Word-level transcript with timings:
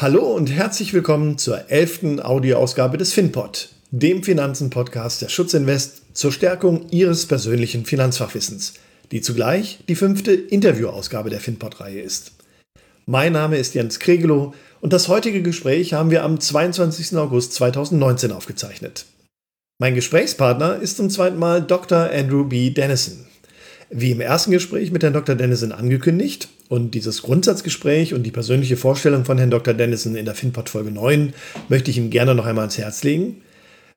Hallo 0.00 0.32
und 0.32 0.48
herzlich 0.52 0.94
willkommen 0.94 1.38
zur 1.38 1.72
elften 1.72 2.20
Audioausgabe 2.20 2.98
des 2.98 3.12
FinPod, 3.12 3.70
dem 3.90 4.22
Finanzen-Podcast 4.22 5.22
der 5.22 5.28
Schutzinvest 5.28 6.02
zur 6.16 6.30
Stärkung 6.30 6.88
Ihres 6.90 7.26
persönlichen 7.26 7.84
Finanzfachwissens, 7.84 8.74
die 9.10 9.22
zugleich 9.22 9.80
die 9.88 9.96
fünfte 9.96 10.32
Interviewausgabe 10.34 11.30
der 11.30 11.40
FinPod-Reihe 11.40 12.00
ist. 12.00 12.30
Mein 13.06 13.32
Name 13.32 13.56
ist 13.56 13.74
Jens 13.74 13.98
Kregelow 13.98 14.54
und 14.80 14.92
das 14.92 15.08
heutige 15.08 15.42
Gespräch 15.42 15.94
haben 15.94 16.12
wir 16.12 16.22
am 16.22 16.38
22. 16.38 17.16
August 17.16 17.54
2019 17.54 18.30
aufgezeichnet. 18.30 19.04
Mein 19.80 19.96
Gesprächspartner 19.96 20.76
ist 20.76 20.98
zum 20.98 21.10
zweiten 21.10 21.40
Mal 21.40 21.60
Dr. 21.60 22.08
Andrew 22.12 22.44
B. 22.44 22.70
Dennison. 22.70 23.26
Wie 23.90 24.10
im 24.10 24.20
ersten 24.20 24.50
Gespräch 24.50 24.90
mit 24.90 25.02
Herrn 25.02 25.14
Dr. 25.14 25.34
Dennison 25.34 25.72
angekündigt 25.72 26.48
und 26.68 26.94
dieses 26.94 27.22
Grundsatzgespräch 27.22 28.12
und 28.12 28.22
die 28.22 28.30
persönliche 28.30 28.76
Vorstellung 28.76 29.24
von 29.24 29.38
Herrn 29.38 29.50
Dr. 29.50 29.72
Dennison 29.72 30.14
in 30.14 30.26
der 30.26 30.34
FinPod 30.34 30.68
Folge 30.68 30.90
9 30.90 31.32
möchte 31.70 31.90
ich 31.90 31.96
Ihnen 31.96 32.10
gerne 32.10 32.34
noch 32.34 32.44
einmal 32.44 32.64
ans 32.64 32.76
Herz 32.76 33.02
legen, 33.02 33.40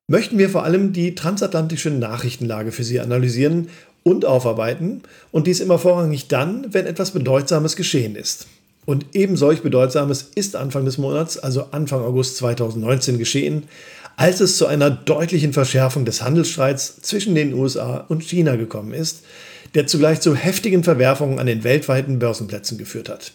möchten 0.08 0.38
wir 0.38 0.50
vor 0.50 0.64
allem 0.64 0.94
die 0.94 1.14
transatlantische 1.14 1.90
Nachrichtenlage 1.90 2.72
für 2.72 2.86
Sie 2.86 3.02
analysieren 3.02 3.68
und 4.04 4.24
aufarbeiten 4.24 5.02
und 5.32 5.46
dies 5.46 5.60
immer 5.60 5.78
vorrangig 5.78 6.30
dann, 6.30 6.74
wenn 6.74 6.86
etwas 6.86 7.12
Bedeutsames 7.12 7.76
geschehen 7.76 8.16
ist. 8.16 8.48
Und 8.86 9.14
eben 9.14 9.36
solch 9.36 9.62
Bedeutsames 9.62 10.32
ist 10.36 10.56
Anfang 10.56 10.86
des 10.86 11.00
Monats, 11.00 11.38
also 11.38 11.66
Anfang 11.72 12.02
August 12.02 12.38
2019 12.38 13.20
geschehen, 13.20 13.64
als 14.16 14.40
es 14.40 14.58
zu 14.58 14.68
einer 14.68 14.90
deutlichen 14.90 15.52
Verschärfung 15.52 16.06
des 16.06 16.22
Handelsstreits 16.22 17.02
zwischen 17.02 17.36
den 17.36 17.54
USA 17.54 18.06
und 18.08 18.24
China 18.24 18.56
gekommen 18.56 18.94
ist, 18.94 19.24
der 19.76 19.88
zugleich 19.88 20.22
zu 20.22 20.36
heftigen 20.36 20.84
Verwerfungen 20.84 21.40
an 21.40 21.48
den 21.48 21.64
weltweiten 21.64 22.20
Börsenplätzen 22.20 22.78
geführt 22.78 23.10
hat. 23.10 23.34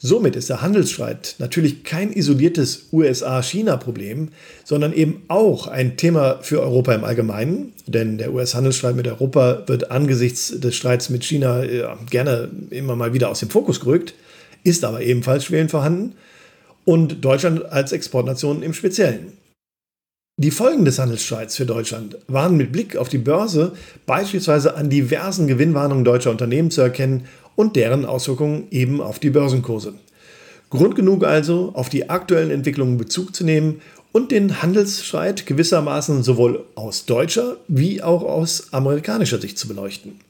Somit 0.00 0.36
ist 0.36 0.48
der 0.48 0.62
Handelsstreit 0.62 1.34
natürlich 1.38 1.82
kein 1.82 2.12
isoliertes 2.12 2.88
USA-China-Problem, 2.92 4.28
sondern 4.62 4.92
eben 4.92 5.22
auch 5.26 5.66
ein 5.66 5.96
Thema 5.96 6.38
für 6.40 6.62
Europa 6.62 6.94
im 6.94 7.02
Allgemeinen, 7.02 7.72
denn 7.88 8.16
der 8.16 8.32
US-Handelsstreit 8.32 8.94
mit 8.94 9.08
Europa 9.08 9.64
wird 9.66 9.90
angesichts 9.90 10.60
des 10.60 10.76
Streits 10.76 11.10
mit 11.10 11.24
China 11.24 11.64
äh, 11.64 11.84
gerne 12.10 12.48
immer 12.70 12.94
mal 12.94 13.12
wieder 13.12 13.28
aus 13.28 13.40
dem 13.40 13.50
Fokus 13.50 13.80
gerückt, 13.80 14.14
ist 14.62 14.84
aber 14.84 15.02
ebenfalls 15.02 15.44
schwelend 15.44 15.72
vorhanden 15.72 16.14
und 16.84 17.24
Deutschland 17.24 17.64
als 17.66 17.90
Exportnation 17.90 18.62
im 18.62 18.74
Speziellen. 18.74 19.32
Die 20.40 20.52
Folgen 20.52 20.84
des 20.84 21.00
Handelsstreits 21.00 21.56
für 21.56 21.66
Deutschland 21.66 22.16
waren 22.28 22.56
mit 22.56 22.70
Blick 22.70 22.96
auf 22.96 23.08
die 23.08 23.18
Börse 23.18 23.72
beispielsweise 24.06 24.76
an 24.76 24.88
diversen 24.88 25.48
Gewinnwarnungen 25.48 26.04
deutscher 26.04 26.30
Unternehmen 26.30 26.70
zu 26.70 26.80
erkennen 26.80 27.24
und 27.56 27.74
deren 27.74 28.04
Auswirkungen 28.04 28.68
eben 28.70 29.00
auf 29.00 29.18
die 29.18 29.30
Börsenkurse. 29.30 29.94
Grund 30.70 30.94
genug 30.94 31.24
also, 31.24 31.72
auf 31.74 31.88
die 31.88 32.08
aktuellen 32.08 32.52
Entwicklungen 32.52 32.98
Bezug 32.98 33.34
zu 33.34 33.42
nehmen 33.42 33.80
und 34.12 34.30
den 34.30 34.62
Handelsstreit 34.62 35.44
gewissermaßen 35.44 36.22
sowohl 36.22 36.66
aus 36.76 37.04
deutscher 37.04 37.56
wie 37.66 38.00
auch 38.00 38.22
aus 38.22 38.72
amerikanischer 38.72 39.40
Sicht 39.40 39.58
zu 39.58 39.66
beleuchten. 39.66 40.20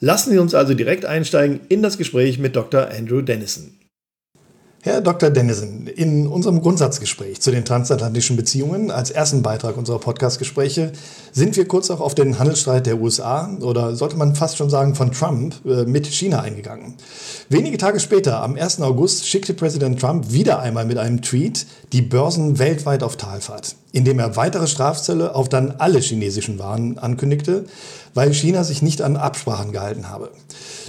Lassen 0.00 0.32
Sie 0.32 0.38
uns 0.38 0.54
also 0.54 0.74
direkt 0.74 1.06
einsteigen 1.06 1.60
in 1.70 1.82
das 1.82 1.96
Gespräch 1.96 2.38
mit 2.38 2.56
Dr. 2.56 2.90
Andrew 2.90 3.22
Dennison. 3.22 3.79
Herr 4.82 5.02
Dr. 5.02 5.28
Dennison, 5.28 5.88
in 5.88 6.26
unserem 6.26 6.62
Grundsatzgespräch 6.62 7.42
zu 7.42 7.50
den 7.50 7.66
transatlantischen 7.66 8.38
Beziehungen 8.38 8.90
als 8.90 9.10
ersten 9.10 9.42
Beitrag 9.42 9.76
unserer 9.76 9.98
Podcastgespräche 9.98 10.92
sind 11.32 11.54
wir 11.58 11.68
kurz 11.68 11.90
auch 11.90 12.00
auf 12.00 12.14
den 12.14 12.38
Handelsstreit 12.38 12.86
der 12.86 12.98
USA 12.98 13.54
oder 13.60 13.94
sollte 13.94 14.16
man 14.16 14.34
fast 14.34 14.56
schon 14.56 14.70
sagen 14.70 14.94
von 14.94 15.12
Trump 15.12 15.54
äh, 15.66 15.84
mit 15.84 16.06
China 16.06 16.40
eingegangen. 16.40 16.94
Wenige 17.50 17.76
Tage 17.76 18.00
später, 18.00 18.42
am 18.42 18.56
1. 18.56 18.80
August, 18.80 19.26
schickte 19.26 19.52
Präsident 19.52 20.00
Trump 20.00 20.32
wieder 20.32 20.60
einmal 20.60 20.86
mit 20.86 20.96
einem 20.96 21.20
Tweet 21.20 21.66
die 21.92 22.00
Börsen 22.00 22.58
weltweit 22.58 23.02
auf 23.02 23.18
Talfahrt, 23.18 23.76
indem 23.92 24.18
er 24.18 24.36
weitere 24.36 24.66
Strafzölle 24.66 25.34
auf 25.34 25.50
dann 25.50 25.72
alle 25.72 25.98
chinesischen 25.98 26.58
Waren 26.58 26.96
ankündigte, 26.96 27.66
weil 28.14 28.32
China 28.32 28.64
sich 28.64 28.80
nicht 28.80 29.02
an 29.02 29.18
Absprachen 29.18 29.72
gehalten 29.72 30.08
habe. 30.08 30.30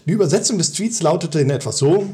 Die 0.05 0.11
Übersetzung 0.11 0.57
des 0.57 0.71
Tweets 0.71 1.01
lautete 1.01 1.41
in 1.41 1.49
etwas 1.49 1.77
so, 1.77 2.05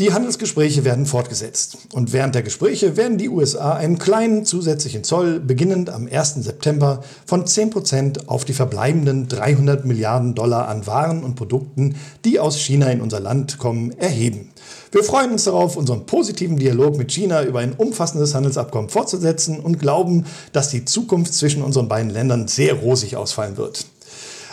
die 0.00 0.14
Handelsgespräche 0.14 0.86
werden 0.86 1.04
fortgesetzt 1.04 1.76
und 1.92 2.14
während 2.14 2.34
der 2.34 2.42
Gespräche 2.42 2.96
werden 2.96 3.18
die 3.18 3.28
USA 3.28 3.74
einen 3.74 3.98
kleinen 3.98 4.46
zusätzlichen 4.46 5.04
Zoll 5.04 5.40
beginnend 5.40 5.90
am 5.90 6.08
1. 6.10 6.36
September 6.36 7.04
von 7.26 7.44
10% 7.44 8.26
auf 8.26 8.46
die 8.46 8.54
verbleibenden 8.54 9.28
300 9.28 9.84
Milliarden 9.84 10.34
Dollar 10.34 10.68
an 10.68 10.86
Waren 10.86 11.22
und 11.22 11.34
Produkten, 11.34 11.96
die 12.24 12.40
aus 12.40 12.58
China 12.58 12.90
in 12.90 13.02
unser 13.02 13.20
Land 13.20 13.58
kommen, 13.58 13.92
erheben. 13.98 14.48
Wir 14.90 15.04
freuen 15.04 15.32
uns 15.32 15.44
darauf, 15.44 15.76
unseren 15.76 16.06
positiven 16.06 16.56
Dialog 16.56 16.96
mit 16.96 17.12
China 17.12 17.42
über 17.44 17.58
ein 17.58 17.74
umfassendes 17.74 18.34
Handelsabkommen 18.34 18.88
fortzusetzen 18.88 19.60
und 19.60 19.78
glauben, 19.78 20.24
dass 20.54 20.70
die 20.70 20.86
Zukunft 20.86 21.34
zwischen 21.34 21.62
unseren 21.62 21.88
beiden 21.88 22.10
Ländern 22.10 22.48
sehr 22.48 22.72
rosig 22.72 23.16
ausfallen 23.16 23.58
wird. 23.58 23.84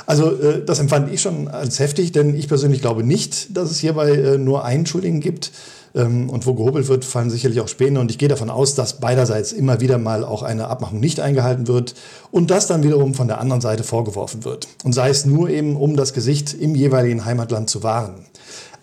Also 0.08 0.32
äh, 0.32 0.64
das 0.66 0.80
empfand 0.80 1.14
ich 1.14 1.22
schon 1.22 1.50
als 1.50 1.80
heftig, 1.80 2.14
denn 2.14 2.34
ich 2.34 2.48
persönlich 2.48 2.82
glaube 2.82 3.04
nicht, 3.04 3.56
dass 3.56 3.70
es 3.70 3.78
hierbei 3.78 4.12
äh, 4.12 4.38
nur 4.40 4.64
einen 4.64 4.88
Schuldigen 4.88 5.20
gibt. 5.20 5.52
Ähm, 5.94 6.30
und 6.30 6.46
wo 6.46 6.54
gehobelt 6.54 6.88
wird, 6.88 7.06
fallen 7.06 7.30
sicherlich 7.30 7.60
auch 7.60 7.68
Späne. 7.68 8.00
Und 8.00 8.10
ich 8.10 8.18
gehe 8.18 8.30
davon 8.30 8.50
aus, 8.50 8.74
dass 8.74 9.00
beiderseits 9.00 9.52
immer 9.52 9.82
wieder 9.82 9.98
mal 9.98 10.24
auch 10.24 10.44
eine 10.44 10.68
Abmachung 10.68 11.02
nicht 11.02 11.20
eingehalten 11.20 11.68
wird 11.68 11.94
und 12.32 12.52
das 12.52 12.68
dann 12.68 12.84
wiederum 12.84 13.14
von 13.16 13.28
der 13.28 13.40
anderen 13.42 13.62
Seite 13.62 13.84
vorgeworfen 13.84 14.46
wird. 14.46 14.68
Und 14.86 14.94
sei 14.94 15.10
es 15.10 15.26
nur 15.26 15.50
eben, 15.50 15.76
um 15.76 15.98
das 15.98 16.14
Gesicht 16.14 16.54
im 16.54 16.74
jeweiligen 16.74 17.26
Heimatland 17.26 17.70
zu 17.70 17.84
wahren. 17.84 18.27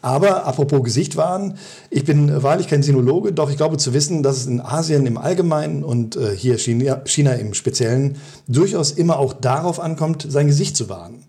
Aber 0.04 0.44
apropos 0.44 0.82
Gesicht 0.82 1.16
wahren, 1.16 1.54
ich 1.88 2.04
bin 2.04 2.42
wahrlich 2.42 2.68
kein 2.68 2.82
Sinologe, 2.82 3.32
doch 3.32 3.48
ich 3.48 3.56
glaube 3.56 3.78
zu 3.78 3.94
wissen, 3.94 4.22
dass 4.22 4.36
es 4.36 4.46
in 4.46 4.60
Asien 4.60 5.06
im 5.06 5.16
Allgemeinen 5.16 5.82
und 5.82 6.16
äh, 6.16 6.36
hier 6.36 6.58
China, 6.58 7.00
China 7.06 7.32
im 7.32 7.54
Speziellen 7.54 8.18
durchaus 8.46 8.90
immer 8.90 9.18
auch 9.18 9.32
darauf 9.32 9.80
ankommt, 9.80 10.26
sein 10.28 10.46
Gesicht 10.46 10.76
zu 10.76 10.90
wahren. 10.90 11.24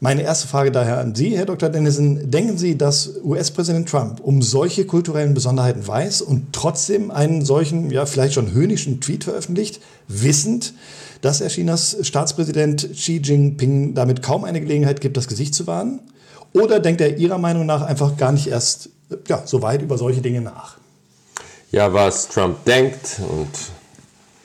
Meine 0.00 0.22
erste 0.22 0.48
Frage 0.48 0.72
daher 0.72 1.00
an 1.00 1.14
Sie, 1.14 1.36
Herr 1.36 1.44
Dr. 1.44 1.68
Dennison. 1.68 2.30
Denken 2.30 2.56
Sie, 2.56 2.78
dass 2.78 3.10
US-Präsident 3.22 3.90
Trump 3.90 4.20
um 4.20 4.40
solche 4.40 4.86
kulturellen 4.86 5.34
Besonderheiten 5.34 5.86
weiß 5.86 6.22
und 6.22 6.54
trotzdem 6.54 7.10
einen 7.10 7.44
solchen, 7.44 7.90
ja, 7.90 8.06
vielleicht 8.06 8.32
schon 8.32 8.52
höhnischen 8.52 9.02
Tweet 9.02 9.24
veröffentlicht, 9.24 9.82
wissend, 10.08 10.72
dass 11.20 11.42
er 11.42 11.48
Chinas 11.48 11.98
Staatspräsident 12.00 12.90
Xi 12.94 13.20
Jinping 13.22 13.92
damit 13.92 14.22
kaum 14.22 14.44
eine 14.44 14.62
Gelegenheit 14.62 15.02
gibt, 15.02 15.18
das 15.18 15.28
Gesicht 15.28 15.54
zu 15.54 15.66
wahren? 15.66 16.00
Oder 16.54 16.78
denkt 16.80 17.00
er 17.00 17.18
Ihrer 17.18 17.38
Meinung 17.38 17.66
nach 17.66 17.82
einfach 17.82 18.16
gar 18.16 18.32
nicht 18.32 18.46
erst 18.46 18.88
ja, 19.26 19.42
so 19.44 19.60
weit 19.60 19.82
über 19.82 19.98
solche 19.98 20.22
Dinge 20.22 20.40
nach? 20.40 20.76
Ja, 21.72 21.92
was 21.92 22.28
Trump 22.28 22.64
denkt 22.64 23.20
und 23.28 23.50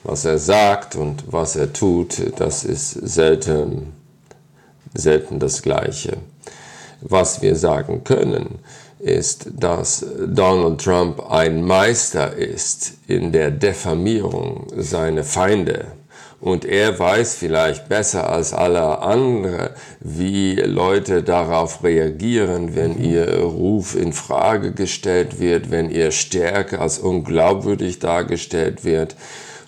was 0.02 0.24
er 0.24 0.38
sagt 0.38 0.96
und 0.96 1.24
was 1.30 1.54
er 1.54 1.72
tut, 1.72 2.20
das 2.40 2.64
ist 2.64 2.90
selten, 2.90 3.92
selten 4.92 5.38
das 5.38 5.62
Gleiche. 5.62 6.16
Was 7.00 7.42
wir 7.42 7.54
sagen 7.54 8.02
können, 8.02 8.58
ist, 8.98 9.46
dass 9.56 10.04
Donald 10.26 10.82
Trump 10.82 11.30
ein 11.30 11.62
Meister 11.62 12.34
ist 12.34 12.94
in 13.06 13.30
der 13.30 13.52
Diffamierung 13.52 14.66
seiner 14.76 15.24
Feinde 15.24 15.92
und 16.40 16.64
er 16.64 16.98
weiß 16.98 17.34
vielleicht 17.34 17.88
besser 17.88 18.30
als 18.30 18.54
alle 18.54 19.00
anderen, 19.02 19.70
wie 20.00 20.54
Leute 20.54 21.22
darauf 21.22 21.84
reagieren, 21.84 22.74
wenn 22.74 22.96
mhm. 22.96 23.04
ihr 23.04 23.40
Ruf 23.40 23.94
in 23.94 24.12
Frage 24.12 24.72
gestellt 24.72 25.38
wird, 25.38 25.70
wenn 25.70 25.90
ihr 25.90 26.10
Stärke 26.12 26.80
als 26.80 26.98
unglaubwürdig 26.98 27.98
dargestellt 27.98 28.84
wird. 28.84 29.16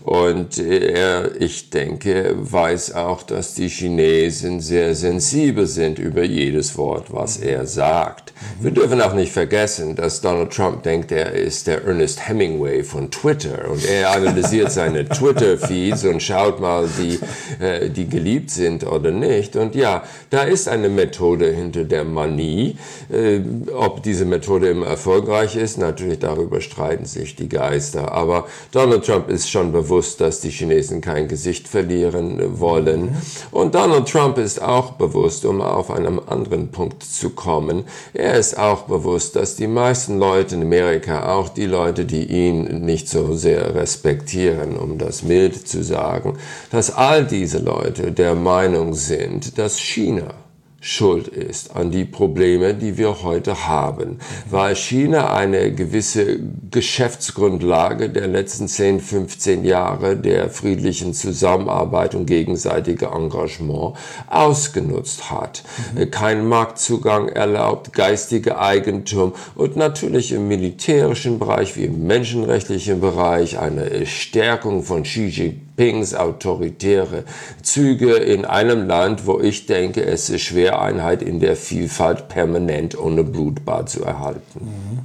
Und 0.04 0.58
er, 0.58 1.40
ich 1.40 1.70
denke, 1.70 2.34
weiß 2.36 2.94
auch, 2.94 3.22
dass 3.22 3.54
die 3.54 3.68
Chinesen 3.68 4.60
sehr 4.60 4.96
sensibel 4.96 5.66
sind 5.66 6.00
über 6.00 6.24
jedes 6.24 6.76
Wort, 6.76 7.12
was 7.12 7.36
er 7.36 7.66
sagt. 7.66 8.32
Wir 8.60 8.72
dürfen 8.72 9.00
auch 9.00 9.14
nicht 9.14 9.30
vergessen, 9.30 9.94
dass 9.94 10.20
Donald 10.20 10.52
Trump 10.52 10.82
denkt, 10.82 11.12
er 11.12 11.32
ist 11.32 11.68
der 11.68 11.84
Ernest 11.84 12.28
Hemingway 12.28 12.82
von 12.82 13.12
Twitter 13.12 13.70
und 13.70 13.84
er 13.88 14.10
analysiert 14.10 14.72
seine 14.72 15.08
Twitter-Feeds 15.08 16.04
und 16.04 16.20
schaut 16.20 16.60
mal, 16.60 16.88
die, 16.98 17.20
äh, 17.64 17.88
die 17.88 18.08
geliebt 18.08 18.50
sind 18.50 18.84
oder 18.84 19.12
nicht. 19.12 19.54
Und 19.54 19.76
ja, 19.76 20.02
da 20.30 20.42
ist 20.42 20.68
eine 20.68 20.88
Methode 20.88 21.52
hinter 21.52 21.84
der 21.84 22.04
Manie. 22.04 22.76
Äh, 23.08 23.40
ob 23.72 24.02
diese 24.02 24.24
Methode 24.24 24.68
immer 24.68 24.86
erfolgreich 24.86 25.54
ist, 25.54 25.78
natürlich 25.78 26.18
darüber 26.18 26.60
streiten 26.60 27.04
sich 27.04 27.36
die 27.36 27.48
Geister. 27.48 28.10
Aber 28.10 28.48
Donald 28.72 29.06
Trump 29.06 29.28
ist 29.28 29.48
schon 29.48 29.70
bewusst, 29.70 29.91
bewusst, 29.92 30.22
dass 30.22 30.40
die 30.40 30.48
Chinesen 30.48 31.02
kein 31.02 31.28
Gesicht 31.28 31.68
verlieren 31.68 32.58
wollen. 32.58 33.14
Und 33.50 33.74
Donald 33.74 34.08
Trump 34.08 34.38
ist 34.38 34.62
auch 34.62 34.92
bewusst, 34.92 35.44
um 35.44 35.60
auf 35.60 35.90
einen 35.90 36.18
anderen 36.28 36.70
Punkt 36.70 37.02
zu 37.02 37.28
kommen, 37.30 37.84
er 38.14 38.38
ist 38.38 38.58
auch 38.58 38.84
bewusst, 38.84 39.36
dass 39.36 39.54
die 39.56 39.66
meisten 39.66 40.18
Leute 40.18 40.54
in 40.54 40.62
Amerika, 40.62 41.34
auch 41.34 41.50
die 41.50 41.66
Leute, 41.66 42.06
die 42.06 42.24
ihn 42.24 42.86
nicht 42.86 43.06
so 43.06 43.34
sehr 43.34 43.74
respektieren, 43.74 44.78
um 44.78 44.96
das 44.96 45.22
mild 45.22 45.68
zu 45.68 45.84
sagen, 45.84 46.38
dass 46.70 46.90
all 46.90 47.26
diese 47.26 47.58
Leute 47.58 48.12
der 48.12 48.34
Meinung 48.34 48.94
sind, 48.94 49.58
dass 49.58 49.78
China 49.78 50.41
schuld 50.84 51.28
ist 51.28 51.76
an 51.76 51.92
die 51.92 52.04
Probleme, 52.04 52.74
die 52.74 52.98
wir 52.98 53.22
heute 53.22 53.68
haben, 53.68 54.18
weil 54.50 54.74
China 54.74 55.32
eine 55.32 55.72
gewisse 55.72 56.40
Geschäftsgrundlage 56.72 58.10
der 58.10 58.26
letzten 58.26 58.66
10, 58.66 59.00
15 59.00 59.64
Jahre 59.64 60.16
der 60.16 60.50
friedlichen 60.50 61.14
Zusammenarbeit 61.14 62.16
und 62.16 62.26
gegenseitige 62.26 63.06
Engagement 63.06 63.96
ausgenutzt 64.28 65.30
hat. 65.30 65.62
Mhm. 65.94 66.10
Kein 66.10 66.48
Marktzugang 66.48 67.28
erlaubt, 67.28 67.92
geistige 67.92 68.58
Eigentum 68.58 69.34
und 69.54 69.76
natürlich 69.76 70.32
im 70.32 70.48
militärischen 70.48 71.38
Bereich 71.38 71.76
wie 71.76 71.84
im 71.84 72.08
menschenrechtlichen 72.08 73.00
Bereich 73.00 73.56
eine 73.56 74.04
Stärkung 74.04 74.82
von 74.82 75.04
Xi 75.04 75.26
Jinping 75.26 75.71
Jinpings 75.76 76.14
autoritäre 76.14 77.24
Züge 77.62 78.14
in 78.14 78.44
einem 78.44 78.86
Land, 78.86 79.26
wo 79.26 79.40
ich 79.40 79.66
denke, 79.66 80.04
es 80.04 80.30
ist 80.30 80.42
schwer, 80.42 80.80
Einheit 80.80 81.22
in 81.22 81.40
der 81.40 81.56
Vielfalt 81.56 82.28
permanent 82.28 82.98
ohne 82.98 83.24
Blutbad 83.24 83.88
zu 83.88 84.04
erhalten. 84.04 84.60
Mhm. 84.60 84.98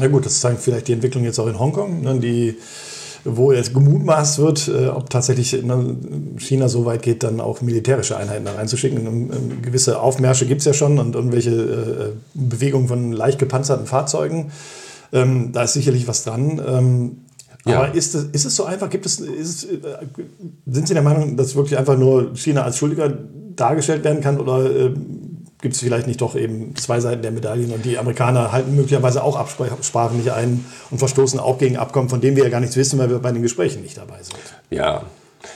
Na 0.00 0.06
gut, 0.08 0.26
das 0.26 0.40
zeigt 0.40 0.60
vielleicht 0.60 0.88
die 0.88 0.92
Entwicklung 0.92 1.24
jetzt 1.24 1.38
auch 1.38 1.48
in 1.48 1.58
Hongkong, 1.58 2.02
ne, 2.02 2.18
die, 2.20 2.56
wo 3.24 3.50
jetzt 3.52 3.74
gemutmaßt 3.74 4.38
wird, 4.38 4.68
äh, 4.68 4.88
ob 4.88 5.10
tatsächlich 5.10 5.60
ne, 5.62 5.96
China 6.38 6.68
so 6.68 6.84
weit 6.84 7.02
geht, 7.02 7.24
dann 7.24 7.40
auch 7.40 7.62
militärische 7.62 8.16
Einheiten 8.16 8.44
da 8.44 8.52
reinzuschicken. 8.52 9.06
Ähm, 9.06 9.30
ähm, 9.32 9.62
gewisse 9.62 10.00
Aufmärsche 10.00 10.46
gibt 10.46 10.60
es 10.60 10.66
ja 10.66 10.72
schon 10.72 10.98
und 10.98 11.14
irgendwelche 11.16 11.50
äh, 11.50 12.12
Bewegungen 12.34 12.88
von 12.88 13.12
leicht 13.12 13.38
gepanzerten 13.38 13.86
Fahrzeugen. 13.86 14.52
Ähm, 15.12 15.50
da 15.52 15.62
ist 15.62 15.72
sicherlich 15.72 16.06
was 16.06 16.24
dran. 16.24 17.16
Ja. 17.68 17.80
Aber 17.80 17.94
ist 17.94 18.14
es, 18.14 18.24
ist 18.24 18.44
es 18.44 18.56
so 18.56 18.64
einfach? 18.64 18.90
Gibt 18.90 19.06
es, 19.06 19.20
ist 19.20 19.64
äh, 19.64 19.78
sind 20.66 20.88
Sie 20.88 20.94
der 20.94 21.02
Meinung, 21.02 21.36
dass 21.36 21.54
wirklich 21.54 21.78
einfach 21.78 21.96
nur 21.96 22.34
China 22.36 22.62
als 22.62 22.78
Schuldiger 22.78 23.12
dargestellt 23.56 24.04
werden 24.04 24.20
kann? 24.20 24.40
Oder 24.40 24.64
äh, 24.64 24.94
gibt 25.60 25.74
es 25.74 25.80
vielleicht 25.80 26.06
nicht 26.06 26.20
doch 26.20 26.36
eben 26.36 26.74
zwei 26.76 27.00
Seiten 27.00 27.22
der 27.22 27.32
Medaillen 27.32 27.72
und 27.72 27.84
die 27.84 27.98
Amerikaner 27.98 28.52
halten 28.52 28.74
möglicherweise 28.76 29.22
auch 29.22 29.36
Absprachen 29.36 30.18
nicht 30.18 30.30
ein 30.30 30.64
und 30.90 30.98
verstoßen 30.98 31.40
auch 31.40 31.58
gegen 31.58 31.76
Abkommen, 31.76 32.08
von 32.08 32.20
denen 32.20 32.36
wir 32.36 32.44
ja 32.44 32.50
gar 32.50 32.60
nichts 32.60 32.76
wissen, 32.76 32.98
weil 32.98 33.10
wir 33.10 33.18
bei 33.18 33.32
den 33.32 33.42
Gesprächen 33.42 33.82
nicht 33.82 33.96
dabei 33.96 34.22
sind? 34.22 34.38
Ja, 34.70 35.02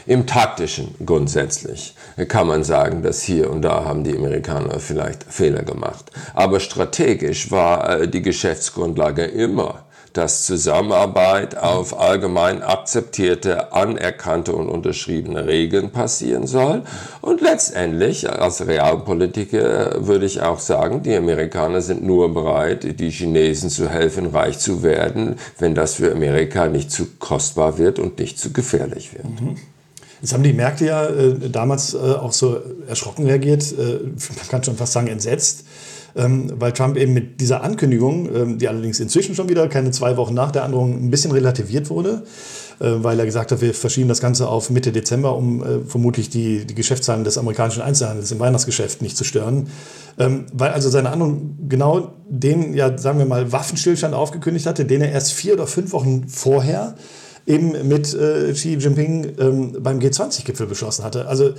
im 0.06 0.26
taktischen 0.26 0.94
grundsätzlich 1.05 1.94
kann 2.29 2.47
man 2.47 2.64
sagen, 2.64 3.03
dass 3.03 3.23
hier 3.23 3.50
und 3.50 3.62
da 3.62 3.85
haben 3.85 4.05
die 4.05 4.17
Amerikaner 4.17 4.79
vielleicht 4.81 5.25
Fehler 5.25 5.62
gemacht. 5.62 6.11
Aber 6.35 6.61
strategisch 6.61 7.50
war 7.50 8.00
äh, 8.00 8.09
die 8.09 8.23
Geschäftsgrundlage 8.23 9.25
immer 9.25 9.85
dass 10.12 10.44
Zusammenarbeit 10.44 11.56
auf 11.56 11.99
allgemein 11.99 12.62
akzeptierte, 12.62 13.73
anerkannte 13.73 14.55
und 14.55 14.69
unterschriebene 14.69 15.47
Regeln 15.47 15.91
passieren 15.91 16.47
soll. 16.47 16.82
Und 17.20 17.41
letztendlich, 17.41 18.29
als 18.29 18.67
Realpolitiker 18.67 20.06
würde 20.06 20.26
ich 20.26 20.43
auch 20.43 20.59
sagen, 20.59 21.03
die 21.03 21.17
Amerikaner 21.17 21.81
sind 21.81 22.05
nur 22.05 22.32
bereit, 22.32 23.00
die 23.00 23.11
Chinesen 23.11 23.70
zu 23.70 23.88
helfen, 23.88 24.26
reich 24.26 24.59
zu 24.59 24.82
werden, 24.82 25.37
wenn 25.59 25.75
das 25.75 25.94
für 25.94 26.12
Amerika 26.12 26.69
nicht 26.69 26.91
zu 26.91 27.06
kostbar 27.19 27.79
wird 27.79 27.99
und 27.99 28.19
nicht 28.19 28.38
zu 28.38 28.53
gefährlich 28.53 29.14
wird. 29.14 29.25
Mhm. 29.25 29.56
Jetzt 30.20 30.35
haben 30.35 30.44
die 30.44 30.53
Märkte 30.53 30.87
ja 30.87 31.06
äh, 31.06 31.50
damals 31.50 31.94
äh, 31.94 31.97
auch 31.97 32.32
so 32.32 32.61
erschrocken 32.87 33.26
reagiert, 33.26 33.64
äh, 33.73 34.05
man 34.05 34.49
kann 34.49 34.62
schon 34.62 34.76
fast 34.76 34.93
sagen 34.93 35.09
entsetzt 35.09 35.64
ähm, 36.14 36.53
weil 36.59 36.73
Trump 36.73 36.97
eben 36.97 37.14
mit 37.14 37.41
dieser 37.41 37.62
Ankündigung, 37.62 38.29
ähm, 38.35 38.59
die 38.59 38.69
allerdings 38.69 39.00
inzwischen 39.00 39.35
schon 39.35 39.49
wieder 39.49 39.69
keine 39.69 39.91
zwei 39.91 40.17
Wochen 40.17 40.35
nach 40.35 40.50
der 40.50 40.64
Androhung 40.64 41.05
ein 41.05 41.11
bisschen 41.11 41.32
relativiert 41.32 41.91
wurde, 41.91 42.23
äh, 42.81 42.91
weil 42.99 43.19
er 43.19 43.26
gesagt 43.26 43.53
hat, 43.53 43.61
wir 43.61 43.75
verschieben 43.75 44.09
das 44.09 44.20
Ganze 44.20 44.49
auf 44.49 44.70
Mitte 44.70 44.93
Dezember, 44.93 45.37
um 45.37 45.62
äh, 45.62 45.79
vermutlich 45.87 46.31
die, 46.31 46.67
die 46.67 46.75
Geschäftszahlen 46.75 47.25
des 47.25 47.38
amerikanischen 47.38 47.82
Einzelhandels 47.82 48.31
im 48.31 48.41
Weihnachtsgeschäft 48.41 49.03
nicht 49.03 49.17
zu 49.17 49.25
stören. 49.25 49.69
Ähm, 50.19 50.47
weil 50.53 50.70
also 50.70 50.91
seine 50.91 51.11
Androhung 51.11 51.56
genau 51.69 52.12
den, 52.29 52.75
ja, 52.75 52.97
sagen 52.99 53.19
wir 53.19 53.26
mal, 53.26 53.53
Waffenstillstand 53.53 54.14
aufgekündigt 54.14 54.67
hatte, 54.67 54.85
den 54.85 55.00
er 55.00 55.12
erst 55.12 55.32
vier 55.32 55.55
oder 55.55 55.67
fünf 55.67 55.93
Wochen 55.93 56.29
vorher 56.29 56.94
eben 57.47 57.88
mit 57.88 58.14
äh, 58.14 58.53
Xi 58.53 58.75
Jinping 58.75 59.32
ähm, 59.38 59.76
beim 59.81 59.99
G20-Gipfel 59.99 60.67
beschlossen 60.67 61.05
hatte. 61.05 61.26
Also 61.26 61.55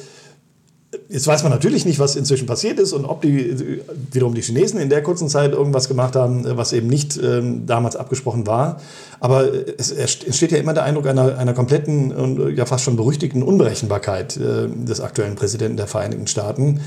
Jetzt 1.09 1.25
weiß 1.25 1.43
man 1.43 1.51
natürlich 1.51 1.85
nicht, 1.85 1.99
was 1.99 2.15
inzwischen 2.15 2.45
passiert 2.45 2.79
ist 2.79 2.93
und 2.93 3.05
ob 3.05 3.21
die 3.21 3.81
wiederum 4.11 4.33
die 4.33 4.41
Chinesen 4.41 4.79
in 4.79 4.89
der 4.89 5.01
kurzen 5.01 5.27
Zeit 5.27 5.53
irgendwas 5.53 5.87
gemacht 5.87 6.15
haben, 6.15 6.45
was 6.57 6.71
eben 6.71 6.87
nicht 6.87 7.17
ähm, 7.17 7.65
damals 7.65 7.95
abgesprochen 7.95 8.45
war. 8.45 8.79
Aber 9.19 9.47
es 9.77 9.91
entsteht 9.91 10.51
ja 10.51 10.59
immer 10.59 10.73
der 10.73 10.83
Eindruck 10.83 11.07
einer, 11.07 11.37
einer 11.37 11.53
kompletten 11.53 12.11
und 12.11 12.55
ja 12.55 12.65
fast 12.65 12.83
schon 12.83 12.95
berüchtigten 12.95 13.41
Unberechenbarkeit 13.41 14.37
äh, 14.37 14.67
des 14.69 15.01
aktuellen 15.01 15.35
Präsidenten 15.35 15.77
der 15.77 15.87
Vereinigten 15.87 16.27
Staaten. 16.27 16.81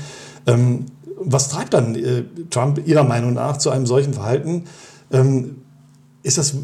Ähm, 0.45 0.85
was 1.19 1.49
treibt 1.49 1.73
dann 1.73 1.95
äh, 1.95 2.23
Trump 2.49 2.87
Ihrer 2.87 3.03
Meinung 3.03 3.33
nach 3.33 3.57
zu 3.57 3.71
einem 3.71 3.85
solchen 3.85 4.13
Verhalten? 4.13 4.65
Ähm, 5.11 5.57
ist 6.23 6.37
das 6.37 6.55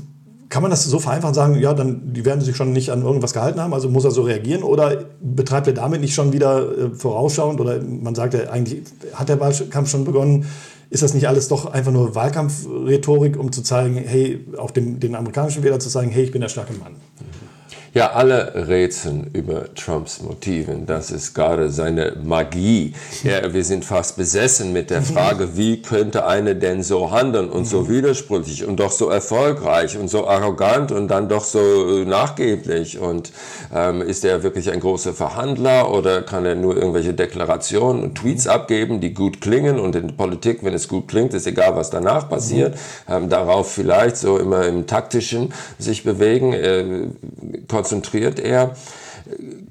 kann 0.54 0.62
man 0.62 0.70
das 0.70 0.84
so 0.84 1.00
vereinfachen 1.00 1.34
sagen, 1.34 1.60
ja, 1.60 1.74
dann 1.74 2.14
die 2.14 2.26
werden 2.26 2.42
sich 2.42 2.56
schon 2.56 2.74
nicht 2.74 2.92
an 2.92 3.02
irgendwas 3.02 3.34
gehalten 3.34 3.60
haben, 3.60 3.74
also 3.74 3.90
muss 3.90 4.06
er 4.06 4.12
so 4.12 4.22
reagieren? 4.22 4.62
Oder 4.62 5.06
betreibt 5.20 5.66
er 5.66 5.74
damit 5.74 6.00
nicht 6.00 6.14
schon 6.14 6.32
wieder 6.32 6.60
äh, 6.78 6.90
vorausschauend? 6.94 7.60
Oder 7.60 7.82
man 7.82 8.14
sagt 8.14 8.36
ja 8.36 8.52
eigentlich 8.52 8.84
hat 9.16 9.30
der 9.30 9.40
Wahlkampf 9.40 9.90
schon 9.90 10.06
begonnen, 10.06 10.46
ist 10.92 11.02
das 11.02 11.16
nicht 11.16 11.28
alles 11.28 11.48
doch 11.48 11.74
einfach 11.74 11.92
nur 11.92 12.14
Wahlkampfrhetorik, 12.14 13.36
um 13.36 13.52
zu 13.52 13.64
zeigen, 13.64 13.96
hey, 13.96 14.46
auch 14.56 14.70
dem, 14.70 15.00
den 15.00 15.16
amerikanischen 15.16 15.64
Wähler 15.64 15.80
zu 15.80 15.90
sagen, 15.90 16.12
hey, 16.12 16.26
ich 16.26 16.32
bin 16.32 16.42
der 16.42 16.50
starke 16.50 16.74
Mann? 16.74 16.98
Ja, 17.96 18.14
alle 18.14 18.68
rätseln 18.68 19.30
über 19.34 19.72
Trumps 19.76 20.20
Motiven. 20.20 20.88
Das 20.88 21.12
ist 21.12 21.36
gerade 21.36 21.70
seine 21.70 22.14
Magie. 22.24 22.94
Ja, 23.24 23.54
wir 23.54 23.64
sind 23.64 23.86
fast 23.86 24.18
besessen 24.18 24.74
mit 24.74 24.90
der 24.90 25.02
Frage, 25.02 25.56
wie 25.56 25.82
könnte 25.82 26.26
eine 26.26 26.56
denn 26.56 26.84
so 26.84 27.12
handeln 27.12 27.50
und 27.50 27.66
so 27.66 27.88
widersprüchlich 27.88 28.66
und 28.66 28.80
doch 28.80 28.92
so 28.92 29.10
erfolgreich 29.10 29.98
und 29.98 30.10
so 30.10 30.28
arrogant 30.28 30.92
und 30.92 31.08
dann 31.08 31.30
doch 31.30 31.46
so 31.46 31.60
äh, 31.60 32.06
nachgeblich. 32.06 33.00
Und 33.00 33.32
ähm, 33.74 34.02
ist 34.02 34.26
er 34.26 34.44
wirklich 34.44 34.72
ein 34.72 34.80
großer 34.82 35.14
Verhandler 35.14 35.90
oder 35.90 36.22
kann 36.22 36.46
er 36.46 36.56
nur 36.56 36.76
irgendwelche 36.76 37.14
Deklarationen 37.14 38.04
und 38.04 38.16
Tweets 38.16 38.48
abgeben, 38.48 39.00
die 39.00 39.14
gut 39.14 39.40
klingen? 39.40 39.80
Und 39.80 39.96
in 39.96 40.18
Politik, 40.18 40.64
wenn 40.64 40.74
es 40.74 40.90
gut 40.90 41.08
klingt, 41.08 41.34
ist 41.34 41.48
egal, 41.48 41.76
was 41.76 41.92
danach 41.92 42.28
passiert. 42.28 42.76
Ähm, 43.08 43.30
darauf 43.30 43.72
vielleicht 43.72 44.18
so 44.18 44.38
immer 44.38 44.66
im 44.66 44.86
taktischen 44.86 45.54
sich 45.78 46.04
bewegen. 46.04 46.52
Äh, 46.54 47.08
konzentriert 47.84 48.40
er. 48.40 48.76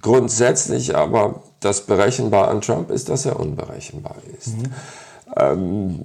Grundsätzlich 0.00 0.94
aber 0.96 1.42
das 1.60 1.86
Berechenbar 1.86 2.48
an 2.48 2.60
Trump 2.60 2.90
ist, 2.90 3.08
dass 3.08 3.24
er 3.24 3.40
unberechenbar 3.40 4.16
ist. 4.38 4.58
Mhm. 4.58 4.62
Ähm, 5.36 6.00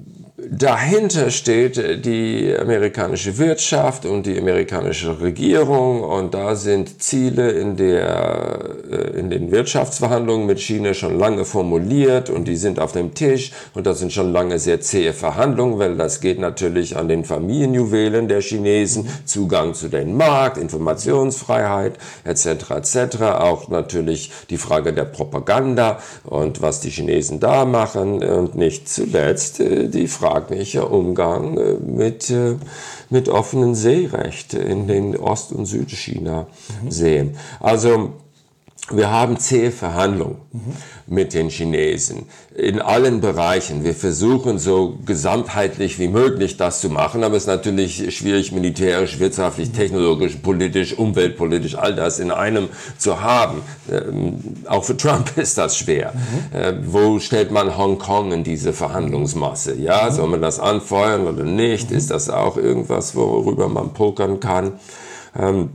dahinter 0.50 1.30
steht 1.32 2.06
die 2.06 2.56
amerikanische 2.58 3.38
Wirtschaft 3.38 4.06
und 4.06 4.26
die 4.26 4.38
amerikanische 4.38 5.20
Regierung 5.20 6.04
und 6.04 6.34
da 6.34 6.56
sind 6.56 7.02
Ziele 7.02 7.52
in, 7.52 7.76
der, 7.76 8.62
äh, 8.90 9.20
in 9.20 9.30
den 9.30 9.52
Wirtschaftsverhandlungen 9.52 10.48
mit 10.48 10.60
China 10.60 10.94
schon 10.94 11.18
lange 11.18 11.44
formuliert 11.44 12.30
und 12.30 12.48
die 12.48 12.56
sind 12.56 12.80
auf 12.80 12.92
dem 12.92 13.14
Tisch 13.14 13.52
und 13.74 13.86
das 13.88 14.00
sind 14.00 14.14
schon 14.14 14.32
lange 14.32 14.60
sehr 14.60 14.80
zähe 14.80 15.14
Verhandlungen, 15.14 15.80
weil 15.80 15.96
das 15.96 16.22
geht 16.22 16.40
natürlich 16.40 16.96
an 16.96 17.08
den 17.08 17.26
Familienjuwelen 17.26 18.28
der 18.28 18.42
Chinesen, 18.42 19.10
Zugang 19.26 19.74
zu 19.74 19.90
den 19.90 20.16
Markt, 20.16 20.58
Informationsfreiheit 20.58 21.98
etc. 22.24 22.72
etc. 22.72 23.22
Auch 23.40 23.68
natürlich 23.70 24.32
die 24.50 24.58
Frage 24.58 24.94
der 24.94 25.06
Propaganda 25.06 26.00
und 26.24 26.62
was 26.62 26.80
die 26.80 26.90
Chinesen 26.90 27.40
da 27.40 27.66
machen 27.66 28.24
und 28.24 28.56
nicht 28.56 28.88
zuletzt 28.88 29.60
äh, 29.60 29.88
die 29.88 30.08
Frage 30.08 30.37
fraglicher 30.38 30.92
Umgang 30.92 31.58
äh, 31.58 31.74
mit, 31.74 32.30
äh, 32.30 32.56
mit 33.10 33.28
offenen 33.30 33.74
Seerecht 33.76 34.54
in 34.54 34.88
den 34.88 35.18
Ost- 35.18 35.52
und 35.52 35.66
Südchina 35.66 36.48
sehen. 36.90 37.38
Also 37.60 38.14
wir 38.90 39.12
haben 39.12 39.38
zähe 39.38 39.72
Verhandlungen 39.72 40.38
mhm. 40.54 40.74
mit 41.08 41.34
den 41.34 41.50
Chinesen 41.50 42.26
in 42.56 42.82
allen 42.82 43.20
Bereichen. 43.20 43.84
Wir 43.84 43.94
versuchen 43.94 44.60
so 44.60 44.98
gesamtheitlich 45.06 46.00
wie 46.00 46.08
möglich 46.08 46.56
das 46.56 46.80
zu 46.80 46.90
machen, 46.90 47.26
aber 47.26 47.36
es 47.36 47.44
ist 47.44 47.48
natürlich 47.48 48.16
schwierig, 48.16 48.54
militärisch, 48.54 49.20
wirtschaftlich, 49.20 49.72
technologisch, 49.72 50.38
politisch, 50.38 50.98
umweltpolitisch, 50.98 51.76
all 51.76 51.96
das 51.96 52.20
in 52.20 52.32
einem 52.32 52.70
zu 52.98 53.22
haben. 53.22 53.62
Ähm, 53.92 54.40
auch 54.68 54.86
für 54.86 54.96
Trump 54.96 55.34
ist 55.38 55.58
das 55.58 55.78
schwer. 55.78 56.14
Mhm. 56.14 56.58
Äh, 56.58 56.74
wo 56.86 57.20
stellt 57.20 57.52
man 57.52 57.78
Hongkong 57.78 58.32
in 58.32 58.44
diese 58.46 58.72
Verhandlungsmasse? 58.72 59.76
Ja, 59.76 60.10
mhm. 60.10 60.16
soll 60.16 60.28
man 60.30 60.42
das 60.42 60.60
anfeuern 60.62 61.28
oder 61.28 61.44
nicht? 61.44 61.92
Ist 61.92 62.10
das 62.10 62.30
auch 62.30 62.56
irgendwas, 62.56 63.16
worüber 63.16 63.68
man 63.68 63.94
pokern 63.94 64.40
kann? 64.40 64.74
Ähm, 65.38 65.72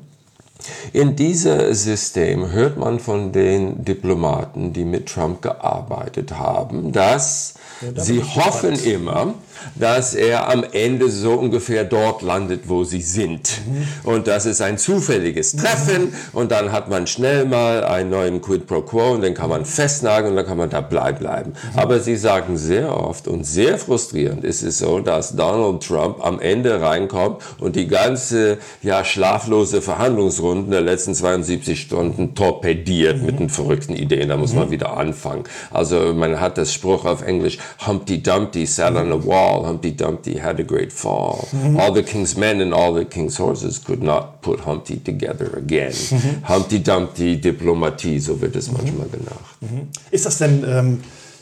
In 0.92 1.16
diesem 1.16 1.74
System 1.74 2.50
hört 2.50 2.76
man 2.76 2.98
von 2.98 3.32
den 3.32 3.84
Diplomaten, 3.84 4.72
die 4.72 4.84
mit 4.84 5.06
Trump 5.06 5.42
gearbeitet 5.42 6.38
haben, 6.38 6.92
dass 6.92 7.54
ja, 7.80 8.02
sie 8.02 8.22
hoffen 8.22 8.74
immer, 8.84 9.34
dass 9.74 10.14
er 10.14 10.48
am 10.48 10.64
Ende 10.72 11.10
so 11.10 11.32
ungefähr 11.32 11.84
dort 11.84 12.22
landet, 12.22 12.68
wo 12.68 12.84
sie 12.84 13.02
sind. 13.02 13.60
Und 14.04 14.26
das 14.26 14.46
ist 14.46 14.60
ein 14.60 14.78
zufälliges 14.78 15.56
Treffen 15.56 16.12
und 16.32 16.50
dann 16.50 16.72
hat 16.72 16.88
man 16.88 17.06
schnell 17.06 17.44
mal 17.44 17.84
einen 17.84 18.10
neuen 18.10 18.40
Quid 18.40 18.66
pro 18.66 18.82
Quo 18.82 19.12
und 19.12 19.22
den 19.22 19.34
kann 19.34 19.50
man 19.50 19.64
festnageln 19.64 20.32
und 20.32 20.36
dann 20.36 20.46
kann 20.46 20.58
man 20.58 20.70
dabei 20.70 21.12
bleiben. 21.12 21.50
Mhm. 21.50 21.78
Aber 21.78 22.00
sie 22.00 22.16
sagen 22.16 22.56
sehr 22.56 22.96
oft 22.96 23.28
und 23.28 23.44
sehr 23.44 23.78
frustrierend 23.78 24.44
ist 24.44 24.62
es 24.62 24.78
so, 24.78 25.00
dass 25.00 25.36
Donald 25.36 25.86
Trump 25.86 26.24
am 26.24 26.40
Ende 26.40 26.80
reinkommt 26.80 27.42
und 27.58 27.76
die 27.76 27.88
ganze 27.88 28.58
ja, 28.82 29.04
schlaflose 29.04 29.82
Verhandlungsrunde 29.82 30.70
der 30.70 30.80
letzten 30.80 31.14
72 31.14 31.80
Stunden 31.80 32.34
torpediert 32.34 33.22
mit 33.22 33.38
den 33.38 33.48
verrückten 33.48 33.94
Ideen. 33.94 34.28
Da 34.28 34.36
muss 34.36 34.54
man 34.54 34.66
mhm. 34.66 34.72
wieder 34.72 34.96
anfangen. 34.96 35.44
Also 35.70 36.12
man 36.14 36.40
hat 36.40 36.58
das 36.58 36.72
Spruch 36.72 37.04
auf 37.04 37.22
Englisch, 37.22 37.58
Humpty 37.86 38.22
Dumpty 38.22 38.66
sat 38.66 38.94
on 38.96 39.12
a 39.12 39.26
wall 39.26 39.51
fall. 39.52 39.66
Humpty 39.66 39.92
Dumpty 39.92 40.38
had 40.38 40.60
a 40.60 40.64
great 40.64 40.92
fall. 40.92 41.48
Mhm. 41.52 41.78
All 41.78 41.92
the 41.92 42.02
king's 42.02 42.36
men 42.36 42.60
and 42.60 42.72
all 42.72 42.92
the 42.94 43.04
king's 43.04 43.38
horses 43.38 43.78
could 43.78 44.02
not 44.02 44.42
put 44.42 44.60
Humpty 44.66 44.98
together 44.98 45.56
again. 45.56 45.92
Mhm. 45.92 46.48
Humpty 46.48 46.78
Dumpty 46.78 47.40
Diplomatie, 47.40 48.20
so 48.20 48.40
wird 48.40 48.56
es 48.56 48.68
mhm. 48.68 48.78
manchmal 48.78 49.08
genannt. 49.08 49.46
Mhm. 49.60 49.88
Ist 50.10 50.26
das 50.26 50.38
denn 50.38 50.64
ähm, 50.66 51.00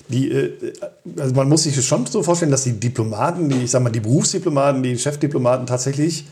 die, 0.08 0.30
äh, 0.30 0.72
also 1.18 1.34
man 1.34 1.48
muss 1.48 1.62
sich 1.64 1.84
schon 1.84 2.06
so 2.06 2.22
vorstellen, 2.22 2.50
dass 2.50 2.64
die 2.64 2.78
Diplomaten, 2.78 3.48
die, 3.48 3.64
ich 3.64 3.70
sag 3.70 3.82
mal, 3.82 3.90
die 3.90 4.00
Berufsdiplomaten, 4.00 4.82
die 4.82 4.98
Chefdiplomaten 4.98 5.66
tatsächlich 5.66 6.26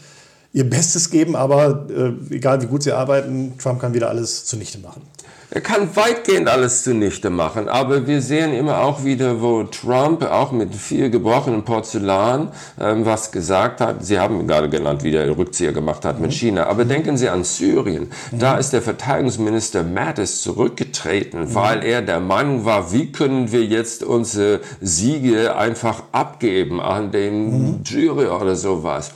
ihr 0.53 0.69
Bestes 0.69 1.11
geben, 1.11 1.37
aber 1.37 1.87
äh, 1.91 2.35
egal 2.35 2.63
wie 2.63 2.67
gut 2.67 2.83
sie 2.83 2.93
arbeiten, 2.93 3.59
Trump 3.59 3.81
kann 3.81 3.95
wieder 3.95 4.09
alles 4.09 4.47
zunichte 4.47 4.79
machen. 4.79 5.03
Er 5.51 5.63
kann 5.63 5.97
weitgehend 5.97 6.47
alles 6.47 6.83
zunichte 6.83 7.31
machen, 7.31 7.71
aber 7.71 8.07
wir 8.07 8.21
sehen 8.21 8.53
immer 8.53 8.83
auch 8.83 9.05
wieder, 9.05 9.41
wo 9.41 9.63
Trump 9.63 10.23
auch 10.23 10.53
mit 10.53 10.75
viel 10.75 11.09
gebrochenem 11.09 11.65
Porzellan 11.65 12.53
ähm, 12.79 13.07
was 13.07 13.33
gesagt 13.33 13.81
hat. 13.81 14.05
Sie 14.05 14.19
haben 14.19 14.47
gerade 14.47 14.69
genannt, 14.69 15.05
wie 15.05 15.11
der 15.11 15.35
Rückzieher 15.39 15.73
gemacht 15.73 16.05
hat 16.05 16.21
mit 16.21 16.33
mhm. 16.33 16.35
China. 16.35 16.67
Aber 16.67 16.85
denken 16.85 17.17
Sie 17.17 17.31
an 17.31 17.45
Syrien. 17.45 18.11
Mhm. 18.31 18.39
Da 18.39 18.59
ist 18.59 18.75
der 18.75 18.83
Verteidigungsminister 18.83 19.85
Mattis 19.85 20.43
zurückgetreten, 20.43 21.41
mhm. 21.41 21.55
weil 21.55 21.83
er 21.83 22.03
der 22.03 22.21
Meinung 22.21 22.67
war, 22.67 22.93
wie 22.93 23.11
können 23.11 23.51
wir 23.51 23.65
jetzt 23.65 24.03
unsere 24.03 24.61
Siege 24.83 25.57
einfach 25.57 26.03
abgeben 26.13 26.79
an 26.79 27.11
den 27.11 27.83
Syrier 27.87 28.39
oder 28.39 28.55
sowas. 28.55 29.13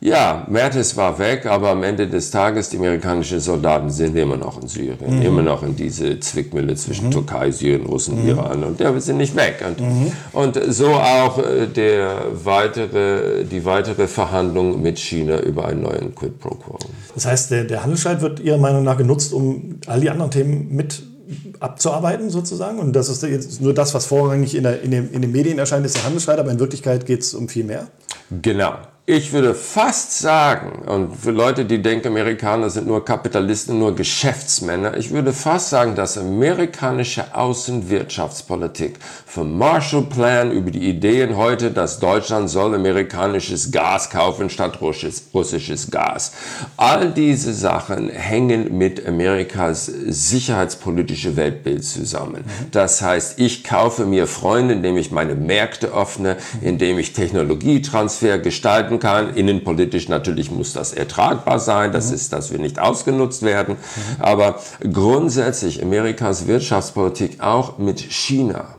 Ja, 0.00 0.46
Mertes 0.50 0.96
war 0.96 1.18
weg, 1.18 1.46
aber 1.46 1.70
am 1.70 1.82
Ende 1.82 2.06
des 2.06 2.30
Tages, 2.30 2.68
die 2.68 2.76
amerikanischen 2.76 3.40
Soldaten 3.40 3.90
sind 3.90 4.16
immer 4.16 4.36
noch 4.36 4.60
in 4.60 4.68
Syrien, 4.68 4.96
mhm. 5.18 5.22
immer 5.22 5.42
noch 5.42 5.62
in 5.62 5.74
diese 5.74 6.20
Zwickmühle 6.20 6.74
zwischen 6.74 7.06
mhm. 7.06 7.12
Türkei, 7.12 7.50
Syrien, 7.50 7.86
Russen, 7.86 8.22
mhm. 8.22 8.28
Iran 8.28 8.64
und 8.64 8.78
der 8.78 8.98
sind 9.00 9.16
nicht 9.16 9.34
weg. 9.36 9.64
Und, 9.66 9.80
mhm. 9.80 10.12
und 10.32 10.60
so 10.68 10.88
auch 10.88 11.38
äh, 11.38 11.66
der 11.66 12.26
weitere, 12.44 13.44
die 13.44 13.64
weitere 13.64 14.06
Verhandlung 14.06 14.82
mit 14.82 14.98
China 14.98 15.40
über 15.40 15.66
einen 15.66 15.82
neuen 15.82 16.14
Quid 16.14 16.38
pro 16.38 16.54
Quo. 16.54 16.78
Das 17.14 17.24
heißt, 17.24 17.50
der, 17.50 17.64
der 17.64 17.82
Handelsstreit 17.82 18.20
wird 18.20 18.40
Ihrer 18.40 18.58
Meinung 18.58 18.84
nach 18.84 18.98
genutzt, 18.98 19.32
um 19.32 19.80
all 19.86 20.00
die 20.00 20.10
anderen 20.10 20.30
Themen 20.30 20.74
mit 20.74 21.02
abzuarbeiten 21.60 22.30
sozusagen. 22.30 22.78
Und 22.78 22.94
das 22.94 23.08
ist 23.08 23.22
jetzt 23.22 23.60
nur 23.60 23.74
das, 23.74 23.94
was 23.94 24.06
vorrangig 24.06 24.54
in, 24.54 24.62
der, 24.62 24.82
in, 24.82 24.90
den, 24.90 25.10
in 25.10 25.22
den 25.22 25.32
Medien 25.32 25.58
erscheint, 25.58 25.86
ist 25.86 25.96
der 25.96 26.04
Handelsstreit, 26.04 26.38
aber 26.38 26.50
in 26.50 26.60
Wirklichkeit 26.60 27.06
geht 27.06 27.20
es 27.20 27.34
um 27.34 27.48
viel 27.48 27.64
mehr. 27.64 27.88
Genau. 28.42 28.74
Ich 29.08 29.32
würde 29.32 29.54
fast 29.54 30.18
sagen, 30.18 30.82
und 30.88 31.14
für 31.14 31.30
Leute, 31.30 31.64
die 31.64 31.80
denken, 31.80 32.08
Amerikaner 32.08 32.70
sind 32.70 32.88
nur 32.88 33.04
Kapitalisten, 33.04 33.78
nur 33.78 33.94
Geschäftsmänner, 33.94 34.96
ich 34.96 35.12
würde 35.12 35.32
fast 35.32 35.70
sagen, 35.70 35.94
dass 35.94 36.18
amerikanische 36.18 37.32
Außenwirtschaftspolitik 37.32 38.98
vom 39.24 39.56
Marshall-Plan 39.58 40.50
über 40.50 40.72
die 40.72 40.88
Ideen 40.88 41.36
heute, 41.36 41.70
dass 41.70 42.00
Deutschland 42.00 42.50
soll 42.50 42.74
amerikanisches 42.74 43.70
Gas 43.70 44.10
kaufen 44.10 44.50
statt 44.50 44.80
russisches 44.80 45.88
Gas. 45.88 46.32
All 46.76 47.12
diese 47.12 47.54
Sachen 47.54 48.08
hängen 48.08 48.76
mit 48.76 49.06
Amerikas 49.06 49.86
sicherheitspolitische 49.86 51.36
Weltbild 51.36 51.84
zusammen. 51.84 52.42
Das 52.72 53.02
heißt, 53.02 53.38
ich 53.38 53.62
kaufe 53.62 54.04
mir 54.04 54.26
Freunde, 54.26 54.74
indem 54.74 54.96
ich 54.96 55.12
meine 55.12 55.36
Märkte 55.36 55.94
öffne, 55.94 56.38
indem 56.60 56.98
ich 56.98 57.12
Technologietransfer 57.12 58.38
gestalten 58.38 58.95
bleiben 58.98 58.98
kann. 58.98 59.34
Innenpolitisch 59.34 60.08
natürlich 60.08 60.50
muss 60.50 60.72
das 60.72 60.92
ertragbar 60.92 61.58
sein, 61.58 61.92
das 61.92 62.08
mhm. 62.08 62.14
ist, 62.14 62.32
dass 62.32 62.50
wir 62.52 62.58
nicht 62.58 62.78
ausgenutzt 62.78 63.42
werden. 63.42 63.76
Mhm. 63.76 64.22
Aber 64.22 64.58
grundsätzlich 64.92 65.82
Amerikas 65.82 66.46
Wirtschaftspolitik 66.46 67.40
auch 67.40 67.78
mit 67.78 68.00
China 68.00 68.75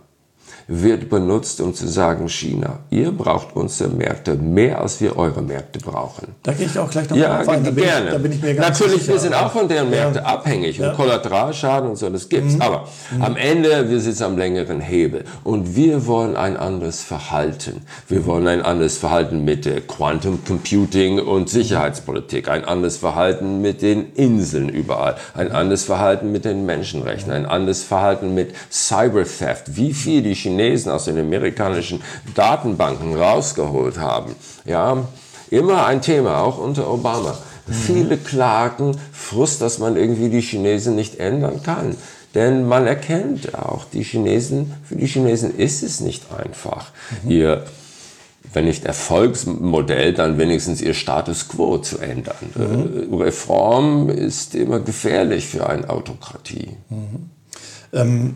wird 0.68 1.10
benutzt, 1.10 1.62
um 1.62 1.74
zu 1.74 1.88
sagen, 1.88 2.28
China, 2.28 2.80
ihr 2.90 3.12
braucht 3.12 3.56
unsere 3.56 3.90
Märkte 3.90 4.36
mehr, 4.36 4.82
als 4.82 5.00
wir 5.00 5.18
eure 5.18 5.42
Märkte 5.42 5.80
brauchen. 5.80 6.36
Da 6.44 6.52
gehe 6.52 6.66
ich 6.66 6.78
auch 6.78 6.90
gleich 6.90 7.10
noch 7.10 7.16
ja, 7.16 7.38
drauf 7.38 7.48
ein. 7.48 7.64
Da 7.64 7.72
gerne. 7.72 8.08
Ich, 8.08 8.12
da 8.12 8.18
bin 8.18 8.32
ich 8.34 8.42
mir 8.42 8.54
ganz 8.54 8.80
Natürlich, 8.80 9.02
sicher. 9.02 9.14
wir 9.14 9.20
sind 9.20 9.34
auch 9.34 9.52
von 9.52 9.68
deren 9.70 9.90
Märkten 9.90 10.24
ja. 10.24 10.24
abhängig 10.24 10.78
ja. 10.78 10.90
und 10.90 10.98
Kollateralschaden 10.98 11.90
und 11.90 11.96
so, 11.96 12.10
das 12.10 12.28
gibt's. 12.28 12.56
Mhm. 12.56 12.62
Aber 12.62 12.88
mhm. 13.12 13.22
am 13.22 13.36
Ende, 13.38 13.90
wir 13.90 14.00
sitzen 14.02 14.24
am 14.24 14.38
längeren 14.38 14.82
Hebel 14.82 15.24
und 15.46 15.76
wir 15.78 16.06
wollen 16.06 16.36
ein 16.36 16.58
anderes 16.58 17.02
Verhalten. 17.02 17.84
Wir 18.10 18.26
wollen 18.26 18.48
ein 18.48 18.62
anderes 18.62 18.98
Verhalten 18.98 19.46
mit 19.46 19.64
der 19.64 19.80
Quantum 19.82 20.44
Computing 20.46 21.20
und 21.20 21.50
Sicherheitspolitik, 21.50 22.50
ein 22.50 22.66
anderes 22.66 22.98
Verhalten 22.98 23.62
mit 23.62 23.82
den 23.82 24.12
Inseln 24.16 24.68
überall, 24.68 25.16
ein 25.34 25.54
anderes 25.54 25.86
Verhalten 25.86 26.34
mit 26.34 26.44
den 26.44 26.66
Menschenrechten, 26.66 27.32
ein 27.32 27.46
anderes 27.46 27.84
Verhalten 27.84 28.34
mit 28.34 28.54
Cyber 28.70 29.24
Theft. 29.24 29.78
Wie 29.78 29.94
viel 29.94 30.22
die 30.22 30.34
Chinesen 30.34 30.57
Chinesen 30.58 30.92
aus 30.92 31.06
den 31.06 31.20
amerikanischen 31.20 32.02
Datenbanken 32.36 33.16
rausgeholt 33.16 33.98
haben. 34.00 34.36
Ja, 34.66 35.08
immer 35.50 35.86
ein 35.86 36.02
Thema, 36.02 36.42
auch 36.42 36.58
unter 36.58 36.92
Obama. 36.92 37.38
Mhm. 37.68 37.74
Viele 37.74 38.18
klagen 38.18 38.98
Frust, 39.12 39.62
dass 39.62 39.80
man 39.80 39.96
irgendwie 39.96 40.30
die 40.30 40.42
Chinesen 40.42 40.96
nicht 40.96 41.20
ändern 41.20 41.62
kann. 41.64 41.96
Denn 42.36 42.68
man 42.68 42.86
erkennt 42.86 43.56
auch, 43.56 43.86
die 43.86 44.04
Chinesen, 44.04 44.74
für 44.84 44.96
die 44.96 45.08
Chinesen 45.08 45.58
ist 45.58 45.82
es 45.82 46.02
nicht 46.02 46.26
einfach, 46.32 46.92
mhm. 47.24 47.32
ihr 47.32 47.64
wenn 48.54 48.64
nicht 48.64 48.86
Erfolgsmodell, 48.86 50.14
dann 50.14 50.38
wenigstens 50.38 50.82
ihr 50.82 50.94
Status 50.94 51.50
quo 51.50 51.80
zu 51.80 52.00
ändern. 52.00 52.36
Mhm. 52.56 53.12
Äh, 53.12 53.24
Reform 53.24 54.10
ist 54.10 54.56
immer 54.56 54.80
gefährlich 54.80 55.46
für 55.48 55.68
eine 55.68 55.90
Autokratie. 55.90 56.78
Mhm. 56.90 57.30
Ähm, 57.92 58.36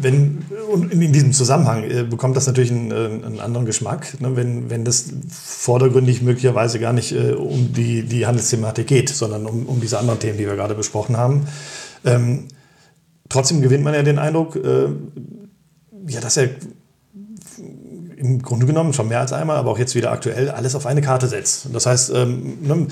wenn, 0.00 0.44
und 0.70 0.92
in 0.92 1.12
diesem 1.12 1.32
Zusammenhang 1.32 1.84
äh, 1.84 2.02
bekommt 2.04 2.36
das 2.36 2.46
natürlich 2.46 2.70
einen, 2.70 2.90
äh, 2.90 3.26
einen 3.26 3.40
anderen 3.40 3.66
Geschmack, 3.66 4.20
ne, 4.20 4.36
wenn, 4.36 4.70
wenn 4.70 4.84
das 4.84 5.06
vordergründig 5.28 6.22
möglicherweise 6.22 6.78
gar 6.80 6.92
nicht 6.92 7.12
äh, 7.12 7.32
um 7.32 7.72
die, 7.72 8.02
die 8.02 8.26
Handelsthematik 8.26 8.86
geht, 8.86 9.08
sondern 9.08 9.46
um, 9.46 9.66
um 9.66 9.80
diese 9.80 9.98
anderen 9.98 10.18
Themen, 10.18 10.38
die 10.38 10.46
wir 10.46 10.56
gerade 10.56 10.74
besprochen 10.74 11.16
haben. 11.16 11.46
Ähm, 12.04 12.48
trotzdem 13.28 13.62
gewinnt 13.62 13.84
man 13.84 13.94
ja 13.94 14.02
den 14.02 14.18
Eindruck, 14.18 14.56
äh, 14.56 14.88
ja, 16.08 16.20
dass 16.20 16.36
er 16.36 16.50
im 18.16 18.40
Grunde 18.40 18.66
genommen 18.66 18.92
schon 18.92 19.08
mehr 19.08 19.20
als 19.20 19.32
einmal, 19.32 19.56
aber 19.56 19.70
auch 19.70 19.78
jetzt 19.78 19.94
wieder 19.94 20.12
aktuell 20.12 20.50
alles 20.50 20.74
auf 20.74 20.86
eine 20.86 21.00
Karte 21.00 21.26
setzt. 21.26 21.68
Das 21.72 21.86
heißt, 21.86 22.12
ähm, 22.14 22.58
ne, 22.62 22.86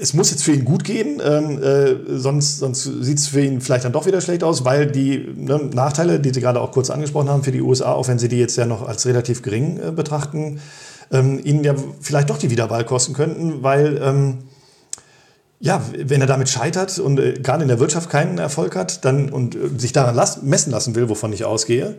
es 0.00 0.14
muss 0.14 0.30
jetzt 0.30 0.44
für 0.44 0.52
ihn 0.52 0.64
gut 0.64 0.84
gehen, 0.84 1.20
ähm, 1.24 1.62
äh, 1.62 2.18
sonst, 2.18 2.58
sonst 2.58 2.84
sieht 2.84 3.18
es 3.18 3.28
für 3.28 3.42
ihn 3.42 3.60
vielleicht 3.60 3.84
dann 3.84 3.92
doch 3.92 4.06
wieder 4.06 4.20
schlecht 4.20 4.42
aus, 4.44 4.64
weil 4.64 4.86
die 4.86 5.18
ne, 5.36 5.70
Nachteile, 5.72 6.20
die 6.20 6.32
Sie 6.32 6.40
gerade 6.40 6.60
auch 6.60 6.72
kurz 6.72 6.90
angesprochen 6.90 7.28
haben 7.28 7.42
für 7.42 7.52
die 7.52 7.60
USA, 7.60 7.92
auch 7.92 8.08
wenn 8.08 8.18
Sie 8.18 8.28
die 8.28 8.38
jetzt 8.38 8.56
ja 8.56 8.66
noch 8.66 8.86
als 8.86 9.06
relativ 9.06 9.42
gering 9.42 9.78
äh, 9.78 9.92
betrachten, 9.92 10.60
ähm, 11.10 11.40
ihnen 11.44 11.62
ja 11.62 11.74
vielleicht 12.00 12.30
doch 12.30 12.38
die 12.38 12.50
Wiederwahl 12.50 12.84
kosten 12.84 13.12
könnten, 13.12 13.62
weil 13.62 14.00
ähm, 14.02 14.38
ja, 15.60 15.80
wenn 15.96 16.20
er 16.20 16.26
damit 16.26 16.48
scheitert 16.48 16.98
und 16.98 17.20
äh, 17.20 17.34
gerade 17.34 17.62
in 17.62 17.68
der 17.68 17.78
Wirtschaft 17.78 18.10
keinen 18.10 18.38
Erfolg 18.38 18.74
hat 18.74 19.04
dann, 19.04 19.30
und 19.30 19.54
äh, 19.54 19.58
sich 19.78 19.92
daran 19.92 20.16
las 20.16 20.42
messen 20.42 20.72
lassen 20.72 20.94
will, 20.94 21.08
wovon 21.08 21.32
ich 21.32 21.44
ausgehe, 21.44 21.96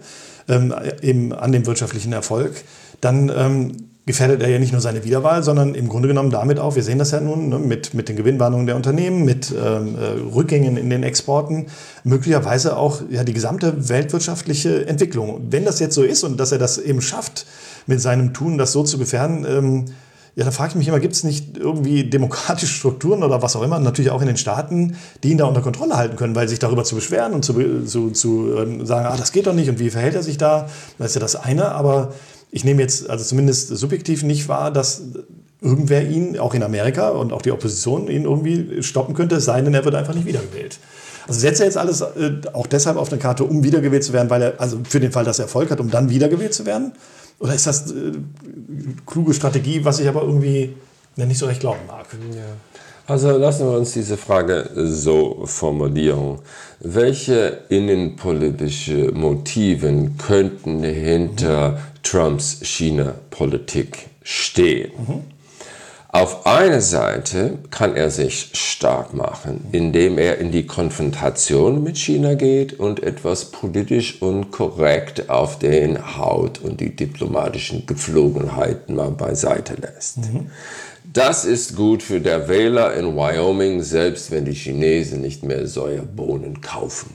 ähm, 0.49 0.73
eben 1.01 1.31
an 1.31 1.51
dem 1.51 1.65
wirtschaftlichen 1.65 2.11
Erfolg, 2.11 2.55
dann 3.01 3.31
ähm, 3.33 3.92
gefährdet 4.05 4.41
er 4.41 4.49
ja 4.49 4.59
nicht 4.59 4.73
nur 4.73 4.81
seine 4.81 5.05
Wiederwahl, 5.05 5.43
sondern 5.43 5.75
im 5.75 5.87
Grunde 5.87 6.09
genommen 6.09 6.29
damit 6.29 6.59
auch, 6.59 6.75
wir 6.75 6.83
sehen 6.83 6.99
das 6.99 7.11
ja 7.11 7.21
nun 7.21 7.49
ne, 7.49 7.59
mit, 7.59 7.93
mit 7.93 8.09
den 8.09 8.17
Gewinnwarnungen 8.17 8.65
der 8.65 8.75
Unternehmen, 8.75 9.23
mit 9.23 9.51
ähm, 9.51 9.95
äh, 9.97 10.35
Rückgängen 10.35 10.75
in 10.75 10.89
den 10.89 11.03
Exporten, 11.03 11.67
möglicherweise 12.03 12.75
auch 12.75 13.01
ja, 13.09 13.23
die 13.23 13.33
gesamte 13.33 13.87
weltwirtschaftliche 13.89 14.87
Entwicklung. 14.87 15.47
Wenn 15.49 15.63
das 15.63 15.79
jetzt 15.79 15.95
so 15.95 16.03
ist 16.03 16.23
und 16.23 16.37
dass 16.37 16.51
er 16.51 16.57
das 16.57 16.77
eben 16.77 17.01
schafft, 17.01 17.45
mit 17.87 18.01
seinem 18.01 18.33
Tun 18.33 18.57
das 18.57 18.73
so 18.73 18.83
zu 18.83 18.97
gefährden, 18.97 19.45
ähm, 19.47 19.85
ja, 20.35 20.43
da 20.43 20.51
frage 20.51 20.71
ich 20.71 20.75
mich 20.75 20.87
immer, 20.87 20.99
gibt 20.99 21.13
es 21.13 21.23
nicht 21.23 21.57
irgendwie 21.57 22.03
demokratische 22.03 22.73
Strukturen 22.73 23.23
oder 23.23 23.41
was 23.43 23.55
auch 23.55 23.61
immer, 23.61 23.79
natürlich 23.79 24.09
auch 24.09 24.21
in 24.21 24.27
den 24.27 24.37
Staaten, 24.37 24.97
die 25.21 25.29
ihn 25.29 25.37
da 25.37 25.45
unter 25.45 25.61
Kontrolle 25.61 25.95
halten 25.95 26.15
können, 26.15 26.35
weil 26.35 26.49
sich 26.49 26.57
darüber 26.57 26.83
zu 26.83 26.95
beschweren 26.95 27.33
und 27.33 27.45
zu, 27.45 27.85
zu, 27.85 28.09
zu 28.09 28.51
äh, 28.57 28.85
sagen, 28.85 29.05
ah, 29.05 29.15
das 29.15 29.31
geht 29.31 29.47
doch 29.47 29.53
nicht 29.53 29.69
und 29.69 29.79
wie 29.79 29.91
verhält 29.91 30.15
er 30.15 30.23
sich 30.23 30.37
da, 30.37 30.67
das 30.97 31.09
ist 31.09 31.15
ja 31.15 31.21
das 31.21 31.35
eine, 31.35 31.71
aber 31.71 32.13
ich 32.53 32.63
nehme 32.63 32.81
jetzt 32.83 33.09
also 33.09 33.25
zumindest 33.25 33.69
subjektiv 33.69 34.21
nicht 34.21 34.47
wahr, 34.47 34.71
dass 34.71 35.01
irgendwer 35.59 36.07
ihn, 36.07 36.37
auch 36.37 36.53
in 36.53 36.61
Amerika 36.61 37.09
und 37.09 37.33
auch 37.33 37.41
die 37.41 37.51
Opposition, 37.51 38.07
ihn 38.07 38.25
irgendwie 38.25 38.83
stoppen 38.83 39.15
könnte, 39.15 39.37
es 39.37 39.45
sei 39.45 39.59
denn, 39.61 39.73
er 39.73 39.83
wird 39.83 39.95
einfach 39.95 40.13
nicht 40.13 40.27
wiedergewählt. 40.27 40.77
Also 41.27 41.39
setzt 41.39 41.61
er 41.61 41.65
jetzt 41.65 41.77
alles 41.77 42.01
äh, 42.01 42.41
auch 42.53 42.67
deshalb 42.67 42.97
auf 42.97 43.11
eine 43.11 43.19
Karte, 43.19 43.43
um 43.43 43.63
wiedergewählt 43.63 44.03
zu 44.03 44.13
werden, 44.13 44.29
weil 44.29 44.41
er, 44.43 44.61
also 44.61 44.79
für 44.87 44.99
den 44.99 45.11
Fall, 45.11 45.23
dass 45.25 45.39
er 45.39 45.45
Erfolg 45.45 45.71
hat, 45.71 45.79
um 45.79 45.89
dann 45.89 46.11
wiedergewählt 46.11 46.53
zu 46.53 46.67
werden? 46.67 46.91
Oder 47.39 47.55
ist 47.55 47.65
das 47.65 47.89
äh, 47.91 48.11
kluge 49.07 49.33
Strategie, 49.33 49.83
was 49.83 49.99
ich 49.99 50.07
aber 50.07 50.21
irgendwie 50.21 50.75
nicht 51.15 51.39
so 51.39 51.47
recht 51.47 51.61
glauben 51.61 51.87
mag? 51.87 52.05
Ja. 52.35 52.41
Also 53.05 53.37
lassen 53.37 53.67
wir 53.67 53.77
uns 53.77 53.91
diese 53.91 54.15
Frage 54.15 54.69
so 54.75 55.41
formulieren. 55.45 56.39
Welche 56.79 57.59
innenpolitische 57.69 59.11
Motiven 59.11 60.17
könnten 60.17 60.83
hinter 60.83 61.71
mhm. 61.71 61.77
Trumps 62.01 62.59
China-Politik 62.61 64.07
stehen? 64.23 64.91
Mhm. 64.97 65.33
Auf 66.13 66.45
einer 66.45 66.79
Seite 66.79 67.57
kann 67.71 67.95
er 67.95 68.11
sich 68.11 68.51
stark 68.53 69.15
machen, 69.15 69.65
indem 69.71 70.19
er 70.19 70.37
in 70.37 70.51
die 70.51 70.67
Konfrontation 70.67 71.83
mit 71.83 71.97
China 71.97 72.35
geht 72.35 72.79
und 72.79 73.01
etwas 73.01 73.45
politisch 73.45 74.21
und 74.21 74.51
korrekt 74.51 75.31
auf 75.31 75.57
den 75.57 76.15
Haut 76.15 76.59
und 76.61 76.79
die 76.81 76.95
diplomatischen 76.95 77.87
Gepflogenheiten 77.87 78.95
mal 78.95 79.09
beiseite 79.09 79.73
lässt. 79.73 80.17
Mhm. 80.17 80.51
Das 81.13 81.45
ist 81.45 81.75
gut 81.75 82.01
für 82.01 82.19
der 82.19 82.49
Wähler 82.49 82.95
in 82.95 83.15
Wyoming, 83.15 83.83
selbst 83.83 84.31
wenn 84.31 84.45
die 84.45 84.53
Chinesen 84.53 85.21
nicht 85.21 85.43
mehr 85.43 85.67
Säuerbohnen 85.67 86.61
kaufen. 86.61 87.13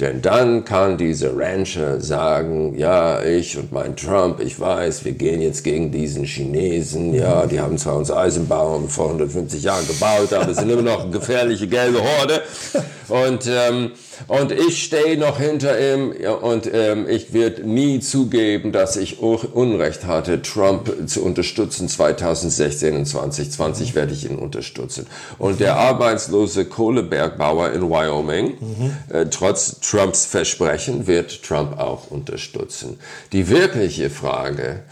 Denn 0.00 0.20
dann 0.20 0.64
kann 0.64 0.96
dieser 0.98 1.36
Rancher 1.36 2.00
sagen, 2.00 2.76
ja, 2.76 3.22
ich 3.22 3.56
und 3.56 3.70
mein 3.70 3.94
Trump, 3.94 4.40
ich 4.40 4.58
weiß, 4.58 5.04
wir 5.04 5.12
gehen 5.12 5.40
jetzt 5.40 5.62
gegen 5.62 5.92
diesen 5.92 6.24
Chinesen, 6.24 7.14
ja, 7.14 7.46
die 7.46 7.60
haben 7.60 7.78
zwar 7.78 7.96
uns 7.96 8.10
Eisenbahnen 8.10 8.88
vor 8.88 9.06
150 9.06 9.62
Jahren 9.62 9.86
gebaut, 9.86 10.32
aber 10.32 10.52
sind 10.52 10.70
immer 10.70 10.82
noch 10.82 11.02
eine 11.02 11.10
gefährliche 11.10 11.68
gelbe 11.68 12.00
Horde. 12.02 12.42
Und 13.08 13.46
ähm, 13.46 13.92
und 14.28 14.52
ich 14.52 14.82
stehe 14.82 15.18
noch 15.18 15.38
hinter 15.38 15.78
ihm 15.78 16.14
und 16.42 16.68
ähm, 16.72 17.08
ich 17.08 17.32
werde 17.32 17.68
nie 17.68 18.00
zugeben, 18.00 18.72
dass 18.72 18.96
ich 18.96 19.20
Unrecht 19.20 20.04
hatte, 20.06 20.42
Trump 20.42 21.08
zu 21.08 21.24
unterstützen. 21.24 21.88
2016 21.88 22.96
und 22.96 23.06
2020 23.06 23.94
werde 23.94 24.12
ich 24.12 24.28
ihn 24.28 24.36
unterstützen. 24.36 25.06
Und 25.38 25.60
der 25.60 25.76
arbeitslose 25.76 26.64
Kohlebergbauer 26.64 27.72
in 27.72 27.90
Wyoming, 27.90 28.56
mhm. 28.60 28.96
äh, 29.14 29.26
trotz 29.26 29.80
Trumps 29.80 30.26
Versprechen, 30.26 31.06
wird 31.06 31.42
Trump 31.42 31.78
auch 31.78 32.10
unterstützen. 32.10 32.98
Die 33.32 33.48
wirkliche 33.48 34.10
Frage 34.10 34.82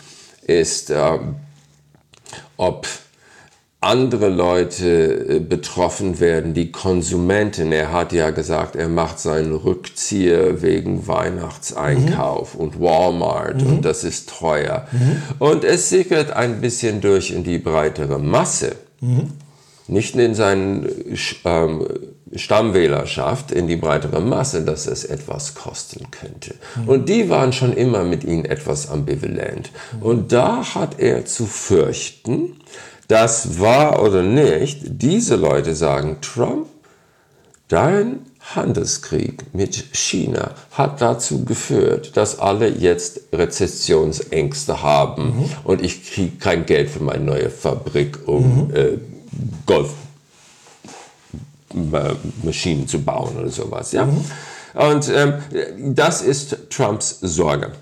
ist, 0.46 0.90
äh, 0.90 1.18
ob 2.56 2.86
andere 3.82 4.28
Leute 4.28 5.26
äh, 5.28 5.38
betroffen 5.40 6.20
werden, 6.20 6.54
die 6.54 6.70
Konsumenten. 6.70 7.72
Er 7.72 7.92
hat 7.92 8.12
ja 8.12 8.30
gesagt, 8.30 8.76
er 8.76 8.88
macht 8.88 9.18
seinen 9.18 9.54
Rückzieher 9.54 10.62
wegen 10.62 11.06
Weihnachtseinkauf 11.08 12.54
mhm. 12.54 12.60
und 12.60 12.80
Walmart 12.80 13.62
mhm. 13.62 13.66
und 13.66 13.84
das 13.84 14.04
ist 14.04 14.30
teuer. 14.30 14.86
Mhm. 14.92 15.22
Und 15.38 15.64
es 15.64 15.88
sickert 15.88 16.30
ein 16.30 16.60
bisschen 16.60 17.00
durch 17.00 17.32
in 17.32 17.42
die 17.42 17.58
breitere 17.58 18.18
Masse. 18.18 18.76
Mhm. 19.00 19.30
Nicht 19.88 20.14
in 20.14 20.34
seinen 20.34 20.88
ähm, 21.44 21.86
Stammwählerschaft, 22.34 23.50
in 23.50 23.66
die 23.66 23.76
breitere 23.76 24.20
Masse, 24.20 24.62
dass 24.62 24.86
es 24.86 25.04
etwas 25.04 25.54
kosten 25.54 26.06
könnte. 26.10 26.54
Mhm. 26.76 26.88
Und 26.88 27.08
die 27.08 27.28
waren 27.28 27.52
schon 27.52 27.72
immer 27.72 28.04
mit 28.04 28.22
ihm 28.24 28.44
etwas 28.44 28.88
ambivalent. 28.88 29.70
Mhm. 29.92 30.02
Und 30.02 30.32
da 30.32 30.74
hat 30.74 31.00
er 31.00 31.24
zu 31.26 31.46
fürchten, 31.46 32.60
das 33.08 33.58
war 33.60 34.02
oder 34.02 34.22
nicht, 34.22 34.80
diese 34.84 35.36
Leute 35.36 35.74
sagen, 35.74 36.18
Trump, 36.20 36.66
dein 37.68 38.20
Handelskrieg 38.54 39.54
mit 39.54 39.74
China 39.94 40.50
hat 40.72 41.00
dazu 41.00 41.44
geführt, 41.44 42.16
dass 42.16 42.38
alle 42.38 42.68
jetzt 42.68 43.20
Rezessionsängste 43.32 44.82
haben 44.82 45.38
mhm. 45.38 45.50
und 45.64 45.82
ich 45.82 46.12
kriege 46.12 46.36
kein 46.38 46.66
Geld 46.66 46.90
für 46.90 47.02
meine 47.02 47.24
neue 47.24 47.50
Fabrik, 47.50 48.26
um 48.26 48.68
mhm. 48.68 48.74
äh, 48.74 48.98
Golfmaschinen 51.70 52.88
zu 52.88 53.00
bauen 53.00 53.36
oder 53.38 53.50
sowas. 53.50 53.92
Ja? 53.92 54.06
Mhm. 54.06 54.24
Und 54.74 55.10
ähm, 55.14 55.34
das 55.94 56.22
ist 56.22 56.56
Trumps 56.70 57.18
Sorge. 57.20 57.72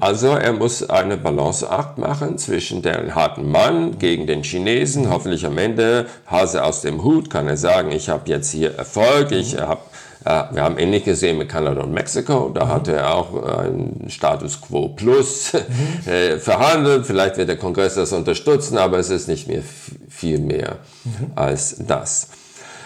Also 0.00 0.28
er 0.28 0.52
muss 0.52 0.88
eine 0.88 1.16
Balanceakt 1.16 1.98
machen 1.98 2.38
zwischen 2.38 2.82
dem 2.82 3.14
harten 3.14 3.50
Mann 3.50 3.98
gegen 3.98 4.26
den 4.26 4.42
Chinesen. 4.42 5.10
Hoffentlich 5.10 5.44
am 5.46 5.58
Ende, 5.58 6.06
Hase 6.26 6.64
aus 6.64 6.82
dem 6.82 7.02
Hut, 7.02 7.30
kann 7.30 7.48
er 7.48 7.56
sagen, 7.56 7.90
ich 7.92 8.08
habe 8.08 8.28
jetzt 8.28 8.50
hier 8.50 8.74
Erfolg, 8.76 9.32
ich 9.32 9.58
habe 9.58 9.80
äh, 10.24 10.44
wir 10.52 10.62
haben 10.62 10.78
ähnlich 10.78 11.04
gesehen 11.04 11.38
mit 11.38 11.48
Kanada 11.48 11.82
und 11.82 11.92
Mexiko. 11.92 12.50
Da 12.54 12.66
mhm. 12.66 12.68
hat 12.68 12.88
er 12.88 13.14
auch 13.14 13.42
einen 13.42 14.06
Status 14.08 14.60
quo 14.60 14.88
plus 14.88 15.52
mhm. 16.06 16.10
äh, 16.10 16.38
verhandelt. 16.38 17.06
Vielleicht 17.06 17.36
wird 17.36 17.48
der 17.48 17.56
Kongress 17.56 17.94
das 17.94 18.12
unterstützen, 18.12 18.78
aber 18.78 18.98
es 18.98 19.10
ist 19.10 19.28
nicht 19.28 19.48
mehr 19.48 19.62
viel 20.08 20.38
mehr 20.38 20.78
mhm. 21.04 21.32
als 21.34 21.76
das. 21.86 22.28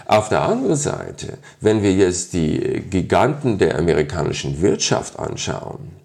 Auf 0.06 0.28
der 0.28 0.42
anderen 0.42 0.76
Seite, 0.76 1.38
wenn 1.60 1.82
wir 1.82 1.92
jetzt 1.92 2.34
die 2.34 2.82
Giganten 2.90 3.56
der 3.56 3.78
amerikanischen 3.78 4.60
Wirtschaft 4.60 5.18
anschauen, 5.18 6.03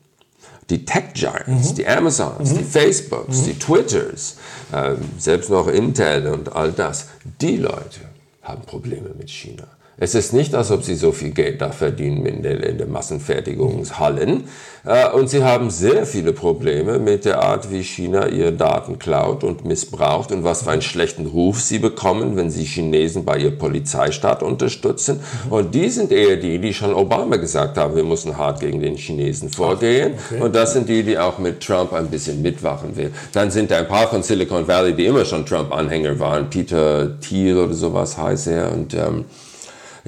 die 0.70 0.86
Tech 0.86 1.14
Giants, 1.14 1.72
mhm. 1.72 1.76
die 1.76 1.88
Amazons, 1.88 2.52
mhm. 2.52 2.58
die 2.60 2.64
Facebooks, 2.64 3.38
mhm. 3.38 3.46
die 3.46 3.60
Twitters, 3.60 4.36
äh, 4.72 4.96
selbst 5.18 5.50
noch 5.50 5.68
Intel 5.68 6.28
und 6.28 6.56
all 6.56 6.72
das, 6.72 7.08
die 7.42 7.58
Leute 7.58 8.02
haben 8.44 8.62
Probleme 8.64 9.10
mit 9.18 9.30
China. 9.30 9.68
Es 10.00 10.16
ist 10.16 10.34
nicht, 10.34 10.56
als 10.56 10.72
ob 10.72 10.84
sie 10.84 10.96
so 10.96 11.12
viel 11.12 11.32
Geld 11.32 11.62
da 11.62 11.72
verdienen 11.72 12.26
in 12.26 12.42
den, 12.42 12.62
in 12.62 12.78
den 12.78 12.92
Massenfertigungshallen. 12.92 14.46
Äh, 14.86 15.10
und 15.10 15.30
sie 15.30 15.44
haben 15.44 15.70
sehr 15.70 16.06
viele 16.06 16.32
Probleme 16.32 17.00
mit 17.00 17.26
der 17.26 17.42
Art, 17.44 17.70
wie 17.70 17.84
China 17.84 18.28
ihre 18.28 18.54
Daten 18.54 18.98
klaut 18.98 19.44
und 19.44 19.66
missbraucht 19.66 20.32
und 20.32 20.44
was 20.46 20.64
für 20.64 20.72
einen 20.72 20.82
schlechten 20.82 21.26
Ruf 21.26 21.60
sie 21.60 21.80
bekommen, 21.80 22.38
wenn 22.38 22.50
sie 22.50 22.64
Chinesen 22.64 23.26
bei 23.26 23.38
ihr 23.38 23.52
Polizeistaat 23.52 24.42
unterstützen. 24.42 25.20
Und 25.50 25.76
die 25.76 25.90
sind 25.90 26.12
eher 26.12 26.38
die, 26.38 26.60
die 26.60 26.74
schon 26.74 26.94
Obama 26.94 27.36
gesagt 27.36 27.78
haben, 27.78 27.96
wir 27.96 28.06
müssen 28.06 28.38
hart 28.38 28.62
gegen 28.62 28.80
den 28.80 28.96
Chinesen 28.96 29.50
vorgehen. 29.50 30.14
Okay. 30.32 30.42
Und 30.42 30.56
das 30.56 30.74
sind 30.74 30.88
die, 30.88 31.04
die 31.04 31.18
auch 31.18 31.40
mit 31.40 31.60
Trump 31.62 31.92
ein 31.92 32.08
bisschen 32.08 32.42
mitwachen 32.42 32.96
will. 32.96 33.12
Dann 33.34 33.52
sind 33.52 33.70
da 33.70 33.80
ein 33.80 33.88
paar 33.88 34.08
von 34.08 34.24
Silicon 34.24 34.66
Valley, 34.66 34.94
die 34.94 35.06
immer 35.06 35.26
schon 35.26 35.46
Trump-Anhänger 35.46 36.20
waren. 36.20 36.50
Peter 36.50 37.20
Thiel 37.20 37.58
oder 37.58 37.74
sowas 37.74 38.18
heißt 38.18 38.48
er. 38.48 38.72
Und 38.72 38.94
ähm, 38.94 39.26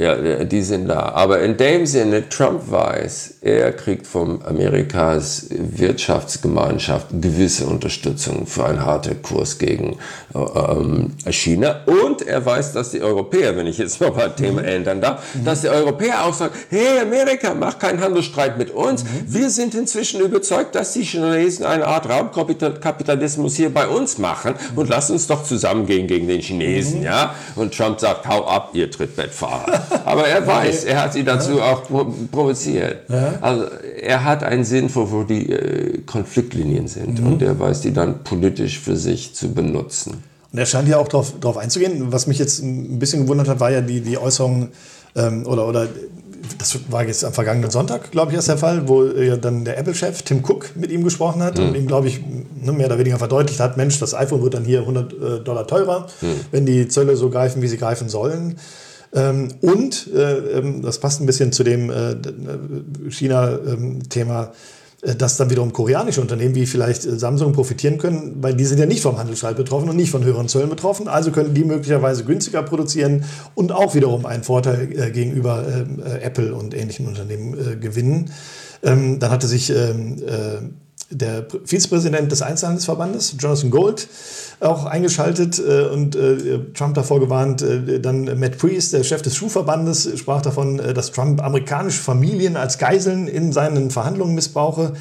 ja, 0.02 0.44
die 0.46 0.64
sind 0.64 0.88
da. 0.88 1.10
Aber 1.10 1.42
in 1.42 1.58
dem 1.58 1.86
Sinne, 1.86 2.28
Trump 2.28 2.72
weiß, 2.72 3.36
er 3.42 3.72
kriegt 3.72 4.08
von 4.08 4.44
Amerikas 4.44 5.46
Wirtschaftsgemeinschaft 5.52 7.10
gewisse 7.12 7.68
Unterstützung 7.68 8.48
für 8.48 8.66
einen 8.66 8.84
harten 8.84 9.22
Kurs 9.22 9.60
gegen 9.60 9.98
ähm, 10.34 11.12
China. 11.30 11.82
Und 11.86 12.24
er 12.24 12.44
weiß, 12.44 12.74
dass 12.74 12.90
die 12.90 13.02
Europäer, 13.02 13.56
wenn 13.56 13.68
ich 13.68 13.78
jetzt 13.78 14.02
noch 14.02 14.16
mal 14.16 14.30
Thema 14.30 14.62
mhm. 14.62 14.68
ändern 14.68 15.02
darf, 15.02 15.36
mhm. 15.36 15.46
dass 15.46 15.62
die 15.62 15.70
Europäer 15.70 16.26
auch 16.26 16.34
sagen, 16.34 16.56
hey 16.70 17.00
Amerika, 17.00 17.54
mach 17.54 17.78
keinen 17.78 18.02
Handelsstreit 18.02 18.58
mit 18.58 18.72
uns. 18.72 19.04
Mhm. 19.04 19.08
Wir 19.28 19.52
sind 19.52 19.76
inzwischen 19.76 20.20
überzeugt, 20.22 20.74
dass 20.74 20.94
die 20.94 21.04
Chinesen 21.04 21.64
eine 21.64 21.86
Art 21.86 22.10
Raumkapitalismus 22.10 23.56
hier 23.56 23.72
bei 23.72 23.88
uns 23.88 24.18
machen 24.18 24.56
und 24.76 24.90
lass 24.90 25.12
uns 25.12 25.28
doch 25.28 25.44
zusammengehen 25.44 26.08
gegen 26.08 26.28
den 26.28 26.42
Chinesen. 26.42 27.02
Mhm. 27.02 27.06
Ja? 27.06 27.36
Und 27.56 27.78
Trump 27.78 28.00
sagt, 28.00 28.28
hau 28.28 28.48
ab, 28.48 28.72
ihr 28.74 28.90
Trittbettfahrer. 28.90 29.84
Aber 30.06 30.28
er 30.28 30.46
weiß, 30.46 30.86
er 30.86 31.04
hat 31.04 31.14
sie 31.14 31.24
dazu 31.24 31.62
auch 31.62 31.84
provoziert. 32.32 33.10
Also 33.42 33.66
er 34.02 34.24
hat 34.24 34.44
einen 34.44 34.64
Sinn 34.64 34.90
für, 34.90 35.12
wo 35.12 35.24
die 35.24 35.52
äh, 35.52 36.00
Konfliktlinien 36.06 36.88
sind 36.88 37.20
mhm. 37.20 37.28
und 37.28 37.42
er 37.42 37.60
weiß, 37.60 37.82
die 37.82 37.94
dann 37.94 38.24
politisch 38.24 38.80
für 38.80 38.96
sich 38.96 39.36
zu 39.36 39.54
benutzen. 39.54 40.24
Und 40.52 40.60
er 40.60 40.66
scheint 40.66 40.88
ja 40.88 40.98
auch 40.98 41.08
darauf 41.08 41.58
einzugehen. 41.58 42.12
Was 42.12 42.28
mich 42.28 42.40
jetzt 42.40 42.62
ein 42.62 43.00
bisschen 43.00 43.24
gewundert 43.24 43.48
hat, 43.48 43.60
war 43.60 43.72
ja 43.72 43.82
die, 43.82 44.02
die 44.02 44.18
Äußerung 44.18 44.70
ähm, 45.16 45.46
oder, 45.46 45.68
oder 45.68 45.88
das 46.58 46.80
war 46.90 47.06
jetzt 47.06 47.24
am 47.24 47.34
vergangenen 47.34 47.70
Sonntag, 47.70 48.12
glaube 48.12 48.32
ich, 48.32 48.38
ist 48.38 48.48
der 48.48 48.58
Fall, 48.58 48.88
wo 48.88 49.06
ja 49.06 49.38
dann 49.38 49.64
der 49.64 49.78
Apple-Chef 49.78 50.24
Tim 50.24 50.44
Cook 50.44 50.72
mit 50.76 50.92
ihm 50.92 51.04
gesprochen 51.04 51.44
hat 51.44 51.58
mhm. 51.58 51.70
und 51.70 51.76
ihm, 51.76 51.88
glaube 51.88 52.08
ich, 52.08 52.20
ne, 52.22 52.72
mehr 52.72 52.88
oder 52.88 52.98
weniger 52.98 53.18
verdeutlicht 53.18 53.60
hat, 53.60 53.78
Mensch, 53.78 54.00
das 54.00 54.14
iPhone 54.14 54.42
wird 54.42 54.54
dann 54.54 54.66
hier 54.66 54.80
100 54.80 55.14
äh, 55.14 55.40
Dollar 55.44 55.68
teurer, 55.68 56.08
mhm. 56.22 56.28
wenn 56.52 56.66
die 56.66 56.88
Zölle 56.88 57.16
so 57.16 57.30
greifen, 57.30 57.62
wie 57.62 57.68
sie 57.68 57.78
greifen 57.78 58.10
sollen. 58.10 58.58
Ähm, 59.14 59.50
und 59.62 60.10
äh, 60.14 60.58
ähm, 60.58 60.82
das 60.82 61.00
passt 61.00 61.22
ein 61.22 61.26
bisschen 61.26 61.52
zu 61.52 61.64
dem 61.64 61.90
äh, 61.90 62.16
China-Thema, 63.10 64.52
äh, 65.02 65.16
dass 65.16 65.36
dann 65.36 65.50
wiederum 65.50 65.74
koreanische 65.74 66.22
Unternehmen 66.22 66.56
wie 66.56 66.66
vielleicht 66.66 67.02
Samsung 67.02 67.52
profitieren 67.52 67.98
können, 67.98 68.38
weil 68.42 68.56
die 68.56 68.64
sind 68.64 68.80
ja 68.80 68.86
nicht 68.86 69.02
vom 69.02 69.18
Handelsstreit 69.18 69.58
betroffen 69.58 69.90
und 69.90 69.98
nicht 69.98 70.12
von 70.12 70.24
höheren 70.24 70.48
Zöllen 70.48 70.70
betroffen. 70.70 71.10
Also 71.10 71.32
können 71.32 71.54
die 71.54 71.66
möglicherweise 71.66 72.24
günstiger 72.24 72.64
produzieren 72.64 73.26
und 73.54 73.74
auch 73.74 73.96
wiederum 73.96 74.26
einen 74.26 74.44
Vorteil 74.44 74.88
gegenüber 75.12 75.66
Apple 76.22 76.54
und 76.54 76.74
ähnlichen 76.74 77.08
Unternehmen 77.08 77.80
gewinnen. 77.82 78.32
Ähm, 78.84 79.20
dann 79.20 79.30
hatte 79.30 79.48
sich 79.48 79.72
der 81.12 81.46
Vizepräsident 81.66 82.32
des 82.32 82.42
Einzelhandelsverbandes, 82.42 83.36
Jonathan 83.38 83.70
Gold, 83.70 84.08
auch 84.60 84.86
eingeschaltet 84.86 85.60
äh, 85.60 85.84
und 85.88 86.16
äh, 86.16 86.60
Trump 86.74 86.96
davor 86.96 87.20
gewarnt. 87.20 87.62
Äh, 87.62 88.00
dann 88.00 88.40
Matt 88.40 88.58
Priest, 88.58 88.94
der 88.94 89.04
Chef 89.04 89.22
des 89.22 89.36
Schuhverbandes, 89.36 90.10
sprach 90.18 90.42
davon, 90.42 90.80
äh, 90.80 90.94
dass 90.94 91.12
Trump 91.12 91.44
amerikanische 91.44 92.02
Familien 92.02 92.56
als 92.58 92.78
Geiseln 92.78 93.28
in 93.28 93.52
seinen 93.52 93.92
Verhandlungen 93.92 94.36
missbrauche. 94.36 94.94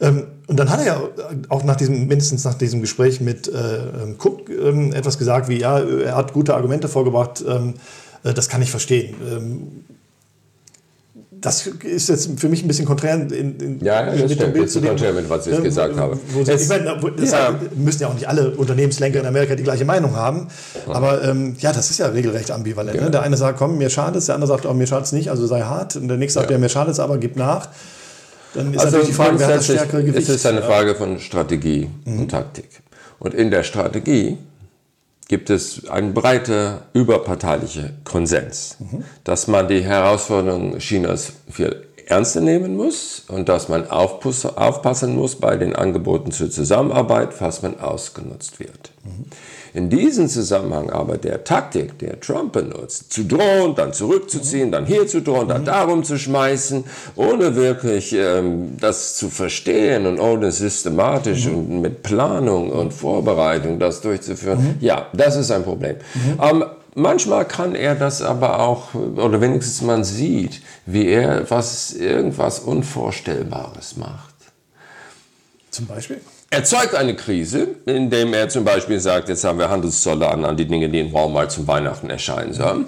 Ähm, 0.00 0.24
und 0.46 0.58
dann 0.58 0.70
hat 0.70 0.80
er 0.80 0.86
ja 0.86 1.02
auch 1.48 1.64
nach 1.64 1.76
diesem, 1.76 2.06
mindestens 2.06 2.44
nach 2.44 2.54
diesem 2.54 2.80
Gespräch 2.80 3.20
mit 3.20 3.48
äh, 3.48 3.52
ähm, 4.02 4.16
Cook 4.22 4.48
ähm, 4.50 4.92
etwas 4.92 5.18
gesagt, 5.18 5.48
wie 5.48 5.58
ja, 5.58 5.78
er 5.80 6.14
hat 6.14 6.32
gute 6.32 6.54
Argumente 6.54 6.88
vorgebracht, 6.88 7.44
ähm, 7.46 7.74
äh, 8.22 8.32
das 8.34 8.48
kann 8.48 8.62
ich 8.62 8.70
verstehen. 8.70 9.84
Das 11.40 11.66
ist 11.66 12.08
jetzt 12.08 12.40
für 12.40 12.48
mich 12.48 12.64
ein 12.64 12.68
bisschen 12.68 12.86
konträr 12.86 13.14
in, 13.14 13.60
in, 13.60 13.84
ja, 13.84 14.06
ja, 14.06 14.16
das 14.16 14.30
mit 14.30 14.40
dem 14.40 14.52
Bild 14.52 14.70
zu 14.70 14.80
dem, 14.80 14.88
konträr 14.90 15.12
mit 15.12 15.28
was 15.28 15.46
ich 15.46 15.58
äh, 15.58 15.60
gesagt 15.60 15.96
habe. 15.96 16.18
Sie, 16.44 16.50
ich 16.50 16.68
meine, 16.68 16.98
das 17.16 17.32
ja. 17.32 17.58
müssen 17.74 18.02
ja 18.02 18.08
auch 18.08 18.14
nicht 18.14 18.28
alle 18.28 18.50
Unternehmenslenker 18.52 19.20
in 19.20 19.26
Amerika 19.26 19.54
die 19.54 19.62
gleiche 19.62 19.84
Meinung 19.84 20.16
haben. 20.16 20.48
Aber 20.86 21.22
ähm, 21.24 21.54
ja, 21.58 21.72
das 21.72 21.90
ist 21.90 21.98
ja 21.98 22.06
regelrecht 22.06 22.50
ambivalent. 22.50 22.94
Ne? 22.94 22.98
Genau. 22.98 23.04
Ne? 23.06 23.10
Der 23.10 23.22
eine 23.22 23.36
sagt, 23.36 23.58
komm, 23.58 23.78
mir 23.78 23.90
schadet 23.90 24.16
es, 24.16 24.26
der 24.26 24.34
andere 24.34 24.48
sagt, 24.48 24.66
oh, 24.66 24.72
mir 24.72 24.86
schadet 24.86 25.06
es 25.06 25.12
nicht, 25.12 25.30
also 25.30 25.46
sei 25.46 25.62
hart. 25.62 25.96
Und 25.96 26.08
der 26.08 26.16
nächste 26.16 26.40
sagt, 26.40 26.50
ja, 26.50 26.58
mir 26.58 26.68
schadet 26.68 26.94
es, 26.94 27.00
aber 27.00 27.18
gib 27.18 27.36
nach. 27.36 27.68
Dann 28.54 28.72
ist 28.72 28.80
also 28.80 28.98
natürlich 28.98 29.08
die 29.08 29.22
Frage, 29.22 29.38
wer 29.38 29.46
hat 29.48 29.56
das 29.56 29.64
stärkere 29.64 30.04
Gewicht? 30.04 30.28
Es 30.28 30.34
ist 30.34 30.46
eine 30.46 30.62
Frage 30.62 30.94
von 30.94 31.18
Strategie 31.20 31.90
mhm. 32.04 32.20
und 32.20 32.30
Taktik. 32.30 32.68
Und 33.18 33.34
in 33.34 33.50
der 33.50 33.62
Strategie 33.62 34.38
gibt 35.28 35.50
es 35.50 35.88
einen 35.88 36.14
breiten 36.14 36.78
überparteilichen 36.92 37.98
Konsens, 38.04 38.76
mhm. 38.78 39.04
dass 39.24 39.48
man 39.48 39.68
die 39.68 39.82
Herausforderungen 39.82 40.78
Chinas 40.78 41.32
viel 41.50 41.86
ernster 42.06 42.40
nehmen 42.40 42.76
muss 42.76 43.24
und 43.28 43.48
dass 43.48 43.68
man 43.68 43.90
aufpassen 43.90 45.16
muss 45.16 45.36
bei 45.36 45.56
den 45.56 45.74
Angeboten 45.74 46.30
zur 46.30 46.50
Zusammenarbeit, 46.50 47.34
falls 47.34 47.62
man 47.62 47.80
ausgenutzt 47.80 48.60
wird. 48.60 48.92
Mhm. 49.04 49.24
In 49.76 49.90
diesem 49.90 50.26
Zusammenhang 50.26 50.88
aber 50.88 51.18
der 51.18 51.44
Taktik, 51.44 51.98
der 51.98 52.18
Trump 52.18 52.54
benutzt, 52.54 53.12
zu 53.12 53.24
drohen, 53.24 53.74
dann 53.74 53.92
zurückzuziehen, 53.92 54.72
dann 54.72 54.86
hier 54.86 55.06
zu 55.06 55.20
drohen, 55.20 55.48
dann 55.48 55.66
darum 55.66 56.02
zu 56.02 56.16
schmeißen, 56.16 56.82
ohne 57.14 57.54
wirklich 57.56 58.14
ähm, 58.14 58.78
das 58.80 59.16
zu 59.16 59.28
verstehen 59.28 60.06
und 60.06 60.18
ohne 60.18 60.50
systematisch 60.50 61.44
mhm. 61.44 61.58
und 61.58 61.80
mit 61.82 62.02
Planung 62.02 62.70
und 62.70 62.94
Vorbereitung 62.94 63.78
das 63.78 64.00
durchzuführen, 64.00 64.60
mhm. 64.60 64.74
ja, 64.80 65.08
das 65.12 65.36
ist 65.36 65.50
ein 65.50 65.62
Problem. 65.62 65.96
Mhm. 66.14 66.40
Ähm, 66.42 66.64
manchmal 66.94 67.44
kann 67.44 67.74
er 67.74 67.94
das 67.96 68.22
aber 68.22 68.60
auch, 68.60 68.94
oder 68.94 69.42
wenigstens 69.42 69.82
man 69.82 70.04
sieht, 70.04 70.62
wie 70.86 71.06
er 71.06 71.50
was, 71.50 71.92
irgendwas 71.92 72.60
Unvorstellbares 72.60 73.98
macht. 73.98 74.36
Zum 75.70 75.84
Beispiel? 75.84 76.22
Erzeugt 76.56 76.94
eine 76.94 77.14
Krise, 77.14 77.68
indem 77.84 78.32
er 78.32 78.48
zum 78.48 78.64
Beispiel 78.64 78.98
sagt, 78.98 79.28
jetzt 79.28 79.44
haben 79.44 79.58
wir 79.58 79.68
Handelszölle 79.68 80.26
an, 80.26 80.46
an 80.46 80.56
die 80.56 80.64
Dinge, 80.64 80.88
die 80.88 81.00
in 81.00 81.12
Walmart 81.12 81.52
zum 81.52 81.66
Weihnachten 81.66 82.08
erscheinen 82.08 82.54
sollen. 82.54 82.86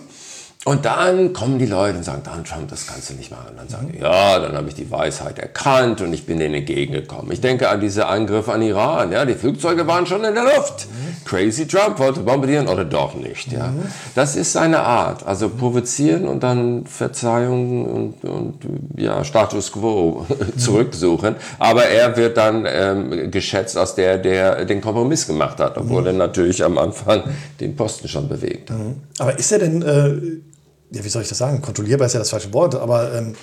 Und 0.68 0.84
dann 0.84 1.32
kommen 1.32 1.58
die 1.58 1.64
Leute 1.64 1.96
und 1.96 2.04
sagen, 2.04 2.20
Donald 2.22 2.46
Trump, 2.46 2.68
das 2.68 2.86
kannst 2.86 3.08
du 3.08 3.14
nicht 3.14 3.30
machen. 3.30 3.46
Und 3.52 3.56
dann 3.56 3.70
sagen 3.70 3.90
die, 3.90 4.00
ja, 4.00 4.38
dann 4.38 4.54
habe 4.54 4.68
ich 4.68 4.74
die 4.74 4.90
Weisheit 4.90 5.38
erkannt 5.38 6.02
und 6.02 6.12
ich 6.12 6.26
bin 6.26 6.38
denen 6.38 6.56
entgegengekommen. 6.56 7.32
Ich 7.32 7.40
denke 7.40 7.70
an 7.70 7.80
diese 7.80 8.04
Angriffe 8.04 8.52
an 8.52 8.60
Iran. 8.60 9.10
Ja, 9.10 9.24
die 9.24 9.32
Flugzeuge 9.32 9.86
waren 9.86 10.04
schon 10.04 10.22
in 10.24 10.34
der 10.34 10.44
Luft. 10.44 10.86
Crazy 11.24 11.66
Trump 11.66 11.98
wollte 11.98 12.20
bombardieren 12.20 12.68
oder 12.68 12.84
doch 12.84 13.14
nicht. 13.14 13.50
Ja, 13.50 13.72
das 14.14 14.36
ist 14.36 14.52
seine 14.52 14.80
Art. 14.80 15.26
Also 15.26 15.48
provozieren 15.48 16.28
und 16.28 16.42
dann 16.42 16.84
Verzeihung 16.84 17.86
und, 17.86 18.24
und 18.28 18.58
ja, 18.98 19.24
Status 19.24 19.72
Quo 19.72 20.26
zurücksuchen. 20.58 21.36
Aber 21.58 21.86
er 21.86 22.14
wird 22.18 22.36
dann 22.36 22.66
ähm, 22.68 23.30
geschätzt 23.30 23.78
als 23.78 23.94
der, 23.94 24.18
der 24.18 24.66
den 24.66 24.82
Kompromiss 24.82 25.26
gemacht 25.26 25.60
hat, 25.60 25.78
obwohl 25.78 26.06
er 26.06 26.12
natürlich 26.12 26.62
am 26.62 26.76
Anfang 26.76 27.22
den 27.58 27.74
Posten 27.74 28.06
schon 28.06 28.28
bewegt 28.28 28.70
hat. 28.70 28.76
Aber 29.18 29.38
ist 29.38 29.50
er 29.50 29.60
denn 29.60 29.80
äh 29.80 30.42
ja, 30.90 31.04
wie 31.04 31.08
soll 31.08 31.22
ich 31.22 31.28
das 31.28 31.38
sagen? 31.38 31.60
Kontrollierbar 31.62 32.06
ist 32.06 32.14
ja 32.14 32.18
das 32.18 32.30
falsche 32.30 32.52
Wort, 32.52 32.74
aber 32.74 33.14
ähm, 33.14 33.34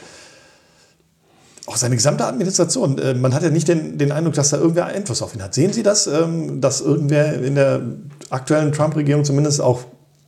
auch 1.68 1.78
seine 1.78 1.96
gesamte 1.96 2.26
Administration. 2.26 2.98
Äh, 2.98 3.16
man 3.16 3.34
hat 3.34 3.44
ja 3.44 3.50
nicht 3.50 3.68
den, 3.68 3.98
den 3.98 4.12
Eindruck, 4.12 4.36
dass 4.36 4.50
da 4.50 4.58
irgendwer 4.58 4.86
Einfluss 4.86 5.22
auf 5.22 5.36
ihn 5.36 5.42
hat. 5.42 5.54
Sehen 5.54 5.74
Sie 5.74 5.84
das, 5.84 6.08
ähm, 6.08 6.62
dass 6.62 6.82
irgendwer 6.82 7.42
in 7.42 7.56
der 7.56 7.82
aktuellen 8.30 8.72
Trump-Regierung 8.72 9.26
zumindest 9.26 9.62
auch 9.62 9.82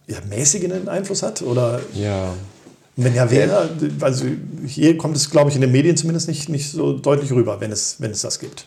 ja, 0.07 0.17
mäßigen 0.29 0.87
Einfluss 0.87 1.23
hat? 1.23 1.41
Oder 1.41 1.79
ja. 1.93 2.33
Wenn 2.95 3.13
ja 3.13 3.29
wäre, 3.29 3.69
also 4.01 4.25
hier 4.65 4.97
kommt 4.97 5.15
es, 5.15 5.29
glaube 5.29 5.51
ich, 5.51 5.55
in 5.55 5.61
den 5.61 5.71
Medien 5.71 5.95
zumindest 5.95 6.27
nicht, 6.27 6.49
nicht 6.49 6.71
so 6.71 6.97
deutlich 6.97 7.31
rüber, 7.31 7.61
wenn 7.61 7.71
es, 7.71 7.97
wenn 7.99 8.09
es 8.09 8.21
das 8.21 8.39
gibt. 8.39 8.65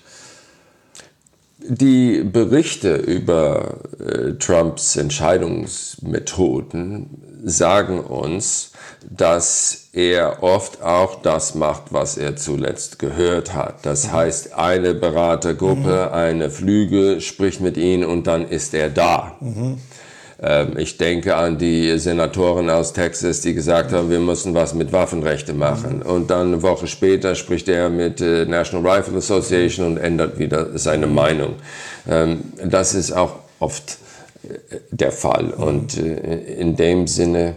Die 1.68 2.24
Berichte 2.24 2.96
über 2.96 3.80
äh, 3.98 4.32
Trumps 4.38 4.96
Entscheidungsmethoden 4.96 7.20
sagen 7.44 8.00
uns, 8.00 8.72
dass 9.08 9.90
er 9.92 10.42
oft 10.42 10.82
auch 10.82 11.22
das 11.22 11.54
macht, 11.54 11.92
was 11.92 12.16
er 12.16 12.34
zuletzt 12.36 12.98
gehört 12.98 13.54
hat. 13.54 13.86
Das 13.86 14.06
mhm. 14.06 14.12
heißt, 14.12 14.54
eine 14.54 14.94
Beratergruppe, 14.94 16.08
mhm. 16.08 16.14
eine 16.14 16.50
Flüge 16.50 17.20
spricht 17.20 17.60
mit 17.60 17.76
ihm 17.76 18.08
und 18.08 18.26
dann 18.26 18.48
ist 18.48 18.74
er 18.74 18.90
da. 18.90 19.36
Mhm. 19.40 19.78
Ähm, 20.42 20.78
ich 20.78 20.96
denke 20.96 21.36
an 21.36 21.58
die 21.58 21.98
Senatoren 21.98 22.70
aus 22.70 22.92
Texas, 22.92 23.42
die 23.42 23.52
gesagt 23.52 23.92
haben, 23.92 24.10
wir 24.10 24.20
müssen 24.20 24.54
was 24.54 24.74
mit 24.74 24.92
Waffenrechte 24.92 25.52
machen. 25.52 26.02
Und 26.02 26.30
dann 26.30 26.48
eine 26.48 26.62
Woche 26.62 26.86
später 26.86 27.34
spricht 27.34 27.68
er 27.68 27.90
mit 27.90 28.20
der 28.20 28.46
National 28.46 28.90
Rifle 28.90 29.18
Association 29.18 29.86
und 29.86 29.96
ändert 29.98 30.38
wieder 30.38 30.78
seine. 30.78 31.10
Meinung. 31.10 31.56
Ähm, 32.08 32.40
das 32.64 32.94
ist 32.94 33.12
auch 33.12 33.36
oft 33.58 33.98
der 34.90 35.12
Fall. 35.12 35.50
Und 35.50 35.98
äh, 35.98 36.36
in 36.54 36.76
dem 36.76 37.06
Sinne, 37.06 37.56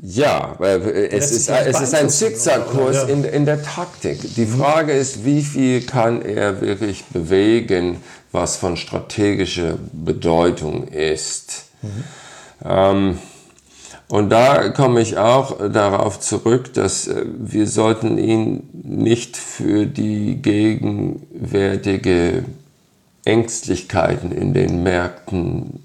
ja, 0.00 0.56
es 0.60 1.32
ist, 1.32 1.48
es 1.48 1.80
ist 1.80 1.94
ein 1.94 2.08
Zickzackkurs 2.08 3.08
in, 3.08 3.24
in 3.24 3.44
der 3.44 3.62
Taktik. 3.62 4.20
Die. 4.36 4.46
Frage 4.46 4.92
ist, 4.92 5.24
wie 5.24 5.42
viel 5.42 5.82
kann 5.82 6.22
er 6.22 6.60
wirklich 6.60 7.04
bewegen, 7.06 7.96
was 8.30 8.56
von 8.56 8.76
strategischer 8.76 9.76
Bedeutung 9.92 10.86
ist. 10.88 11.64
Mhm. 11.82 12.04
Ähm, 12.64 13.18
und 14.06 14.30
da 14.30 14.70
komme 14.70 15.00
ich 15.00 15.18
auch 15.18 15.68
darauf 15.68 16.20
zurück, 16.20 16.72
dass 16.74 17.08
äh, 17.08 17.24
wir 17.36 17.66
sollten 17.66 18.18
ihn 18.18 18.68
nicht 18.72 19.36
für 19.36 19.84
die 19.84 20.40
gegenwärtige 20.40 22.44
Ängstlichkeiten 23.24 24.32
in 24.32 24.54
den 24.54 24.82
Märkten 24.82 25.80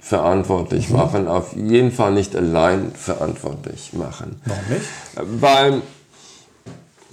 verantwortlich 0.00 0.88
mhm. 0.88 0.96
machen, 0.96 1.28
auf 1.28 1.54
jeden 1.54 1.92
Fall 1.92 2.12
nicht 2.12 2.34
allein 2.34 2.92
verantwortlich 2.92 3.92
machen. 3.92 4.40
Warum 4.44 4.64
nicht? 4.68 5.40
Weil 5.40 5.82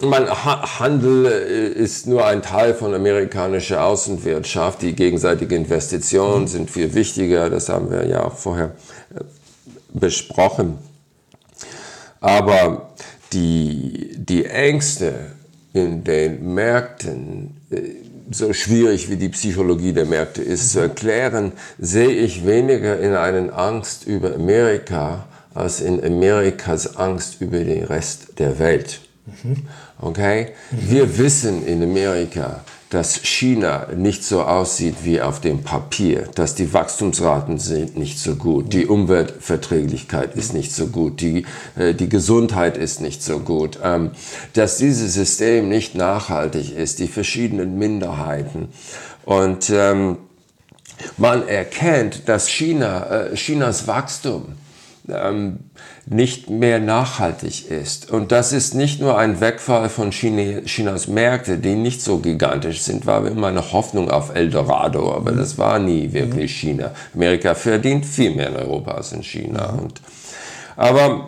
mein 0.01 0.29
Handel 0.29 1.25
äh, 1.25 1.67
ist 1.67 2.07
nur 2.07 2.25
ein 2.25 2.41
Teil 2.41 2.73
von 2.73 2.93
amerikanischer 2.93 3.83
Außenwirtschaft. 3.83 4.81
Die 4.81 4.93
gegenseitigen 4.93 5.63
Investitionen 5.63 6.43
mhm. 6.43 6.47
sind 6.47 6.71
viel 6.71 6.93
wichtiger. 6.93 7.49
Das 7.49 7.69
haben 7.69 7.89
wir 7.91 8.05
ja 8.07 8.23
auch 8.23 8.35
vorher 8.35 8.75
äh, 9.15 9.21
besprochen. 9.93 10.77
Aber 12.19 12.89
die, 13.33 14.15
die 14.17 14.45
Ängste 14.45 15.13
in 15.73 16.03
den 16.03 16.53
Märkten, 16.53 17.57
äh, 17.71 18.06
so 18.29 18.53
schwierig 18.53 19.09
wie 19.09 19.15
die 19.15 19.29
Psychologie 19.29 19.93
der 19.93 20.05
Märkte 20.05 20.41
ist 20.41 20.71
zu 20.71 20.79
erklären, 20.79 21.53
sehe 21.79 22.09
ich 22.09 22.45
weniger 22.45 22.99
in 22.99 23.13
einen 23.13 23.49
Angst 23.49 24.05
über 24.05 24.35
Amerika 24.35 25.27
als 25.53 25.81
in 25.81 26.03
Amerikas 26.03 26.97
Angst 26.97 27.41
über 27.41 27.59
den 27.59 27.83
Rest 27.85 28.39
der 28.39 28.59
Welt. 28.59 29.01
Okay? 29.99 30.49
Wir 30.71 31.17
wissen 31.17 31.65
in 31.65 31.81
Amerika, 31.81 32.63
dass 32.89 33.15
China 33.17 33.87
nicht 33.95 34.23
so 34.23 34.43
aussieht 34.43 34.97
wie 35.03 35.19
auf 35.19 35.41
dem 35.41 35.63
Papier, 35.63 36.29
dass 36.35 36.55
die 36.55 36.73
Wachstumsraten 36.73 37.59
sind 37.59 37.97
nicht 37.97 38.17
so 38.17 38.35
gut, 38.35 38.71
die 38.71 38.85
Umweltverträglichkeit 38.85 40.35
ist 40.35 40.53
nicht 40.53 40.71
so 40.71 40.87
gut, 40.87 41.19
die, 41.19 41.45
äh, 41.77 41.93
die 41.93 42.07
Gesundheit 42.07 42.77
ist 42.77 43.01
nicht 43.01 43.21
so 43.21 43.39
gut, 43.39 43.79
ähm, 43.83 44.11
dass 44.53 44.77
dieses 44.77 45.13
System 45.13 45.67
nicht 45.67 45.95
nachhaltig 45.95 46.75
ist, 46.75 46.99
die 46.99 47.07
verschiedenen 47.07 47.77
Minderheiten. 47.77 48.69
Und 49.25 49.69
ähm, 49.69 50.17
man 51.17 51.47
erkennt, 51.47 52.29
dass 52.29 52.47
China, 52.47 53.05
äh, 53.05 53.35
Chinas 53.35 53.87
Wachstum 53.87 54.55
ähm, 55.09 55.59
nicht 56.05 56.49
mehr 56.49 56.79
nachhaltig 56.79 57.69
ist. 57.69 58.11
Und 58.11 58.31
das 58.31 58.53
ist 58.53 58.73
nicht 58.73 58.99
nur 58.99 59.17
ein 59.17 59.39
Wegfall 59.39 59.89
von 59.89 60.11
China, 60.11 60.61
Chinas 60.65 61.07
Märkte, 61.07 61.57
die 61.57 61.75
nicht 61.75 62.01
so 62.01 62.17
gigantisch 62.17 62.81
sind, 62.81 63.05
war 63.05 63.25
immer 63.25 63.47
eine 63.47 63.71
Hoffnung 63.71 64.09
auf 64.09 64.33
Eldorado, 64.33 65.13
aber 65.13 65.31
mhm. 65.31 65.37
das 65.37 65.57
war 65.57 65.79
nie 65.79 66.13
wirklich 66.13 66.51
mhm. 66.63 66.67
China. 66.67 66.91
Amerika 67.13 67.55
verdient 67.55 68.05
viel 68.05 68.35
mehr 68.35 68.49
in 68.49 68.55
Europa 68.55 68.91
als 68.91 69.11
in 69.11 69.23
China. 69.23 69.71
Mhm. 69.71 69.79
Und, 69.79 70.01
aber 70.75 71.27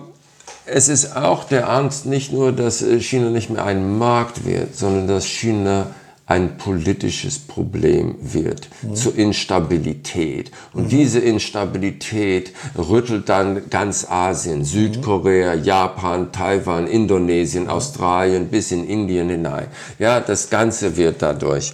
es 0.65 0.87
ist 0.87 1.15
auch 1.15 1.43
der 1.45 1.69
Angst 1.69 2.05
nicht 2.05 2.31
nur, 2.31 2.51
dass 2.51 2.81
äh, 2.81 2.99
China 2.99 3.29
nicht 3.29 3.49
mehr 3.49 3.65
ein 3.65 3.97
Markt 3.97 4.45
wird, 4.45 4.75
sondern 4.75 5.07
dass 5.07 5.25
China 5.25 5.87
ein 6.29 6.57
politisches 6.57 7.39
Problem 7.39 8.15
wird, 8.21 8.69
mhm. 8.83 8.95
zur 8.95 9.15
Instabilität. 9.17 10.51
Und 10.73 10.83
mhm. 10.83 10.89
diese 10.89 11.19
Instabilität 11.19 12.53
rüttelt 12.77 13.27
dann 13.29 13.69
ganz 13.71 14.05
Asien, 14.09 14.63
Südkorea. 14.63 15.55
Japan, 15.55 16.31
Taiwan, 16.31 16.85
Indonesien, 16.85 17.67
Australien 17.67 18.47
bis 18.47 18.71
in 18.71 18.87
Indien 18.87 19.29
hinein. 19.29 19.67
Ja, 19.97 20.19
das 20.19 20.51
Ganze 20.51 20.97
wird 20.97 21.23
dadurch 21.23 21.73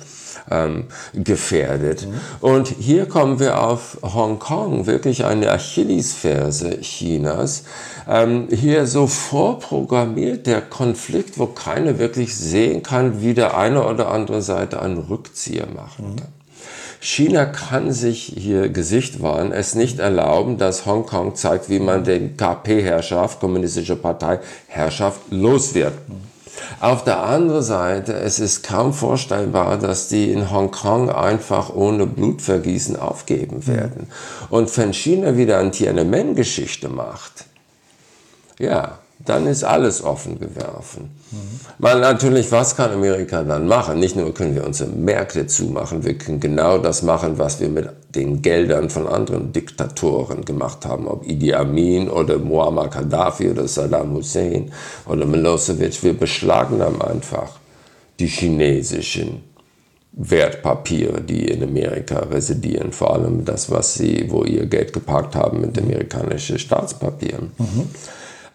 ähm, 0.50 0.86
gefährdet. 1.14 2.08
Und 2.40 2.68
hier 2.68 3.08
kommen 3.08 3.40
wir 3.40 3.62
auf 3.62 3.98
Hongkong, 4.02 4.86
wirklich 4.86 5.26
eine 5.26 5.52
Achillesferse 5.52 6.80
Chinas. 6.82 7.64
Ähm, 8.08 8.48
hier 8.52 8.86
so 8.86 9.08
vorprogrammiert 9.08 10.46
der 10.48 10.62
Konflikt, 10.62 11.40
wo 11.40 11.48
keiner 11.48 11.98
wirklich 11.98 12.36
sehen 12.36 12.84
kann, 12.84 13.22
wie 13.22 13.34
der 13.34 13.58
eine 13.58 13.86
oder 13.86 14.12
andere 14.12 14.42
Seite 14.42 14.82
einen 14.82 14.98
Rückzieher 14.98 15.68
machen 15.68 16.12
mhm. 16.12 16.16
kann. 16.18 16.28
China 17.02 17.46
kann 17.46 17.92
sich 17.92 18.34
hier 18.36 18.70
Gesicht 18.70 19.22
wahren, 19.22 19.52
es 19.52 19.76
nicht 19.76 20.00
erlauben, 20.00 20.58
dass 20.58 20.86
Hongkong 20.86 21.36
zeigt, 21.36 21.70
wie 21.70 21.80
man 21.80 22.04
den 22.04 22.36
KP-Herrschaft, 22.36 23.40
Kommunistische 23.40 23.96
Partei, 23.96 24.40
Herrschaft 24.68 25.22
los 25.30 25.76
wird. 25.76 25.94
Mhm. 26.10 26.36
Auf 26.80 27.04
der 27.04 27.24
anderen 27.24 27.62
Seite, 27.62 28.14
es 28.14 28.40
ist 28.40 28.64
kaum 28.64 28.94
vorstellbar, 28.94 29.78
dass 29.78 30.08
die 30.08 30.32
in 30.32 30.52
Hongkong 30.52 31.10
einfach 31.10 31.74
ohne 31.74 32.06
Blutvergießen 32.06 32.96
aufgeben 32.96 33.68
werden. 33.68 34.08
Und 34.50 34.76
wenn 34.78 34.94
China 34.94 35.38
wieder 35.38 35.60
eine 35.60 35.72
Tiananmen-Geschichte 35.72 36.90
macht, 36.90 37.46
ja, 38.60 39.00
dann 39.24 39.48
ist 39.48 39.64
alles 39.64 40.04
offen 40.04 40.40
geworfen. 40.40 41.10
Mhm. 41.32 41.60
Weil 41.80 42.00
natürlich, 42.00 42.52
was 42.52 42.76
kann 42.76 42.92
Amerika 42.92 43.44
dann 43.44 43.68
machen? 43.68 44.00
Nicht 44.00 44.16
nur 44.16 44.34
können 44.34 44.56
wir 44.56 44.66
unsere 44.66 44.90
Märkte 44.90 45.48
zumachen, 45.48 46.04
wir 46.04 46.18
können 46.18 46.40
genau 46.40 46.78
das 46.78 47.02
machen, 47.02 47.38
was 47.38 47.60
wir 47.60 47.70
mit 47.70 47.90
den 48.14 48.42
Geldern 48.42 48.90
von 48.90 49.08
anderen 49.08 49.52
Diktatoren 49.52 50.46
gemacht 50.46 50.86
haben, 50.86 51.08
ob 51.08 51.26
Idi 51.26 51.54
Amin 51.54 52.10
oder 52.10 52.38
Muammar 52.38 52.90
Gaddafi 52.90 53.50
oder 53.50 53.68
Saddam 53.68 54.14
Hussein 54.14 54.72
oder 55.06 55.26
Milosevic. 55.26 56.04
Wir 56.04 56.14
beschlagnahmen 56.18 57.02
einfach 57.02 57.52
die 58.20 58.28
chinesischen 58.28 59.44
Wertpapiere, 60.12 61.22
die 61.22 61.46
in 61.46 61.62
Amerika 61.64 62.20
residieren, 62.20 62.94
vor 62.94 63.14
allem 63.14 63.44
das, 63.44 63.70
was 63.70 63.96
sie, 63.96 64.28
wo 64.30 64.44
ihr 64.44 64.66
Geld 64.66 64.94
geparkt 64.94 65.36
haben 65.36 65.60
mit 65.60 65.78
amerikanischen 65.78 66.58
Staatspapieren. 66.58 67.52
Mhm. 67.58 67.90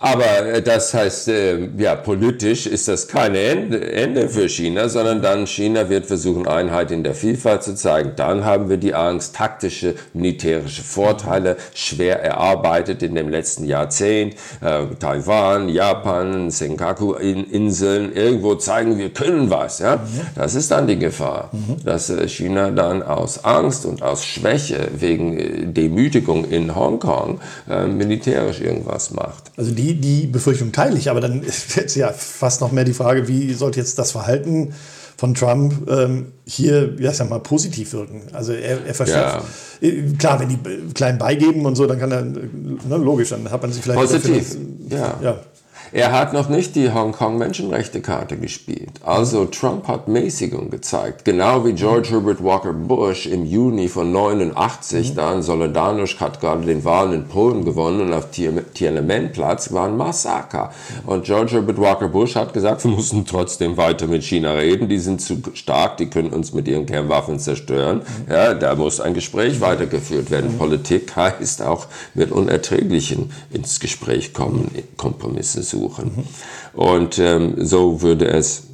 Aber 0.02 0.46
äh, 0.46 0.62
das 0.62 0.94
heißt, 0.94 1.28
äh, 1.28 1.68
ja, 1.76 1.94
politisch 1.94 2.66
ist 2.66 2.88
das 2.88 3.06
kein 3.06 3.34
Ende 3.34 4.30
für 4.30 4.48
China, 4.48 4.88
sondern 4.88 5.20
dann 5.20 5.46
China 5.46 5.90
wird 5.90 6.06
versuchen, 6.06 6.48
Einheit 6.48 6.90
in 6.90 7.04
der 7.04 7.14
Vielfalt 7.14 7.62
zu 7.62 7.74
zeigen. 7.74 8.12
Dann 8.16 8.46
haben 8.46 8.70
wir 8.70 8.78
die 8.78 8.94
Angst, 8.94 9.36
taktische, 9.36 9.94
militärische 10.14 10.82
Vorteile, 10.82 11.58
schwer 11.74 12.22
erarbeitet 12.22 13.02
in 13.02 13.14
dem 13.14 13.28
letzten 13.28 13.64
Jahrzehnt. 13.64 14.36
Äh, 14.62 14.86
Taiwan, 14.98 15.68
Japan, 15.68 16.50
Senkaku-Inseln, 16.50 18.14
irgendwo 18.14 18.54
zeigen, 18.54 18.96
wir 18.96 19.10
können 19.10 19.50
was. 19.50 19.80
Ja? 19.80 20.02
Das 20.34 20.54
ist 20.54 20.70
dann 20.70 20.86
die 20.86 20.98
Gefahr, 20.98 21.50
dass 21.84 22.10
China 22.28 22.70
dann 22.70 23.02
aus 23.02 23.44
Angst 23.44 23.84
und 23.84 24.02
aus 24.02 24.24
Schwäche 24.24 24.88
wegen 24.96 25.74
Demütigung 25.74 26.46
in 26.46 26.74
Hongkong 26.74 27.40
militärisch 27.66 28.60
irgendwas 28.60 29.10
macht. 29.10 29.50
Also 29.56 29.72
die 29.72 29.89
die, 29.94 30.00
die 30.00 30.26
Befürchtung 30.26 30.72
teile 30.72 30.96
ich, 30.98 31.10
aber 31.10 31.20
dann 31.20 31.42
ist 31.42 31.76
jetzt 31.76 31.96
ja 31.96 32.12
fast 32.12 32.60
noch 32.60 32.72
mehr 32.72 32.84
die 32.84 32.94
Frage, 32.94 33.28
wie 33.28 33.52
sollte 33.54 33.80
jetzt 33.80 33.98
das 33.98 34.12
Verhalten 34.12 34.72
von 35.16 35.34
Trump 35.34 35.90
ähm, 35.90 36.32
hier, 36.46 36.94
ja, 36.98 37.12
sag 37.12 37.28
mal, 37.28 37.40
positiv 37.40 37.92
wirken. 37.92 38.22
Also 38.32 38.52
er, 38.52 38.86
er 38.86 38.94
verschärft. 38.94 39.44
Ja. 39.80 39.88
Äh, 39.88 40.14
klar, 40.18 40.40
wenn 40.40 40.48
die 40.48 40.58
klein 40.94 41.18
beigeben 41.18 41.66
und 41.66 41.76
so, 41.76 41.86
dann 41.86 41.98
kann 41.98 42.10
er, 42.10 42.22
ne, 42.22 42.78
logisch, 42.88 43.28
dann 43.28 43.50
hat 43.50 43.60
man 43.60 43.70
sich 43.70 43.82
vielleicht. 43.82 44.00
Positiv, 44.00 44.56
ja. 44.88 45.18
ja. 45.22 45.38
Er 45.92 46.12
hat 46.12 46.32
noch 46.32 46.48
nicht 46.48 46.76
die 46.76 46.92
Hongkong-Menschenrechte-Karte 46.92 48.36
gespielt. 48.36 48.90
Also 49.04 49.46
Trump 49.46 49.88
hat 49.88 50.06
Mäßigung 50.06 50.70
gezeigt. 50.70 51.24
Genau 51.24 51.64
wie 51.64 51.72
George 51.72 52.10
Herbert 52.10 52.44
Walker 52.44 52.72
Bush 52.72 53.26
im 53.26 53.44
Juni 53.44 53.88
von 53.88 54.12
89, 54.12 55.10
mhm. 55.10 55.16
dann 55.16 55.42
Solidarność 55.42 56.20
hat 56.20 56.40
gerade 56.40 56.64
den 56.64 56.84
Wahlen 56.84 57.12
in 57.12 57.24
Polen 57.26 57.64
gewonnen 57.64 58.02
und 58.02 58.12
auf 58.12 58.28
Tiananmen-Platz 58.30 59.72
war 59.72 59.88
ein 59.88 59.96
Massaker. 59.96 60.72
Und 61.06 61.24
George 61.24 61.54
Herbert 61.54 61.80
Walker 61.80 62.08
Bush 62.08 62.36
hat 62.36 62.52
gesagt, 62.52 62.84
wir 62.84 62.92
müssen 62.92 63.26
trotzdem 63.26 63.76
weiter 63.76 64.06
mit 64.06 64.22
China 64.22 64.52
reden. 64.52 64.88
Die 64.88 64.98
sind 65.00 65.20
zu 65.20 65.42
stark, 65.54 65.96
die 65.96 66.06
können 66.06 66.30
uns 66.30 66.52
mit 66.52 66.68
ihren 66.68 66.86
Kernwaffen 66.86 67.40
zerstören. 67.40 68.02
Ja, 68.28 68.54
da 68.54 68.76
muss 68.76 69.00
ein 69.00 69.14
Gespräch 69.14 69.60
weitergeführt 69.60 70.30
werden. 70.30 70.52
Mhm. 70.52 70.58
Politik 70.58 71.16
heißt 71.16 71.62
auch 71.62 71.86
mit 72.14 72.30
Unerträglichen 72.30 73.32
ins 73.50 73.80
Gespräch 73.80 74.32
kommen, 74.32 74.70
Kompromisse 74.96 75.64
suchen 75.64 75.79
suchen. 75.80 76.12
Mhm. 76.16 76.80
Und 76.80 77.18
ähm, 77.18 77.54
so 77.58 78.02
würde 78.02 78.26
es, 78.28 78.64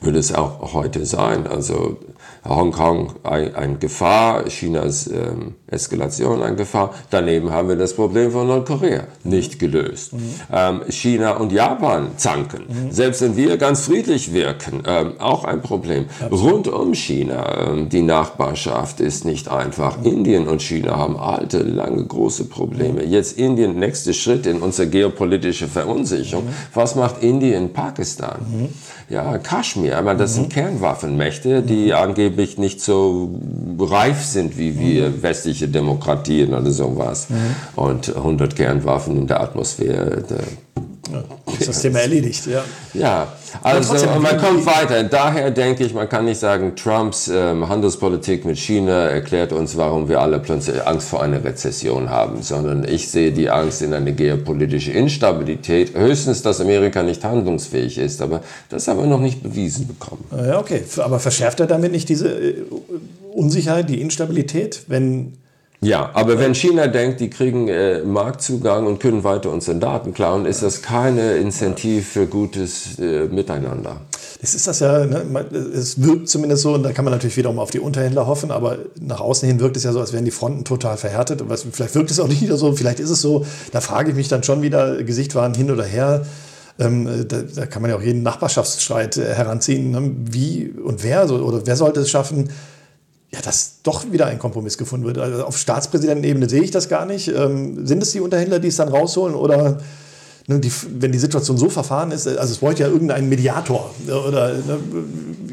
würde 0.00 0.18
es 0.18 0.32
auch 0.32 0.72
heute 0.72 1.04
sein. 1.04 1.46
Also 1.46 1.98
Hongkong 2.44 3.14
ein, 3.22 3.54
ein 3.54 3.78
Gefahr, 3.78 4.44
Chinas 4.44 5.06
ähm, 5.08 5.56
Eskalation 5.70 6.42
ein 6.42 6.56
Gefahr. 6.56 6.94
Daneben 7.10 7.50
haben 7.50 7.68
wir 7.68 7.76
das 7.76 7.94
Problem 7.94 8.30
von 8.32 8.46
Nordkorea 8.46 9.04
nicht 9.24 9.58
gelöst. 9.58 10.12
Mhm. 10.12 10.34
Ähm, 10.52 10.80
China 10.88 11.32
und 11.36 11.52
Japan 11.52 12.12
zanken. 12.16 12.64
Mhm. 12.68 12.92
Selbst 12.92 13.22
wenn 13.22 13.36
wir 13.36 13.56
ganz 13.56 13.82
friedlich 13.82 14.32
wirken, 14.32 14.82
ähm, 14.86 15.12
auch 15.18 15.44
ein 15.44 15.62
Problem. 15.62 16.06
Absolut. 16.20 16.52
Rund 16.52 16.68
um 16.68 16.94
China, 16.94 17.68
ähm, 17.68 17.88
die 17.88 18.02
Nachbarschaft 18.02 19.00
ist 19.00 19.24
nicht 19.24 19.48
einfach. 19.48 19.98
Mhm. 19.98 20.04
Indien 20.06 20.48
und 20.48 20.62
China 20.62 20.96
haben 20.96 21.16
alte, 21.16 21.62
lange, 21.62 22.04
große 22.04 22.44
Probleme. 22.44 23.04
Mhm. 23.04 23.10
Jetzt 23.10 23.38
Indien, 23.38 23.78
nächster 23.78 24.12
Schritt 24.12 24.46
in 24.46 24.60
unsere 24.60 24.88
geopolitische 24.88 25.68
Verunsicherung. 25.68 26.44
Mhm. 26.44 26.54
Was 26.74 26.94
macht 26.94 27.22
Indien, 27.22 27.72
Pakistan? 27.72 28.38
Mhm. 28.40 28.68
Ja, 29.08 29.38
Kaschmir, 29.38 29.98
aber 29.98 30.14
das 30.14 30.34
sind 30.34 30.50
Kernwaffenmächte, 30.50 31.62
die 31.62 31.92
angeblich 31.94 32.58
nicht 32.58 32.80
so 32.80 33.30
reif 33.78 34.24
sind 34.24 34.56
wie 34.56 34.78
wir 34.78 35.22
westliche 35.22 35.59
westliche 35.60 35.68
Demokratien 35.68 36.54
oder 36.54 36.70
sowas. 36.70 37.28
Mhm. 37.28 37.82
Und 37.82 38.16
100 38.16 38.56
Kernwaffen 38.56 39.16
in 39.18 39.26
der 39.26 39.40
Atmosphäre. 39.40 40.22
Der, 40.28 40.38
ja, 41.12 41.24
ist 41.58 41.68
das 41.68 41.82
Thema 41.82 42.00
erledigt, 42.00 42.46
ja. 42.46 42.62
Ja, 42.94 43.32
also 43.62 43.94
man 44.20 44.38
kommt 44.38 44.64
weiter. 44.64 45.02
Daher 45.02 45.50
denke 45.50 45.84
ich, 45.84 45.92
man 45.92 46.08
kann 46.08 46.24
nicht 46.24 46.38
sagen, 46.38 46.76
Trumps 46.76 47.26
ähm, 47.26 47.68
Handelspolitik 47.68 48.44
mit 48.44 48.58
China 48.58 49.06
erklärt 49.06 49.52
uns, 49.52 49.76
warum 49.76 50.08
wir 50.08 50.20
alle 50.20 50.38
plötzlich 50.38 50.86
Angst 50.86 51.08
vor 51.08 51.20
einer 51.20 51.42
Rezession 51.42 52.10
haben, 52.10 52.42
sondern 52.42 52.84
ich 52.84 53.08
sehe 53.08 53.32
die 53.32 53.50
Angst 53.50 53.82
in 53.82 53.92
eine 53.92 54.12
geopolitische 54.12 54.92
Instabilität. 54.92 55.96
Höchstens, 55.96 56.42
dass 56.42 56.60
Amerika 56.60 57.02
nicht 57.02 57.24
handlungsfähig 57.24 57.98
ist, 57.98 58.22
aber 58.22 58.40
das 58.68 58.86
haben 58.86 59.00
wir 59.00 59.06
noch 59.06 59.20
nicht 59.20 59.42
bewiesen 59.42 59.88
bekommen. 59.88 60.24
Ja, 60.30 60.60
okay. 60.60 60.82
Aber 60.98 61.18
verschärft 61.18 61.58
er 61.58 61.66
damit 61.66 61.90
nicht 61.90 62.08
diese 62.08 62.28
äh, 62.28 62.54
Unsicherheit, 63.32 63.88
die 63.88 64.00
Instabilität, 64.00 64.84
wenn 64.86 65.32
ja, 65.82 66.10
aber 66.12 66.38
wenn 66.38 66.54
China 66.54 66.88
denkt, 66.88 67.20
die 67.20 67.30
kriegen 67.30 67.68
äh, 67.68 68.02
Marktzugang 68.02 68.86
und 68.86 69.00
können 69.00 69.24
weiter 69.24 69.50
unsere 69.50 69.78
Daten 69.78 70.12
klauen, 70.12 70.44
ist 70.44 70.62
das 70.62 70.82
keine 70.82 71.36
Incentive 71.36 72.02
für 72.02 72.26
gutes 72.26 72.98
äh, 72.98 73.26
Miteinander. 73.26 74.00
Das 74.42 74.54
ist 74.54 74.66
das 74.66 74.80
ja, 74.80 75.06
ne? 75.06 75.24
es 75.74 76.02
wirkt 76.02 76.28
zumindest 76.28 76.62
so, 76.62 76.74
und 76.74 76.82
da 76.82 76.92
kann 76.92 77.04
man 77.04 77.12
natürlich 77.12 77.36
wiederum 77.38 77.58
auf 77.58 77.70
die 77.70 77.80
Unterhändler 77.80 78.26
hoffen, 78.26 78.50
aber 78.50 78.78
nach 79.00 79.20
außen 79.20 79.48
hin 79.48 79.58
wirkt 79.60 79.76
es 79.76 79.84
ja 79.84 79.92
so, 79.92 80.00
als 80.00 80.12
wären 80.12 80.24
die 80.26 80.30
Fronten 80.30 80.64
total 80.64 80.98
verhärtet. 80.98 81.42
Was, 81.46 81.66
vielleicht 81.70 81.94
wirkt 81.94 82.10
es 82.10 82.20
auch 82.20 82.28
nicht 82.28 82.42
wieder 82.42 82.58
so, 82.58 82.74
vielleicht 82.74 83.00
ist 83.00 83.10
es 83.10 83.22
so, 83.22 83.46
da 83.72 83.80
frage 83.80 84.10
ich 84.10 84.16
mich 84.16 84.28
dann 84.28 84.42
schon 84.42 84.60
wieder, 84.60 85.02
Gesicht 85.02 85.34
waren 85.34 85.54
hin 85.54 85.70
oder 85.70 85.84
her. 85.84 86.26
Ähm, 86.78 87.26
da, 87.28 87.42
da, 87.42 87.66
kann 87.66 87.82
man 87.82 87.90
ja 87.90 87.96
auch 87.96 88.02
jeden 88.02 88.22
Nachbarschaftsstreit 88.22 89.18
äh, 89.18 89.34
heranziehen. 89.34 89.90
Ne? 89.90 90.12
Wie 90.30 90.72
und 90.82 91.04
wer 91.04 91.28
so, 91.28 91.36
oder 91.36 91.66
wer 91.66 91.76
sollte 91.76 92.00
es 92.00 92.10
schaffen, 92.10 92.48
ja, 93.32 93.40
dass 93.40 93.82
doch 93.82 94.10
wieder 94.10 94.26
ein 94.26 94.38
Kompromiss 94.38 94.76
gefunden 94.76 95.06
wird. 95.06 95.18
Also 95.18 95.44
auf 95.44 95.56
Staatspräsidentenebene 95.56 96.48
sehe 96.48 96.62
ich 96.62 96.72
das 96.72 96.88
gar 96.88 97.06
nicht. 97.06 97.28
Ähm, 97.28 97.86
sind 97.86 98.02
es 98.02 98.12
die 98.12 98.20
Unterhändler, 98.20 98.58
die 98.58 98.68
es 98.68 98.76
dann 98.76 98.88
rausholen 98.88 99.36
oder 99.36 99.78
ne, 100.48 100.58
die, 100.58 100.72
wenn 100.98 101.12
die 101.12 101.18
Situation 101.18 101.56
so 101.56 101.70
verfahren 101.70 102.10
ist, 102.10 102.26
also 102.26 102.52
es 102.52 102.58
bräuchte 102.58 102.82
ja 102.82 102.88
irgendeinen 102.88 103.28
Mediator. 103.28 103.94
Oder 104.06 104.54
ne, 104.54 104.78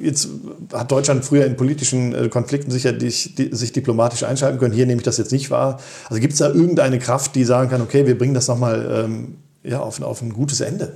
jetzt 0.02 0.28
hat 0.74 0.92
Deutschland 0.92 1.24
früher 1.24 1.46
in 1.46 1.56
politischen 1.56 2.16
äh, 2.16 2.30
Konflikten 2.30 2.72
sicher 2.72 2.94
die, 2.94 3.10
die, 3.10 3.56
sich 3.56 3.74
diplomatisch 3.74 4.24
einschalten 4.24 4.58
können. 4.58 4.74
Hier 4.74 4.88
nehme 4.88 5.00
ich 5.00 5.06
das 5.06 5.18
jetzt 5.18 5.32
nicht 5.32 5.52
wahr. 5.52 5.80
Also 6.10 6.20
gibt 6.20 6.34
es 6.34 6.40
da 6.40 6.48
irgendeine 6.48 6.98
Kraft, 6.98 7.36
die 7.36 7.44
sagen 7.44 7.70
kann, 7.70 7.82
okay, 7.82 8.08
wir 8.08 8.18
bringen 8.18 8.34
das 8.34 8.48
nochmal 8.48 9.06
ähm, 9.06 9.36
ja, 9.64 9.82
auf, 9.82 10.02
auf 10.02 10.22
ein 10.24 10.34
gutes 10.34 10.62
Ende? 10.62 10.94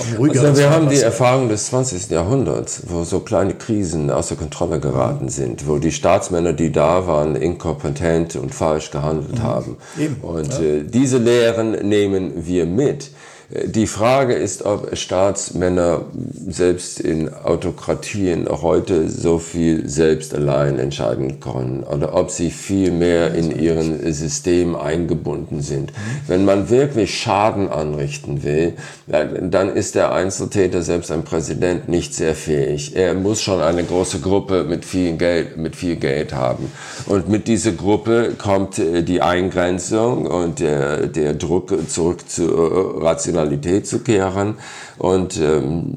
Also 0.00 0.56
wir 0.56 0.70
haben 0.70 0.88
die 0.88 1.00
Erfahrung 1.00 1.48
des 1.48 1.66
20. 1.66 2.10
Jahrhunderts, 2.10 2.82
wo 2.86 3.04
so 3.04 3.20
kleine 3.20 3.54
Krisen 3.54 4.10
außer 4.10 4.36
Kontrolle 4.36 4.80
geraten 4.80 5.24
mhm. 5.24 5.30
sind, 5.30 5.68
wo 5.68 5.78
die 5.78 5.92
Staatsmänner, 5.92 6.52
die 6.52 6.70
da 6.70 7.06
waren, 7.06 7.34
inkompetent 7.36 8.36
und 8.36 8.54
falsch 8.54 8.90
gehandelt 8.90 9.38
mhm. 9.38 9.42
haben. 9.42 9.76
Eben, 9.98 10.16
und 10.22 10.52
ja. 10.52 10.60
äh, 10.60 10.84
diese 10.84 11.18
Lehren 11.18 11.72
nehmen 11.88 12.32
wir 12.46 12.66
mit. 12.66 13.10
Die 13.50 13.86
Frage 13.86 14.34
ist, 14.34 14.66
ob 14.66 14.94
Staatsmänner 14.94 16.02
selbst 16.48 17.00
in 17.00 17.32
Autokratien 17.32 18.46
heute 18.46 19.08
so 19.08 19.38
viel 19.38 19.88
selbst 19.88 20.34
allein 20.34 20.78
entscheiden 20.78 21.40
können 21.40 21.82
oder 21.82 22.14
ob 22.14 22.30
sie 22.30 22.50
viel 22.50 22.90
mehr 22.90 23.34
in 23.34 23.58
ihren 23.58 24.12
System 24.12 24.76
eingebunden 24.76 25.62
sind. 25.62 25.94
Wenn 26.26 26.44
man 26.44 26.68
wirklich 26.68 27.18
Schaden 27.18 27.70
anrichten 27.70 28.42
will, 28.42 28.74
dann 29.06 29.74
ist 29.74 29.94
der 29.94 30.12
Einzeltäter, 30.12 30.82
selbst 30.82 31.10
ein 31.10 31.24
Präsident, 31.24 31.88
nicht 31.88 32.14
sehr 32.14 32.34
fähig. 32.34 32.96
Er 32.96 33.14
muss 33.14 33.40
schon 33.40 33.62
eine 33.62 33.82
große 33.82 34.20
Gruppe 34.20 34.64
mit 34.64 34.84
viel 34.84 35.16
Geld, 35.16 35.56
mit 35.56 35.74
viel 35.74 35.96
Geld 35.96 36.34
haben. 36.34 36.70
Und 37.06 37.30
mit 37.30 37.48
dieser 37.48 37.72
Gruppe 37.72 38.34
kommt 38.36 38.78
äh, 38.78 39.02
die 39.02 39.22
Eingrenzung 39.22 40.26
und 40.26 40.60
der, 40.60 41.06
der 41.06 41.32
Druck 41.32 41.72
zurück 41.88 42.28
zur 42.28 43.02
Rationalität 43.38 43.86
zu 43.86 44.00
kehren. 44.00 44.54
Und 44.98 45.40
ähm, 45.40 45.94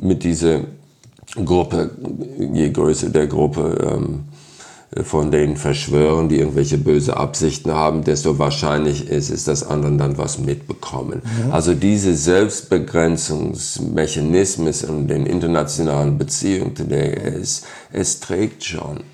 mit 0.00 0.24
dieser 0.24 0.62
Gruppe, 1.44 1.90
je 2.52 2.70
größer 2.70 3.10
der 3.10 3.26
Gruppe, 3.26 3.92
ähm, 3.92 4.20
von 5.04 5.30
den 5.30 5.56
Verschwörern, 5.56 6.28
die 6.28 6.40
irgendwelche 6.40 6.76
böse 6.76 7.16
Absichten 7.16 7.70
haben, 7.70 8.02
desto 8.02 8.40
wahrscheinlich 8.40 9.08
ist 9.08 9.30
es, 9.30 9.44
dass 9.44 9.62
anderen 9.62 9.98
dann 9.98 10.18
was 10.18 10.40
mitbekommen. 10.40 11.22
Mhm. 11.22 11.52
Also 11.52 11.74
diese 11.74 12.16
Selbstbegrenzungsmechanismen 12.16 14.74
in 14.88 15.06
den 15.06 15.26
internationalen 15.26 16.18
Beziehungen, 16.18 16.74
es, 16.90 17.62
es 17.92 18.18
trägt 18.18 18.64
schon. 18.64 19.04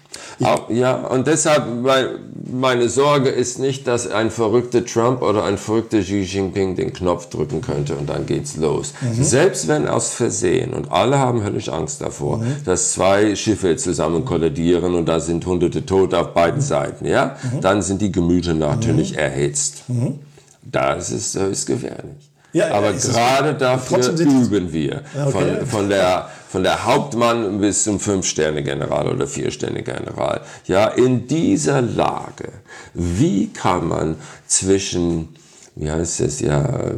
Auch, 0.42 0.70
ja, 0.70 0.94
und 0.94 1.26
deshalb, 1.26 1.64
weil 1.83 2.18
meine 2.50 2.88
Sorge 2.88 3.29
ist 3.29 3.59
nicht, 3.59 3.87
dass 3.87 4.11
ein 4.11 4.31
verrückter 4.31 4.85
Trump 4.85 5.22
oder 5.22 5.44
ein 5.44 5.59
verrückter 5.59 6.00
Xi 6.00 6.22
Jinping 6.22 6.76
den 6.76 6.92
Knopf 6.92 7.29
drücken 7.29 7.61
könnte 7.61 7.96
und 7.96 8.09
dann 8.09 8.26
geht's 8.26 8.57
los. 8.57 8.92
Mhm. 9.00 9.22
Selbst 9.22 9.68
wenn 9.68 9.88
aus 9.88 10.12
Versehen, 10.12 10.74
und 10.74 10.92
alle 10.92 11.18
haben 11.18 11.42
höllisch 11.42 11.68
Angst 11.68 12.00
davor, 12.00 12.38
mhm. 12.38 12.57
dass 12.64 12.92
zwei 12.92 13.35
Schiffe 13.35 13.76
zusammen 13.76 14.24
kollidieren 14.24 14.94
und 14.94 15.07
da 15.07 15.20
sind 15.20 15.44
hunderte 15.46 15.85
Tote 15.87 16.18
auf 16.18 16.35
beiden 16.35 16.61
mhm. 16.61 16.64
Seiten, 16.64 17.07
ja, 17.07 17.37
mhm. 17.42 17.61
dann 17.61 17.83
sind 17.83 18.02
die 18.02 18.12
Gemüter 18.12 18.55
natürlich 18.55 19.12
mhm. 19.12 19.18
erhitzt. 19.18 19.88
Mhm. 19.88 20.18
Das 20.62 21.11
ist 21.11 21.38
höchst 21.38 21.66
gefährlich. 21.66 22.31
Ja, 22.57 22.70
Aber 22.70 22.92
gerade 22.94 23.55
dafür 23.55 24.18
üben 24.18 24.72
wir. 24.72 25.02
Okay. 25.14 25.31
Von, 25.31 25.66
von, 25.66 25.88
der, 25.90 26.31
von 26.57 26.62
der 26.62 26.87
Hauptmann 26.87 27.61
bis 27.61 27.85
zum 27.85 28.01
Fünf-Sterne-General 28.01 29.09
oder 29.09 29.27
Vier-Sterne-General. 29.27 30.40
Ja, 30.66 30.87
in 30.87 31.27
dieser 31.27 31.83
Lage, 31.83 32.49
wie 32.95 33.49
kann 33.49 33.87
man 33.87 34.16
zwischen 34.47 35.37
wie 35.75 35.90
heißt 35.90 36.21
es 36.21 36.40
ja, 36.40 36.92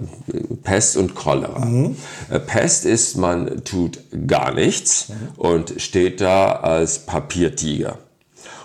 Pest 0.62 0.96
und 0.96 1.16
Cholera. 1.16 1.64
Mhm. 1.64 1.96
Äh, 2.30 2.38
Pest 2.38 2.86
ist, 2.86 3.16
man 3.16 3.64
tut 3.64 3.98
gar 4.28 4.54
nichts 4.54 5.08
mhm. 5.08 5.14
und 5.36 5.74
steht 5.78 6.20
da 6.20 6.52
als 6.52 7.00
Papiertiger. 7.00 7.98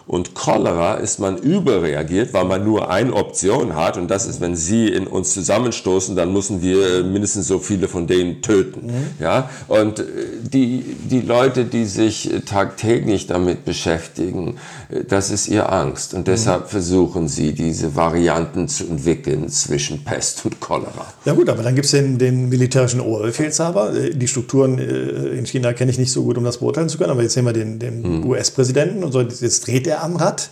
Und 0.05 0.35
Cholera 0.35 0.95
ist 0.95 1.19
man 1.19 1.37
überreagiert, 1.37 2.33
weil 2.33 2.43
man 2.43 2.63
nur 2.65 2.89
eine 2.89 3.13
Option 3.13 3.73
hat 3.75 3.97
und 3.97 4.11
das 4.11 4.25
ist, 4.25 4.41
wenn 4.41 4.55
sie 4.55 4.89
in 4.89 5.07
uns 5.07 5.33
zusammenstoßen, 5.33 6.15
dann 6.15 6.33
müssen 6.33 6.61
wir 6.61 7.03
mindestens 7.05 7.47
so 7.47 7.59
viele 7.59 7.87
von 7.87 8.05
denen 8.05 8.41
töten. 8.41 8.87
Mhm. 8.87 9.05
Ja? 9.19 9.49
Und 9.69 9.99
äh, 9.99 10.03
die, 10.41 10.83
die 11.09 11.21
Leute, 11.21 11.63
die 11.63 11.85
sich 11.85 12.29
tagtäglich 12.45 13.27
damit 13.27 13.63
beschäftigen, 13.63 14.57
äh, 14.89 15.05
das 15.05 15.31
ist 15.31 15.47
ihr 15.47 15.71
Angst 15.71 16.13
und 16.13 16.27
deshalb 16.27 16.65
mhm. 16.65 16.67
versuchen 16.67 17.27
sie, 17.29 17.53
diese 17.53 17.95
Varianten 17.95 18.67
zu 18.67 18.83
entwickeln 18.85 19.47
zwischen 19.47 20.03
Pest 20.03 20.45
und 20.45 20.59
Cholera. 20.59 21.13
Ja 21.23 21.31
gut, 21.31 21.47
aber 21.47 21.63
dann 21.63 21.75
gibt 21.75 21.85
es 21.85 21.91
den, 21.91 22.17
den 22.17 22.49
militärischen 22.49 22.99
Oberbefehlshaber. 22.99 23.95
Äh, 23.95 24.15
die 24.15 24.27
Strukturen 24.27 24.77
in 24.79 25.45
China 25.45 25.71
kenne 25.71 25.91
ich 25.91 25.97
nicht 25.97 26.11
so 26.11 26.23
gut, 26.23 26.37
um 26.37 26.43
das 26.43 26.57
beurteilen 26.57 26.89
zu 26.89 26.97
können, 26.97 27.11
aber 27.11 27.21
jetzt 27.21 27.33
sehen 27.33 27.45
wir 27.45 27.53
den, 27.53 27.79
den 27.79 28.01
mhm. 28.01 28.25
US-Präsidenten 28.25 29.03
und 29.03 29.11
so, 29.13 29.21
jetzt 29.21 29.65
dreht 29.67 29.87
er 29.87 29.92
am 30.01 30.15
Rad 30.15 30.49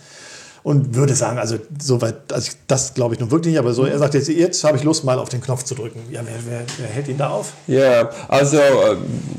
und 0.62 0.94
würde 0.94 1.14
sagen, 1.14 1.38
also 1.38 1.58
soweit, 1.80 2.32
also 2.32 2.52
das 2.68 2.94
glaube 2.94 3.14
ich 3.14 3.20
nun 3.20 3.30
wirklich 3.30 3.52
nicht, 3.52 3.58
aber 3.58 3.72
so, 3.72 3.84
er 3.84 3.98
sagt 3.98 4.14
jetzt, 4.14 4.28
jetzt 4.28 4.62
habe 4.64 4.76
ich 4.76 4.84
Lust, 4.84 5.04
mal 5.04 5.18
auf 5.18 5.28
den 5.28 5.40
Knopf 5.40 5.64
zu 5.64 5.74
drücken. 5.74 6.00
Ja, 6.10 6.20
wer, 6.24 6.34
wer, 6.46 6.64
wer 6.78 6.88
hält 6.88 7.08
ihn 7.08 7.18
da 7.18 7.30
auf? 7.30 7.52
Ja, 7.66 8.10
also 8.28 8.58
äh, 8.58 8.96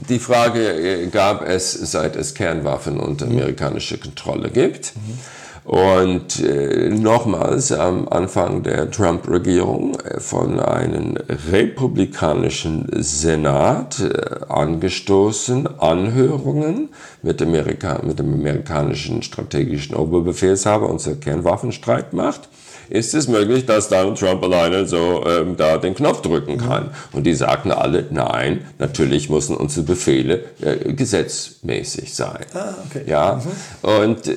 die 0.10 0.20
Frage 0.20 1.04
äh, 1.04 1.08
gab 1.08 1.48
es, 1.48 1.72
seit 1.72 2.16
es 2.16 2.34
Kernwaffen 2.34 3.00
unter 3.00 3.26
amerikanische 3.26 3.98
Kontrolle 3.98 4.50
gibt. 4.50 4.96
Mhm. 4.96 5.20
Und 5.66 6.44
äh, 6.44 6.90
nochmals 6.90 7.72
am 7.72 8.10
Anfang 8.10 8.64
der 8.64 8.92
Trump-Regierung 8.92 9.98
äh, 10.00 10.20
von 10.20 10.60
einem 10.60 11.16
republikanischen 11.52 12.90
Senat 12.92 14.02
äh, 14.02 14.44
angestoßen, 14.50 15.80
Anhörungen 15.80 16.90
mit, 17.22 17.42
Amerika 17.42 18.02
mit 18.04 18.20
dem 18.20 18.34
amerikanischen 18.34 19.24
strategischen 19.24 19.96
Oberbefehlshaber 19.96 20.90
und 20.90 21.00
zur 21.00 21.20
Kernwaffenstreitmacht 21.20 22.50
ist 22.90 23.14
es 23.14 23.28
möglich, 23.28 23.66
dass 23.66 23.90
Donald 23.90 24.20
Trump 24.20 24.44
alleine 24.44 24.86
so 24.86 25.24
ähm, 25.26 25.56
da 25.58 25.78
den 25.78 25.96
Knopf 25.96 26.22
drücken 26.22 26.58
kann. 26.58 26.92
Und 27.12 27.24
die 27.24 27.34
sagten 27.34 27.72
alle, 27.72 28.06
nein, 28.12 28.66
natürlich 28.78 29.30
müssen 29.30 29.56
unsere 29.56 29.86
Befehle 29.86 30.44
äh, 30.62 30.94
gesetzmäßig 30.94 32.14
sein. 32.14 32.46
Ah, 32.54 32.74
okay. 32.86 33.04
Ja, 33.08 33.42
mhm. 33.42 33.90
und 33.90 34.28
äh, 34.28 34.36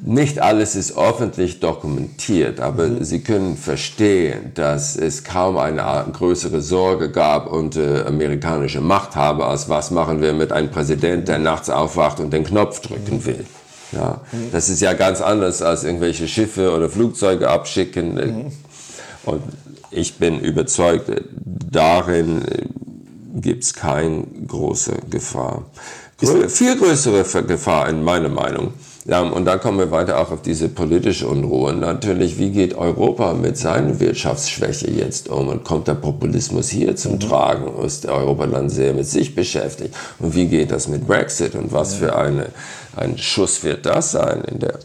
nicht 0.00 0.38
alles 0.38 0.76
ist 0.76 0.96
öffentlich 0.96 1.58
dokumentiert, 1.58 2.60
aber 2.60 2.86
mhm. 2.86 3.04
Sie 3.04 3.20
können 3.20 3.56
verstehen, 3.56 4.52
dass 4.54 4.96
es 4.96 5.24
kaum 5.24 5.56
eine 5.56 6.06
größere 6.12 6.60
Sorge 6.60 7.10
gab 7.10 7.50
unter 7.50 8.04
äh, 8.04 8.08
amerikanische 8.08 8.80
Machthaber, 8.80 9.48
als 9.48 9.68
was 9.68 9.90
machen 9.90 10.22
wir 10.22 10.32
mit 10.34 10.52
einem 10.52 10.70
Präsident, 10.70 11.26
der 11.26 11.38
nachts 11.38 11.68
aufwacht 11.68 12.20
und 12.20 12.32
den 12.32 12.44
Knopf 12.44 12.80
drücken 12.80 13.16
mhm. 13.16 13.26
will. 13.26 13.46
Ja, 13.92 14.20
mhm. 14.30 14.52
das 14.52 14.68
ist 14.68 14.80
ja 14.80 14.92
ganz 14.92 15.20
anders 15.20 15.62
als 15.62 15.82
irgendwelche 15.82 16.28
Schiffe 16.28 16.72
oder 16.72 16.88
Flugzeuge 16.88 17.48
abschicken. 17.48 18.14
Mhm. 18.14 18.52
Und 19.24 19.42
ich 19.90 20.14
bin 20.16 20.38
überzeugt, 20.38 21.10
darin 21.44 22.42
äh, 22.42 22.66
gibt 23.40 23.64
es 23.64 23.74
keine 23.74 24.24
große 24.46 24.92
Gefahr. 25.10 25.64
Grö 26.20 26.48
viel 26.48 26.76
größere 26.76 27.24
Gefahr 27.44 27.88
in 27.88 28.04
meiner 28.04 28.28
Meinung 28.28 28.74
ja, 29.08 29.22
und 29.22 29.46
dann 29.46 29.58
kommen 29.58 29.78
wir 29.78 29.90
weiter 29.90 30.18
auch 30.18 30.30
auf 30.30 30.42
diese 30.42 30.68
politische 30.68 31.28
Unruhe. 31.28 31.72
Natürlich, 31.72 32.36
wie 32.36 32.50
geht 32.50 32.74
Europa 32.74 33.32
mit 33.32 33.56
seiner 33.56 33.98
Wirtschaftsschwäche 34.00 34.90
jetzt 34.90 35.30
um? 35.30 35.48
Und 35.48 35.64
kommt 35.64 35.88
der 35.88 35.94
Populismus 35.94 36.68
hier 36.68 36.94
zum 36.94 37.12
mhm. 37.12 37.20
Tragen? 37.20 37.82
Ist 37.82 38.04
Europa 38.04 38.46
dann 38.46 38.68
sehr 38.68 38.92
mit 38.92 39.06
sich 39.06 39.34
beschäftigt? 39.34 39.94
Und 40.18 40.34
wie 40.34 40.46
geht 40.46 40.70
das 40.70 40.88
mit 40.88 41.06
Brexit? 41.06 41.54
Und 41.54 41.72
was 41.72 41.94
für 41.94 42.14
eine, 42.14 42.48
ein 42.96 43.16
Schuss 43.16 43.64
wird 43.64 43.86
das 43.86 44.12
sein 44.12 44.42
in 44.44 44.58
der 44.58 44.78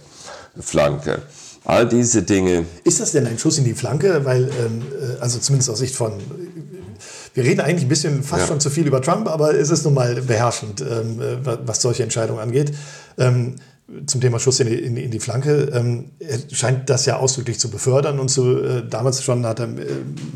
Flanke? 0.58 1.24
All 1.66 1.86
diese 1.86 2.24
Dinge. 2.24 2.64
Ist 2.86 3.02
das 3.02 3.12
denn 3.12 3.28
ein 3.28 3.38
Schuss 3.38 3.58
in 3.58 3.66
die 3.66 3.74
Flanke? 3.74 4.24
Weil, 4.24 4.44
ähm, 4.44 4.84
äh, 5.02 5.22
also 5.22 5.38
zumindest 5.40 5.70
aus 5.70 5.80
Sicht 5.80 5.96
von 5.96 6.14
wir 7.34 7.44
reden 7.44 7.62
eigentlich 7.62 7.86
ein 7.86 7.90
bisschen 7.90 8.24
fast 8.24 8.44
ja. 8.44 8.48
schon 8.48 8.60
zu 8.60 8.70
viel 8.70 8.86
über 8.86 9.02
Trump, 9.02 9.28
aber 9.28 9.54
es 9.56 9.70
ist 9.70 9.84
nun 9.84 9.96
mal 9.96 10.22
beherrschend, 10.22 10.82
ähm, 10.82 11.20
äh, 11.20 11.58
was 11.66 11.82
solche 11.82 12.04
Entscheidungen 12.04 12.40
angeht. 12.40 12.72
Ähm, 13.18 13.56
zum 14.06 14.22
Thema 14.22 14.39
Schuss 14.39 14.60
in 14.60 14.67
die, 14.67 14.76
in, 14.76 14.98
in 14.98 15.12
die 15.12 15.19
Flanke, 15.19 15.72
ähm, 15.74 16.12
er 16.19 16.39
scheint 16.52 16.89
das 16.89 17.06
ja 17.06 17.17
ausdrücklich 17.17 17.60
zu 17.60 17.69
befördern 17.69 18.19
und 18.19 18.30
zu, 18.30 18.62
äh, 18.62 18.88
damals 18.88 19.22
schon 19.24 19.46
hat 19.46 19.60
er 19.60 19.67
äh, 19.67 19.86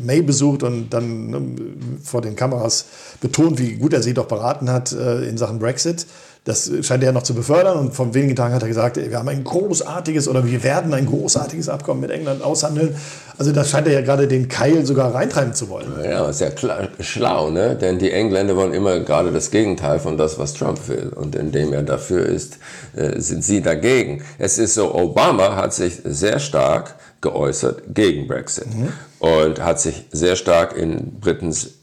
May 0.02 0.20
besucht 0.22 0.62
und 0.62 0.90
dann 0.90 1.32
äh, 1.32 2.04
vor 2.04 2.20
den 2.20 2.36
Kameras 2.36 2.86
betont, 3.20 3.58
wie 3.58 3.76
gut 3.76 3.94
er 3.94 4.02
sie 4.02 4.12
doch 4.12 4.26
beraten 4.26 4.70
hat 4.70 4.92
äh, 4.92 5.24
in 5.28 5.38
Sachen 5.38 5.58
Brexit. 5.58 6.06
Das 6.48 6.70
scheint 6.80 7.04
er 7.04 7.12
noch 7.12 7.24
zu 7.24 7.34
befördern 7.34 7.76
und 7.76 7.94
vor 7.94 8.14
wenigen 8.14 8.34
Tagen 8.34 8.54
hat 8.54 8.62
er 8.62 8.68
gesagt, 8.68 8.96
wir 8.96 9.18
haben 9.18 9.28
ein 9.28 9.44
großartiges 9.44 10.28
oder 10.28 10.46
wir 10.46 10.62
werden 10.62 10.94
ein 10.94 11.04
großartiges 11.04 11.68
Abkommen 11.68 12.00
mit 12.00 12.10
England 12.10 12.42
aushandeln. 12.42 12.96
Also 13.36 13.52
da 13.52 13.66
scheint 13.66 13.86
er 13.86 13.92
ja 13.92 14.00
gerade 14.00 14.26
den 14.26 14.48
Keil 14.48 14.86
sogar 14.86 15.14
reintreiben 15.14 15.52
zu 15.52 15.68
wollen. 15.68 15.92
Ja, 16.02 16.26
ist 16.26 16.40
ja 16.40 16.48
klar, 16.48 16.88
schlau, 17.00 17.50
ne? 17.50 17.76
denn 17.76 17.98
die 17.98 18.10
Engländer 18.10 18.56
wollen 18.56 18.72
immer 18.72 18.98
gerade 19.00 19.30
das 19.30 19.50
Gegenteil 19.50 19.98
von 19.98 20.16
das, 20.16 20.38
was 20.38 20.54
Trump 20.54 20.88
will. 20.88 21.12
Und 21.14 21.36
indem 21.36 21.74
er 21.74 21.82
dafür 21.82 22.24
ist, 22.24 22.56
äh, 22.96 23.20
sind 23.20 23.44
sie 23.44 23.60
dagegen. 23.60 24.22
Es 24.38 24.56
ist 24.56 24.72
so, 24.72 24.94
Obama 24.94 25.54
hat 25.54 25.74
sich 25.74 26.00
sehr 26.02 26.38
stark 26.38 26.94
geäußert 27.20 27.82
gegen 27.88 28.26
Brexit 28.26 28.74
mhm. 28.74 28.88
und 29.18 29.62
hat 29.62 29.80
sich 29.80 30.06
sehr 30.12 30.34
stark 30.34 30.74
in 30.78 31.20
Britens 31.20 31.77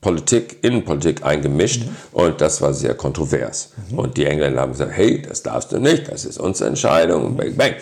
Politik, 0.00 0.58
Innenpolitik 0.62 1.24
eingemischt 1.24 1.82
mhm. 1.86 1.96
und 2.12 2.40
das 2.40 2.62
war 2.62 2.72
sehr 2.72 2.94
kontrovers. 2.94 3.72
Mhm. 3.90 3.98
Und 3.98 4.16
die 4.16 4.26
Engländer 4.26 4.60
haben 4.60 4.72
gesagt, 4.72 4.92
hey, 4.94 5.22
das 5.22 5.42
darfst 5.42 5.72
du 5.72 5.78
nicht, 5.78 6.10
das 6.10 6.24
ist 6.24 6.38
unsere 6.38 6.68
Entscheidung, 6.70 7.36
bang, 7.36 7.56
bang. 7.56 7.74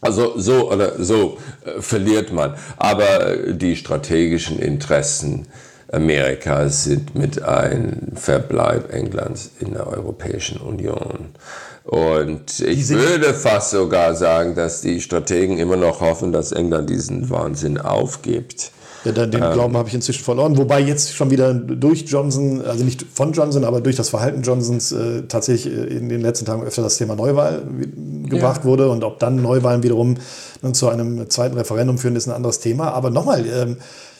Also 0.00 0.38
so 0.38 0.70
oder 0.70 1.02
so 1.02 1.38
äh, 1.64 1.80
verliert 1.80 2.32
man. 2.32 2.54
Aber 2.76 3.36
die 3.52 3.74
strategischen 3.76 4.58
Interessen 4.58 5.46
Amerikas 5.90 6.84
sind 6.84 7.14
mit 7.14 7.42
einem 7.42 8.16
Verbleib 8.16 8.92
Englands 8.92 9.50
in 9.60 9.72
der 9.72 9.86
Europäischen 9.86 10.58
Union. 10.58 11.30
Und 11.84 12.60
ich 12.60 12.88
würde 12.88 13.34
fast 13.34 13.70
sogar 13.70 14.14
sagen, 14.14 14.54
dass 14.54 14.80
die 14.80 15.00
Strategen 15.00 15.58
immer 15.58 15.76
noch 15.76 16.00
hoffen, 16.00 16.32
dass 16.32 16.52
England 16.52 16.90
diesen 16.90 17.30
Wahnsinn 17.30 17.78
aufgibt 17.78 18.72
Ja, 19.04 19.12
den 19.12 19.42
ähm, 19.42 19.52
Glauben 19.52 19.76
habe 19.76 19.88
ich 19.88 19.94
inzwischen 19.94 20.24
verloren. 20.24 20.56
Wobei 20.56 20.80
jetzt 20.80 21.14
schon 21.14 21.30
wieder 21.30 21.52
durch 21.52 22.04
Johnson, 22.06 22.62
also 22.62 22.84
nicht 22.84 23.04
von 23.12 23.32
Johnson, 23.32 23.64
aber 23.64 23.80
durch 23.80 23.96
das 23.96 24.08
Verhalten 24.08 24.42
Johnsons 24.42 24.92
äh, 24.92 25.22
tatsächlich 25.28 25.72
äh, 25.72 25.96
in 25.96 26.08
den 26.08 26.20
letzten 26.20 26.46
Tagen 26.46 26.62
öfter 26.62 26.82
das 26.82 26.96
Thema 26.96 27.14
Neuwahl 27.14 27.62
gebracht 28.24 28.62
ja. 28.62 28.64
wurde. 28.64 28.88
Und 28.88 29.04
ob 29.04 29.18
dann 29.18 29.42
Neuwahlen 29.42 29.82
wiederum 29.82 30.16
zu 30.72 30.88
einem 30.88 31.28
zweiten 31.28 31.56
Referendum 31.56 31.98
führen, 31.98 32.16
ist 32.16 32.26
ein 32.26 32.34
anderes 32.34 32.60
Thema. 32.60 32.92
Aber 32.92 33.10
nochmal, 33.10 33.44
ähm, 33.46 33.76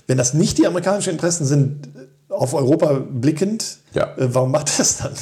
wenn 0.07 0.19
das 0.19 0.35
nicht 0.35 0.59
die 0.59 0.67
amerikanischen 0.67 1.11
Interessen 1.11 1.47
sind, 1.47 1.89
auf 2.35 2.55
Europa 2.55 3.01
blickend, 3.09 3.79
ja. 3.95 4.09
Äh, 4.17 4.35
warum 4.35 4.51
macht 4.51 4.71
er 4.71 4.79
das 4.79 4.99
dann? 4.99 5.13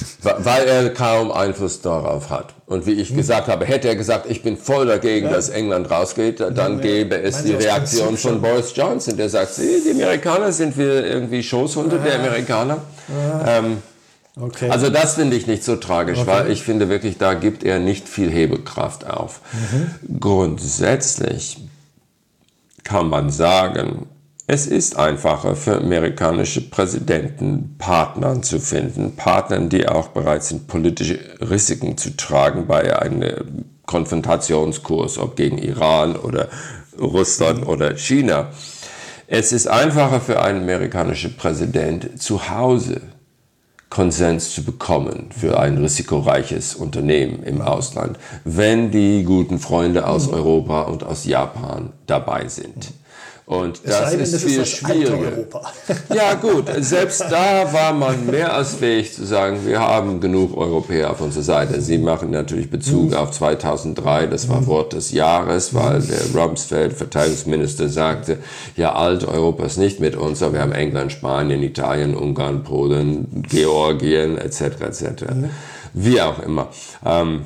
Weil 0.44 0.66
er 0.66 0.90
kaum 0.90 1.30
Einfluss 1.30 1.82
darauf 1.82 2.30
hat. 2.30 2.54
Und 2.66 2.86
wie 2.86 2.92
ich 2.92 3.10
hm. 3.10 3.18
gesagt 3.18 3.48
habe, 3.48 3.64
hätte 3.66 3.88
er 3.88 3.96
gesagt, 3.96 4.26
ich 4.28 4.42
bin 4.42 4.56
voll 4.56 4.86
dagegen, 4.86 5.26
ja. 5.26 5.32
dass 5.32 5.50
England 5.50 5.90
rausgeht, 5.90 6.40
dann 6.40 6.76
ja, 6.76 6.82
gäbe 6.82 7.20
es 7.20 7.44
die 7.44 7.52
Reaktion 7.52 8.16
von 8.16 8.40
Boris 8.40 8.72
Johnson, 8.74 9.16
der 9.16 9.28
sagt, 9.28 9.58
die 9.58 9.90
Amerikaner 9.90 10.52
sind 10.52 10.76
wir 10.76 11.04
irgendwie 11.06 11.42
Schoßhunde 11.42 11.98
der 11.98 12.18
Amerikaner. 12.18 12.78
Ähm, 13.46 13.78
okay. 14.40 14.70
Also 14.70 14.88
das 14.88 15.14
finde 15.14 15.36
ich 15.36 15.46
nicht 15.46 15.64
so 15.64 15.76
tragisch, 15.76 16.18
okay. 16.18 16.30
weil 16.30 16.50
ich 16.50 16.62
finde 16.62 16.88
wirklich, 16.88 17.18
da 17.18 17.34
gibt 17.34 17.64
er 17.64 17.78
nicht 17.78 18.08
viel 18.08 18.30
Hebelkraft 18.30 19.06
auf. 19.06 19.40
Mhm. 19.52 20.18
Grundsätzlich 20.18 21.58
kann 22.84 23.08
man 23.08 23.30
sagen, 23.30 24.06
es 24.47 24.66
ist 24.66 24.97
einfacher 24.97 25.55
für 25.55 25.78
amerikanische 25.78 26.68
Präsidenten 26.68 27.76
Partnern 27.78 28.43
zu 28.43 28.59
finden, 28.59 29.14
Partnern, 29.16 29.68
die 29.68 29.88
auch 29.88 30.09
bereit 30.09 30.43
sind, 30.43 30.66
politische 30.66 31.18
Risiken 31.40 31.97
zu 31.97 32.16
tragen 32.16 32.66
bei 32.66 33.01
einem 33.01 33.64
Konfrontationskurs, 33.86 35.18
ob 35.18 35.36
gegen 35.36 35.59
Iran 35.59 36.16
oder 36.16 36.49
Russland 37.01 37.66
oder 37.66 37.97
China. 37.97 38.51
Es 39.26 39.53
ist 39.53 39.68
einfacher 39.68 40.20
für 40.20 40.43
einen 40.43 40.62
amerikanischen 40.62 41.36
Präsident 41.36 42.20
zu 42.20 42.51
Hause 42.51 43.01
Konsens 43.93 44.55
zu 44.55 44.64
bekommen 44.64 45.28
für 45.38 45.61
ein 45.61 45.76
risikoreiches 45.76 46.74
Unternehmen 46.74 47.43
im 47.43 47.61
Ausland, 47.61 48.18
wenn 48.45 48.90
die 48.90 49.22
guten 49.22 49.59
Freunde 49.59 50.07
aus 50.07 50.28
Europa 50.28 50.82
und 50.82 51.05
aus 51.05 51.26
Japan 51.26 51.93
dabei 52.07 52.49
sind. 52.49 52.95
Und 53.45 53.80
das 53.84 54.12
denn, 54.12 54.20
ist 54.20 54.45
viel 54.45 54.61
ist 54.61 54.68
schwieriger. 54.68 55.32
Ja 56.14 56.34
gut, 56.34 56.66
selbst 56.78 57.20
da 57.22 57.72
war 57.72 57.93
man 57.93 58.26
mehr 58.26 58.55
als 58.55 58.74
fähig 58.74 59.12
zu 59.12 59.24
sagen, 59.26 59.66
wir 59.66 59.80
haben 59.80 60.20
genug 60.20 60.57
Europäer 60.57 61.11
auf 61.11 61.20
unserer 61.20 61.43
Seite. 61.43 61.80
Sie 61.80 61.99
machen 61.99 62.30
natürlich 62.30 62.70
Bezug 62.70 63.11
mhm. 63.11 63.16
auf 63.16 63.32
2003, 63.32 64.28
das 64.28 64.49
war 64.49 64.61
mhm. 64.61 64.66
Wort 64.68 64.93
des 64.93 65.11
Jahres, 65.11 65.74
weil 65.74 66.03
der 66.03 66.40
Rumsfeld, 66.40 66.93
Verteidigungsminister, 66.93 67.88
sagte, 67.88 68.38
ja, 68.76 68.95
alt 68.95 69.24
Europa 69.24 69.64
ist 69.64 69.76
nicht 69.76 69.99
mit 69.99 70.14
uns, 70.14 70.40
aber 70.43 70.55
wir 70.55 70.61
haben 70.61 70.72
England, 70.72 71.11
Spanien, 71.11 71.62
Italien, 71.62 72.14
Ungarn, 72.14 72.62
Polen, 72.62 73.43
Georgien 73.49 74.38
etc. 74.38 74.61
etc. 74.61 75.05
Mhm. 75.34 75.51
Wie 75.95 76.20
auch 76.20 76.38
immer. 76.38 76.68
Ähm, 77.05 77.43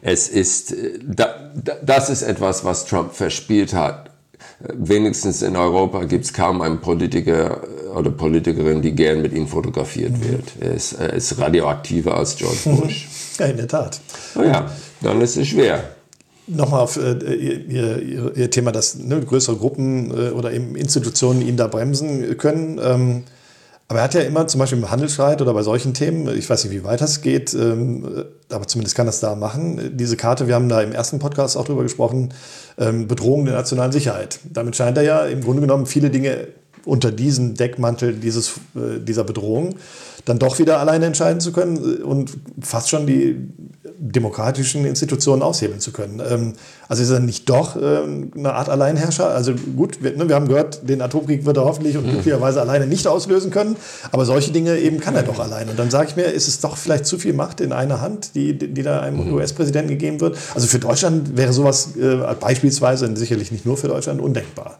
es 0.00 0.28
ist, 0.28 0.74
das 1.82 2.10
ist 2.10 2.22
etwas, 2.22 2.64
was 2.64 2.86
Trump 2.86 3.12
verspielt 3.12 3.74
hat 3.74 4.07
wenigstens 4.60 5.42
in 5.42 5.56
Europa 5.56 6.04
gibt 6.04 6.24
es 6.24 6.32
kaum 6.32 6.62
einen 6.62 6.80
Politiker 6.80 7.60
oder 7.94 8.10
Politikerin, 8.10 8.82
die 8.82 8.92
gern 8.92 9.22
mit 9.22 9.32
ihm 9.32 9.46
fotografiert 9.46 10.12
mhm. 10.12 10.28
wird. 10.28 10.52
Er 10.60 10.72
ist, 10.72 10.92
er 10.94 11.12
ist, 11.12 11.38
radioaktiver 11.38 12.16
als 12.16 12.36
George 12.36 12.58
Bush. 12.64 13.08
Ja, 13.38 13.46
in 13.46 13.56
der 13.56 13.68
Tat. 13.68 14.00
Oh 14.36 14.42
ja, 14.42 14.70
dann 15.00 15.20
ist 15.20 15.36
es 15.36 15.48
schwer. 15.48 15.84
Nochmal 16.46 16.80
auf 16.80 16.96
äh, 16.96 17.12
ihr, 17.12 18.02
ihr, 18.02 18.36
ihr, 18.36 18.50
Thema, 18.50 18.72
dass 18.72 18.96
ne, 18.96 19.20
größere 19.20 19.56
Gruppen 19.56 20.10
äh, 20.10 20.30
oder 20.30 20.52
eben 20.52 20.76
Institutionen 20.76 21.42
ihn 21.42 21.56
da 21.56 21.66
bremsen 21.66 22.36
können. 22.38 22.80
Ähm, 22.82 23.24
aber 23.88 24.00
er 24.00 24.04
hat 24.04 24.14
ja 24.14 24.20
immer 24.20 24.46
zum 24.46 24.58
Beispiel 24.58 24.78
im 24.78 24.90
Handelsstreit 24.90 25.40
oder 25.40 25.54
bei 25.54 25.62
solchen 25.62 25.94
Themen, 25.94 26.28
ich 26.36 26.48
weiß 26.48 26.64
nicht, 26.64 26.74
wie 26.74 26.84
weit 26.84 27.00
das 27.00 27.22
geht, 27.22 27.54
ähm, 27.54 28.26
aber 28.50 28.66
zumindest 28.66 28.94
kann 28.94 29.06
das 29.06 29.20
da 29.20 29.34
machen, 29.34 29.96
diese 29.96 30.16
Karte, 30.16 30.46
wir 30.46 30.54
haben 30.54 30.68
da 30.68 30.82
im 30.82 30.92
ersten 30.92 31.18
Podcast 31.18 31.56
auch 31.56 31.64
drüber 31.64 31.82
gesprochen, 31.82 32.34
ähm, 32.76 33.08
Bedrohung 33.08 33.46
der 33.46 33.54
nationalen 33.54 33.92
Sicherheit. 33.92 34.40
Damit 34.52 34.76
scheint 34.76 34.98
er 34.98 35.04
ja 35.04 35.24
im 35.24 35.40
Grunde 35.42 35.62
genommen 35.62 35.86
viele 35.86 36.10
Dinge 36.10 36.48
unter 36.84 37.10
diesem 37.10 37.54
Deckmantel 37.54 38.14
dieses, 38.14 38.60
äh, 38.76 39.00
dieser 39.00 39.24
Bedrohung 39.24 39.76
dann 40.28 40.38
doch 40.38 40.58
wieder 40.58 40.78
alleine 40.78 41.06
entscheiden 41.06 41.40
zu 41.40 41.52
können 41.52 42.02
und 42.02 42.36
fast 42.60 42.90
schon 42.90 43.06
die 43.06 43.36
demokratischen 44.00 44.84
Institutionen 44.84 45.42
aushebeln 45.42 45.80
zu 45.80 45.92
können. 45.92 46.22
Ähm, 46.26 46.52
also 46.88 47.02
ist 47.02 47.10
er 47.10 47.18
nicht 47.18 47.48
doch 47.50 47.76
ähm, 47.76 48.30
eine 48.36 48.54
Art 48.54 48.68
Alleinherrscher? 48.68 49.28
Also 49.28 49.54
gut, 49.76 50.02
wir, 50.02 50.16
ne, 50.16 50.28
wir 50.28 50.36
haben 50.36 50.46
gehört, 50.46 50.88
den 50.88 51.02
Atomkrieg 51.02 51.44
wird 51.44 51.56
er 51.56 51.64
hoffentlich 51.64 51.96
und 51.96 52.06
mhm. 52.06 52.10
glücklicherweise 52.10 52.60
alleine 52.60 52.86
nicht 52.86 53.06
auslösen 53.06 53.50
können, 53.50 53.76
aber 54.12 54.24
solche 54.24 54.52
Dinge 54.52 54.78
eben 54.78 55.00
kann 55.00 55.16
er 55.16 55.24
doch 55.24 55.40
alleine. 55.40 55.72
Und 55.72 55.78
dann 55.78 55.90
sage 55.90 56.08
ich 56.10 56.16
mir, 56.16 56.24
ist 56.24 56.46
es 56.46 56.60
doch 56.60 56.76
vielleicht 56.76 57.06
zu 57.06 57.18
viel 57.18 57.32
Macht 57.32 57.60
in 57.60 57.72
einer 57.72 58.00
Hand, 58.00 58.34
die, 58.34 58.56
die 58.56 58.82
da 58.82 59.00
einem 59.00 59.26
mhm. 59.26 59.34
US-Präsidenten 59.34 59.90
gegeben 59.90 60.20
wird? 60.20 60.38
Also 60.54 60.68
für 60.68 60.78
Deutschland 60.78 61.36
wäre 61.36 61.52
sowas 61.52 61.96
äh, 61.96 62.16
beispielsweise, 62.38 63.14
sicherlich 63.16 63.50
nicht 63.50 63.66
nur 63.66 63.76
für 63.76 63.88
Deutschland, 63.88 64.20
undenkbar. 64.20 64.78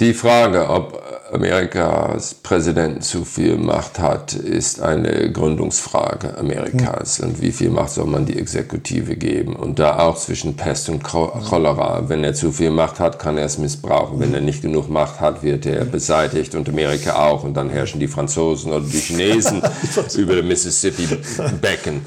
Die 0.00 0.14
Frage, 0.14 0.70
ob 0.70 1.02
Amerikas 1.32 2.32
Präsident 2.32 3.02
zu 3.02 3.24
viel 3.24 3.56
Macht 3.56 3.98
hat, 3.98 4.32
ist 4.32 4.80
eine 4.80 5.32
Gründungsfrage 5.32 6.38
Amerikas. 6.38 7.18
Und 7.18 7.42
wie 7.42 7.50
viel 7.50 7.70
Macht 7.70 7.90
soll 7.90 8.06
man 8.06 8.24
die 8.24 8.38
Exekutive 8.38 9.16
geben? 9.16 9.56
Und 9.56 9.80
da 9.80 9.98
auch 9.98 10.16
zwischen 10.16 10.54
Pest 10.54 10.88
und 10.88 11.02
Cholera. 11.02 12.08
Wenn 12.08 12.22
er 12.22 12.32
zu 12.32 12.52
viel 12.52 12.70
Macht 12.70 13.00
hat, 13.00 13.18
kann 13.18 13.38
er 13.38 13.46
es 13.46 13.58
missbrauchen. 13.58 14.20
Wenn 14.20 14.32
er 14.32 14.40
nicht 14.40 14.62
genug 14.62 14.88
Macht 14.88 15.18
hat, 15.18 15.42
wird 15.42 15.66
er 15.66 15.84
beseitigt 15.84 16.54
und 16.54 16.68
Amerika 16.68 17.26
auch. 17.26 17.42
Und 17.42 17.54
dann 17.54 17.68
herrschen 17.68 17.98
die 17.98 18.06
Franzosen 18.06 18.70
oder 18.70 18.86
die 18.86 19.00
Chinesen 19.00 19.60
über 20.16 20.36
den 20.36 20.46
Mississippi-Becken. 20.46 22.02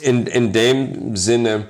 In, 0.00 0.26
in 0.26 0.52
dem 0.52 1.14
Sinne, 1.14 1.66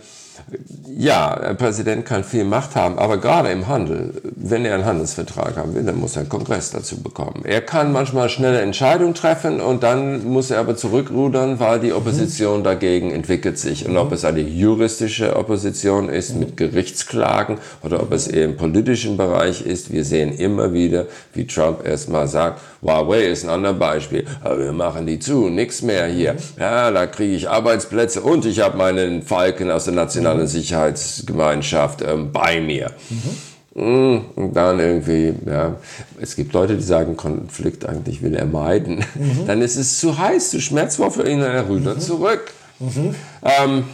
ja, 0.96 1.32
ein 1.34 1.56
Präsident 1.56 2.04
kann 2.04 2.24
viel 2.24 2.44
Macht 2.44 2.76
haben, 2.76 2.98
aber 2.98 3.18
gerade 3.18 3.50
im 3.50 3.68
Handel, 3.68 4.12
wenn 4.36 4.64
er 4.64 4.74
einen 4.74 4.84
Handelsvertrag 4.84 5.56
haben 5.56 5.74
will, 5.74 5.84
dann 5.84 5.98
muss 5.98 6.16
er 6.16 6.20
einen 6.20 6.28
Kongress 6.28 6.70
dazu 6.70 7.00
bekommen. 7.02 7.42
Er 7.44 7.60
kann 7.60 7.92
manchmal 7.92 8.28
schnelle 8.28 8.60
Entscheidungen 8.60 9.14
treffen 9.14 9.60
und 9.60 9.82
dann 9.82 10.24
muss 10.24 10.50
er 10.50 10.60
aber 10.60 10.76
zurückrudern, 10.76 11.58
weil 11.60 11.80
die 11.80 11.92
Opposition 11.92 12.60
mhm. 12.60 12.64
dagegen 12.64 13.10
entwickelt 13.12 13.58
sich. 13.58 13.86
Und 13.86 13.96
ob 13.96 14.08
mhm. 14.08 14.14
es 14.14 14.24
eine 14.24 14.40
juristische 14.40 15.36
Opposition 15.36 16.08
ist 16.08 16.36
mit 16.36 16.56
Gerichtsklagen 16.56 17.58
oder 17.82 18.02
ob 18.02 18.12
es 18.12 18.26
eher 18.26 18.44
im 18.44 18.56
politischen 18.56 19.16
Bereich 19.16 19.64
ist, 19.64 19.92
wir 19.92 20.04
sehen 20.04 20.32
immer 20.36 20.72
wieder, 20.72 21.06
wie 21.32 21.46
Trump 21.46 21.86
erstmal 21.86 22.28
sagt, 22.28 22.60
Huawei 22.82 23.24
ist 23.24 23.44
ein 23.44 23.50
anderes 23.50 23.78
Beispiel, 23.78 24.26
aber 24.42 24.58
wir 24.58 24.72
machen 24.72 25.06
die 25.06 25.18
zu, 25.18 25.48
nichts 25.48 25.82
mehr 25.82 26.06
hier. 26.06 26.34
Mhm. 26.34 26.38
Ja, 26.58 26.90
da 26.90 27.06
kriege 27.06 27.34
ich 27.34 27.48
Arbeitsplätze 27.48 28.20
und 28.20 28.44
ich 28.44 28.60
habe 28.60 28.76
meinen 28.76 29.22
Falken 29.22 29.70
aus 29.70 29.84
der 29.84 29.94
nationalen 29.94 30.39
Sicherheitsgemeinschaft 30.46 32.02
ähm, 32.02 32.32
bei 32.32 32.60
mir. 32.60 32.92
Mhm. 33.08 33.36
Und 33.74 34.54
dann 34.54 34.80
irgendwie, 34.80 35.32
ja, 35.46 35.76
es 36.20 36.34
gibt 36.34 36.52
Leute, 36.52 36.76
die 36.76 36.82
sagen, 36.82 37.16
Konflikt 37.16 37.86
eigentlich 37.86 38.20
will 38.20 38.34
er 38.34 38.46
meiden. 38.46 39.04
Mhm. 39.14 39.46
Dann 39.46 39.62
ist 39.62 39.76
es 39.76 40.00
zu 40.00 40.18
heiß, 40.18 40.50
zu 40.50 40.60
schmerzvoll 40.60 41.12
für 41.12 41.28
ihn, 41.28 41.40
er 41.40 41.68
rührt 41.68 41.84
mhm. 41.84 42.00
zurück. 42.00 42.52
Mhm. 42.80 43.14
Ähm, 43.42 43.84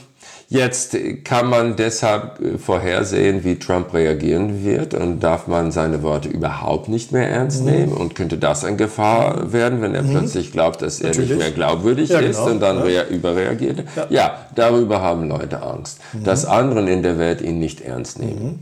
Jetzt 0.48 0.96
kann 1.24 1.50
man 1.50 1.74
deshalb 1.74 2.40
äh, 2.40 2.58
vorhersehen, 2.58 3.42
wie 3.42 3.56
Trump 3.56 3.92
reagieren 3.92 4.64
wird 4.64 4.94
und 4.94 5.20
darf 5.20 5.48
man 5.48 5.72
seine 5.72 6.02
Worte 6.04 6.28
überhaupt 6.28 6.88
nicht 6.88 7.10
mehr 7.10 7.28
ernst 7.28 7.64
mhm. 7.64 7.70
nehmen 7.70 7.92
und 7.92 8.14
könnte 8.14 8.38
das 8.38 8.64
eine 8.64 8.76
Gefahr 8.76 9.52
werden, 9.52 9.82
wenn 9.82 9.94
er 9.94 10.02
mhm. 10.02 10.10
plötzlich 10.10 10.52
glaubt, 10.52 10.82
dass 10.82 11.00
er 11.00 11.08
Natürlich. 11.08 11.30
nicht 11.30 11.38
mehr 11.40 11.50
glaubwürdig 11.50 12.10
ja, 12.10 12.20
ist 12.20 12.36
genau. 12.36 12.50
und 12.52 12.60
dann 12.60 12.88
ja. 12.88 13.04
überreagiert. 13.06 13.82
Ja. 13.96 14.06
ja. 14.08 14.46
darüber 14.54 15.00
haben 15.02 15.28
Leute 15.28 15.62
Angst, 15.62 15.98
mhm. 16.12 16.22
dass 16.22 16.44
anderen 16.44 16.86
in 16.86 17.02
der 17.02 17.18
Welt 17.18 17.40
ihn 17.40 17.58
nicht 17.58 17.80
ernst 17.80 18.20
nehmen. 18.20 18.44
Mhm. 18.44 18.58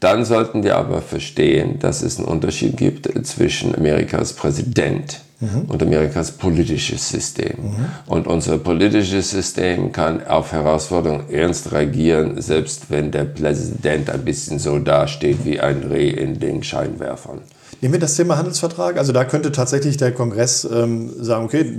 Dann 0.00 0.24
sollten 0.24 0.62
wir 0.64 0.76
aber 0.76 1.02
verstehen, 1.02 1.78
dass 1.78 2.02
es 2.02 2.18
einen 2.18 2.28
Unterschied 2.28 2.76
gibt 2.76 3.08
zwischen 3.26 3.74
Amerikas 3.74 4.32
Präsident 4.32 5.20
mhm. 5.44 5.62
und 5.68 5.82
Amerikas 5.82 6.32
politisches 6.32 7.08
System. 7.08 7.56
Mhm. 7.62 7.86
Und 8.06 8.26
unser 8.26 8.58
politisches 8.58 9.30
System 9.30 9.92
kann 9.92 10.26
auf 10.26 10.52
Herausforderungen 10.52 11.30
ernst 11.30 11.72
reagieren, 11.72 12.40
selbst 12.40 12.90
wenn 12.90 13.10
der 13.10 13.24
Präsident 13.24 14.10
ein 14.10 14.24
bisschen 14.24 14.58
so 14.58 14.78
dasteht 14.78 15.44
wie 15.44 15.60
ein 15.60 15.82
Reh 15.84 16.10
in 16.10 16.38
den 16.40 16.62
Scheinwerfern. 16.62 17.42
Nehmen 17.84 17.92
wir 17.92 18.00
das 18.00 18.16
Thema 18.16 18.38
Handelsvertrag. 18.38 18.96
Also 18.96 19.12
da 19.12 19.26
könnte 19.26 19.52
tatsächlich 19.52 19.98
der 19.98 20.10
Kongress 20.10 20.64
ähm, 20.64 21.12
sagen, 21.22 21.44
okay, 21.44 21.70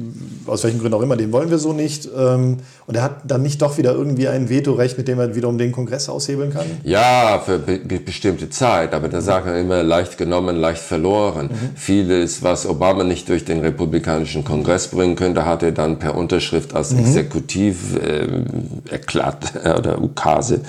aus 0.45 0.63
welchen 0.63 0.77
Gründen 0.77 0.93
auch 0.93 1.01
immer, 1.01 1.17
den 1.17 1.31
wollen 1.31 1.49
wir 1.49 1.57
so 1.57 1.73
nicht. 1.73 2.07
Ähm, 2.15 2.57
und 2.85 2.95
er 2.95 3.01
hat 3.01 3.21
dann 3.23 3.41
nicht 3.41 3.59
doch 3.63 3.79
wieder 3.79 3.93
irgendwie 3.93 4.27
ein 4.27 4.47
Vetorecht, 4.47 4.99
mit 4.99 5.07
dem 5.07 5.19
er 5.19 5.33
wiederum 5.33 5.57
den 5.57 5.71
Kongress 5.71 6.07
aushebeln 6.07 6.53
kann? 6.53 6.67
Ja, 6.83 7.41
für 7.43 7.57
be 7.57 7.79
bestimmte 7.79 8.51
Zeit. 8.51 8.93
Aber 8.93 9.09
da 9.09 9.19
sagt 9.19 9.47
er 9.47 9.59
immer, 9.59 9.81
leicht 9.81 10.19
genommen, 10.19 10.57
leicht 10.57 10.83
verloren. 10.83 11.47
Mhm. 11.47 11.75
Vieles, 11.75 12.43
was 12.43 12.67
Obama 12.67 13.03
nicht 13.03 13.27
durch 13.27 13.43
den 13.43 13.61
republikanischen 13.61 14.43
Kongress 14.43 14.89
bringen 14.89 15.15
könnte, 15.15 15.47
hat 15.47 15.63
er 15.63 15.71
dann 15.71 15.97
per 15.97 16.13
Unterschrift 16.13 16.75
als 16.75 16.91
mhm. 16.91 16.99
Exekutiv 16.99 17.95
äh, 17.95 18.27
erklärt 18.91 19.53
oder 19.79 19.99
Ukase 19.99 20.61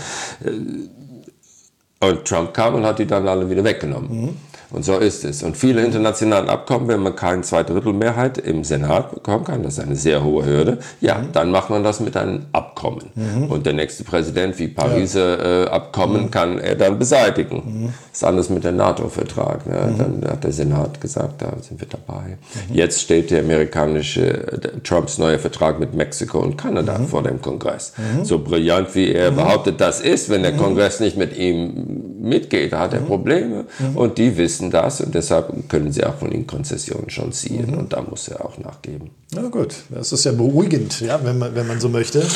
äh, 0.42 2.06
Und 2.08 2.24
Trump 2.24 2.54
kam 2.54 2.76
und 2.76 2.86
hat 2.86 2.98
die 3.00 3.06
dann 3.06 3.28
alle 3.28 3.50
wieder 3.50 3.64
weggenommen. 3.64 4.22
Mhm. 4.22 4.36
Und 4.70 4.84
so 4.84 4.98
ist 4.98 5.24
es. 5.24 5.42
Und 5.42 5.56
viele 5.56 5.84
internationalen 5.84 6.48
Abkommen, 6.48 6.88
wenn 6.88 7.02
man 7.02 7.14
keine 7.14 7.42
Zweidrittelmehrheit 7.42 8.38
im 8.38 8.64
Senat 8.64 9.14
bekommen 9.14 9.44
kann, 9.44 9.62
das 9.62 9.74
ist 9.74 9.84
eine 9.84 9.96
sehr 9.96 10.24
hohe 10.24 10.44
Hürde, 10.44 10.78
ja, 11.00 11.18
mhm. 11.18 11.32
dann 11.32 11.50
macht 11.50 11.70
man 11.70 11.84
das 11.84 12.00
mit 12.00 12.16
einem 12.16 12.46
Abkommen. 12.52 13.10
Mhm. 13.14 13.44
Und 13.50 13.66
der 13.66 13.72
nächste 13.72 14.04
Präsident, 14.04 14.58
wie 14.58 14.68
Pariser 14.68 15.66
äh, 15.66 15.68
Abkommen, 15.68 16.24
mhm. 16.24 16.30
kann 16.30 16.58
er 16.58 16.74
dann 16.74 16.98
beseitigen. 16.98 17.62
Mhm. 17.64 17.84
Das 18.10 18.22
ist 18.22 18.24
anders 18.24 18.50
mit 18.50 18.64
dem 18.64 18.76
NATO-Vertrag. 18.76 19.66
Ne? 19.66 19.92
Mhm. 19.92 19.98
Dann 19.98 20.30
hat 20.30 20.44
der 20.44 20.52
Senat 20.52 21.00
gesagt, 21.00 21.42
da 21.42 21.52
sind 21.60 21.80
wir 21.80 21.88
dabei. 21.88 22.38
Mhm. 22.68 22.74
Jetzt 22.74 23.02
steht 23.02 23.30
der 23.30 23.40
amerikanische, 23.40 24.22
der 24.62 24.82
Trumps 24.82 25.18
neuer 25.18 25.38
Vertrag 25.38 25.78
mit 25.78 25.94
Mexiko 25.94 26.40
und 26.40 26.56
Kanada 26.56 26.98
vor 27.08 27.22
dem 27.22 27.40
Kongress. 27.40 27.92
So 28.22 28.38
brillant 28.38 28.94
wie 28.94 29.12
er 29.12 29.30
behauptet, 29.30 29.80
das 29.80 30.00
ist, 30.00 30.28
wenn 30.28 30.42
der 30.42 30.52
Kongress 30.52 31.00
nicht 31.00 31.16
mit 31.16 31.36
ihm 31.36 32.05
mitgeht, 32.28 32.72
da 32.72 32.80
hat 32.80 32.94
er 32.94 33.00
Probleme. 33.00 33.66
Und 33.94 34.18
die 34.18 34.36
wissen, 34.36 34.70
das 34.70 35.00
und 35.00 35.14
deshalb 35.14 35.68
können 35.68 35.92
sie 35.92 36.04
auch 36.04 36.16
von 36.16 36.32
ihnen 36.32 36.46
Konzessionen 36.46 37.10
schon 37.10 37.32
ziehen 37.32 37.70
mhm. 37.70 37.78
und 37.78 37.92
da 37.92 38.02
muss 38.02 38.28
er 38.28 38.44
auch 38.44 38.58
nachgeben. 38.58 39.10
Na 39.32 39.42
gut, 39.48 39.74
das 39.90 40.12
ist 40.12 40.24
ja 40.24 40.32
beruhigend, 40.32 41.00
ja, 41.00 41.20
wenn, 41.22 41.38
man, 41.38 41.54
wenn 41.54 41.66
man 41.66 41.80
so 41.80 41.88
möchte. 41.88 42.26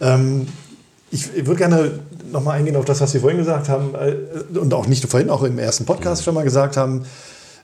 Ähm, 0.00 0.46
ich, 1.10 1.28
ich 1.34 1.46
würde 1.46 1.58
gerne 1.58 1.90
nochmal 2.32 2.58
eingehen 2.58 2.76
auf 2.76 2.84
das, 2.84 3.00
was 3.00 3.12
Sie 3.12 3.20
vorhin 3.20 3.38
gesagt 3.38 3.68
haben 3.68 3.94
äh, 3.94 4.58
und 4.58 4.74
auch 4.74 4.86
nicht 4.86 5.02
nur 5.02 5.10
vorhin, 5.10 5.30
auch 5.30 5.42
im 5.42 5.58
ersten 5.58 5.84
Podcast 5.84 6.22
mhm. 6.22 6.24
schon 6.24 6.34
mal 6.34 6.44
gesagt 6.44 6.76
haben, 6.76 7.04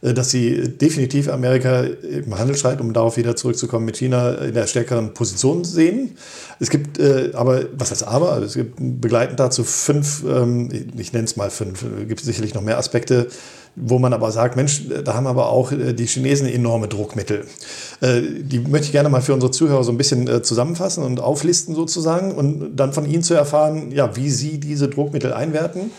dass 0.03 0.30
sie 0.30 0.78
definitiv 0.78 1.28
Amerika 1.28 1.82
im 1.82 2.38
Handelsstreit, 2.38 2.80
um 2.80 2.92
darauf 2.92 3.16
wieder 3.16 3.36
zurückzukommen, 3.36 3.84
mit 3.84 3.98
China 3.98 4.32
in 4.36 4.55
der 4.55 4.66
stärkeren 4.66 5.12
Position 5.12 5.64
sehen. 5.64 6.16
Es 6.59 6.70
gibt 6.70 6.98
äh, 6.98 7.30
aber, 7.34 7.64
was 7.76 7.90
heißt 7.90 8.07
aber, 8.07 8.32
also 8.32 8.46
es 8.46 8.55
gibt 8.55 8.76
begleitend 8.78 9.40
dazu 9.40 9.62
fünf, 9.62 10.24
ähm, 10.26 10.70
ich 10.96 11.12
nenne 11.12 11.24
es 11.24 11.36
mal 11.36 11.51
fünf, 11.51 11.84
es 12.03 12.09
gibt 12.09 12.20
sicherlich 12.20 12.55
noch 12.55 12.62
mehr 12.62 12.78
Aspekte, 12.78 13.28
wo 13.76 13.98
man 13.98 14.12
aber 14.12 14.32
sagt, 14.32 14.57
Mensch, 14.57 14.82
da 15.05 15.14
haben 15.14 15.26
aber 15.26 15.51
auch 15.51 15.70
äh, 15.72 15.92
die 15.92 16.07
Chinesen 16.07 16.48
enorme 16.48 16.88
Druckmittel. 16.88 17.44
Äh, 18.01 18.22
die 18.40 18.61
möchte 18.61 18.86
ich 18.86 18.92
gerne 18.92 19.11
mal 19.11 19.22
für 19.22 19.34
unsere 19.34 19.53
Zuhörer 19.53 19.84
so 19.84 19.92
ein 19.92 19.98
bisschen 19.98 20.28
äh, 20.28 20.42
zusammenfassen 20.42 21.05
und 21.05 21.20
auflisten 21.20 21.74
sozusagen 21.74 22.32
und 22.32 22.76
dann 22.76 22.92
von 22.92 23.09
Ihnen 23.09 23.22
zu 23.22 23.34
erfahren, 23.34 23.92
ja, 23.92 24.16
wie 24.16 24.30
Sie 24.30 24.59
diese 24.59 24.88
Druckmittel 24.88 25.32
einwerten. 25.32 25.90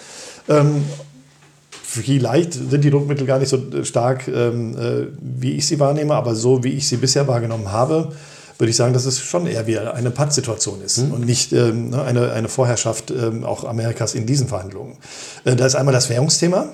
Ähm, 1.96 2.04
vielleicht 2.04 2.54
sind 2.54 2.84
die 2.84 2.90
Druckmittel 2.90 3.26
gar 3.26 3.40
nicht 3.40 3.50
so 3.50 3.60
stark, 3.84 4.28
ähm, 4.28 4.76
wie 5.20 5.54
ich 5.54 5.68
sie 5.68 5.80
wahrnehme, 5.80 6.16
aber 6.16 6.36
so 6.36 6.64
wie 6.64 6.70
ich 6.70 6.88
sie 6.88 6.98
bisher 6.98 7.28
wahrgenommen 7.28 7.72
habe, 7.72 8.14
würde 8.58 8.70
ich 8.70 8.76
sagen, 8.76 8.94
dass 8.94 9.06
es 9.06 9.20
schon 9.20 9.48
eher 9.48 9.66
wie 9.68 9.78
eine 9.80 10.12
Pattsituation 10.12 10.82
ist 10.82 11.00
mhm. 11.00 11.14
und 11.14 11.26
nicht 11.26 11.52
ähm, 11.52 11.90
ne, 11.90 12.04
eine, 12.04 12.32
eine 12.32 12.48
Vorherrschaft 12.48 13.12
auch 13.44 13.64
Amerikas 13.64 14.14
in 14.14 14.26
diesen 14.26 14.48
Verhandlungen. 14.48 14.98
da 15.44 15.66
ist 15.66 15.76
einmal 15.76 15.94
das 15.94 16.10
Währungsthema. 16.10 16.70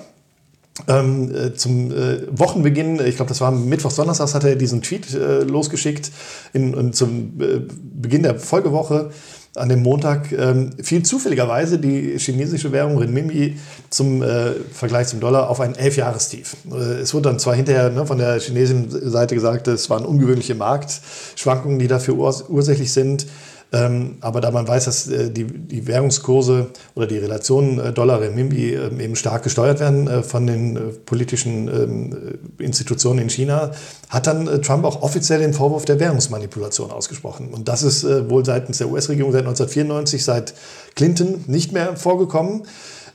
Ähm, 0.86 1.34
äh, 1.34 1.54
zum 1.54 1.90
äh, 1.90 2.20
Wochenbeginn, 2.30 3.00
ich 3.04 3.16
glaube, 3.16 3.30
das 3.30 3.40
war 3.40 3.50
Mittwoch, 3.50 3.92
Donnerstag, 3.92 4.32
hat 4.34 4.44
er 4.44 4.54
diesen 4.54 4.82
Tweet 4.82 5.12
äh, 5.12 5.40
losgeschickt. 5.40 6.12
In, 6.52 6.74
in 6.74 6.92
zum 6.92 7.40
äh, 7.40 7.60
Beginn 8.00 8.22
der 8.22 8.38
Folgewoche 8.38 9.10
an 9.58 9.68
dem 9.68 9.82
Montag 9.82 10.32
ähm, 10.32 10.70
fiel 10.82 11.02
zufälligerweise 11.02 11.78
die 11.78 12.18
chinesische 12.18 12.72
Währung 12.72 12.98
Renminbi 12.98 13.56
zum 13.90 14.22
äh, 14.22 14.52
Vergleich 14.72 15.08
zum 15.08 15.20
Dollar 15.20 15.50
auf 15.50 15.60
ein 15.60 15.74
Elfjahrestief. 15.74 16.56
Äh, 16.70 17.00
es 17.00 17.14
wurde 17.14 17.28
dann 17.30 17.38
zwar 17.38 17.54
hinterher 17.54 17.90
ne, 17.90 18.06
von 18.06 18.18
der 18.18 18.38
chinesischen 18.40 18.88
Seite 19.10 19.34
gesagt, 19.34 19.68
es 19.68 19.90
waren 19.90 20.04
ungewöhnliche 20.04 20.54
Marktschwankungen, 20.54 21.78
die 21.78 21.88
dafür 21.88 22.16
urs 22.16 22.44
ursächlich 22.48 22.92
sind. 22.92 23.26
Ähm, 23.70 24.16
aber 24.22 24.40
da 24.40 24.50
man 24.50 24.66
weiß, 24.66 24.86
dass 24.86 25.08
äh, 25.08 25.30
die, 25.30 25.44
die 25.44 25.86
Währungskurse 25.86 26.68
oder 26.94 27.06
die 27.06 27.18
Relationen 27.18 27.78
äh, 27.78 27.92
Dollar-Renminbi 27.92 28.74
äh, 28.74 29.04
eben 29.04 29.14
stark 29.14 29.42
gesteuert 29.42 29.78
werden 29.78 30.08
äh, 30.08 30.22
von 30.22 30.46
den 30.46 30.78
politischen 31.04 31.68
ähm, 31.68 32.38
Institutionen 32.58 33.18
in 33.18 33.28
China, 33.28 33.72
hat 34.08 34.26
dann 34.26 34.62
Trump 34.62 34.86
auch 34.86 35.02
offiziell 35.02 35.40
den 35.40 35.52
Vorwurf 35.52 35.84
der 35.84 36.00
Währungsmanipulation 36.00 36.90
ausgesprochen. 36.90 37.48
Und 37.52 37.68
das 37.68 37.82
ist 37.82 38.04
wohl 38.30 38.44
seitens 38.44 38.78
der 38.78 38.90
US-Regierung 38.90 39.32
seit 39.32 39.42
1994, 39.42 40.24
seit 40.24 40.54
Clinton 40.94 41.44
nicht 41.46 41.72
mehr 41.72 41.94
vorgekommen. 41.96 42.62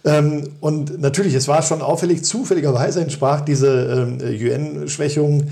Ähm, 0.05 0.51
und 0.59 1.01
natürlich, 1.01 1.33
es 1.33 1.47
war 1.47 1.63
schon 1.63 1.81
auffällig, 1.81 2.23
zufälligerweise 2.23 3.01
entsprach 3.01 3.41
diese 3.41 4.17
UN-Schwächung 4.21 5.49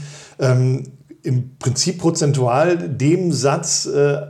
im 1.23 1.57
Prinzip 1.57 1.99
prozentual 1.99 2.77
dem 2.77 3.31
Satz 3.31 3.85
äh, 3.85 4.21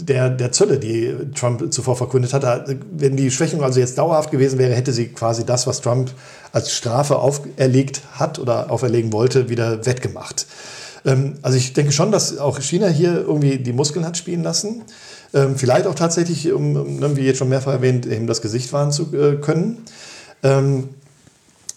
der, 0.00 0.30
der 0.30 0.52
Zölle, 0.52 0.78
die 0.78 1.12
Trump 1.34 1.72
zuvor 1.72 1.96
verkündet 1.96 2.32
hat. 2.32 2.68
Wenn 2.92 3.16
die 3.16 3.30
Schwächung 3.30 3.62
also 3.62 3.80
jetzt 3.80 3.98
dauerhaft 3.98 4.30
gewesen 4.30 4.58
wäre, 4.58 4.74
hätte 4.74 4.92
sie 4.92 5.08
quasi 5.08 5.44
das, 5.44 5.66
was 5.66 5.80
Trump 5.80 6.12
als 6.52 6.72
Strafe 6.72 7.18
auferlegt 7.18 8.02
hat 8.12 8.38
oder 8.38 8.70
auferlegen 8.70 9.12
wollte, 9.12 9.48
wieder 9.48 9.84
wettgemacht. 9.86 10.46
Ähm, 11.04 11.34
also 11.42 11.56
ich 11.56 11.72
denke 11.72 11.92
schon, 11.92 12.12
dass 12.12 12.38
auch 12.38 12.60
China 12.60 12.86
hier 12.88 13.14
irgendwie 13.14 13.58
die 13.58 13.72
Muskeln 13.72 14.04
hat 14.04 14.16
spielen 14.16 14.42
lassen. 14.42 14.82
Ähm, 15.32 15.56
vielleicht 15.56 15.86
auch 15.86 15.96
tatsächlich, 15.96 16.52
um, 16.52 16.76
um, 16.76 17.16
wie 17.16 17.22
jetzt 17.22 17.38
schon 17.38 17.48
mehrfach 17.48 17.72
erwähnt, 17.72 18.06
eben 18.06 18.28
das 18.28 18.40
Gesicht 18.40 18.72
wahren 18.72 18.92
zu 18.92 19.12
äh, 19.14 19.36
können. 19.36 19.82
Ähm, 20.44 20.90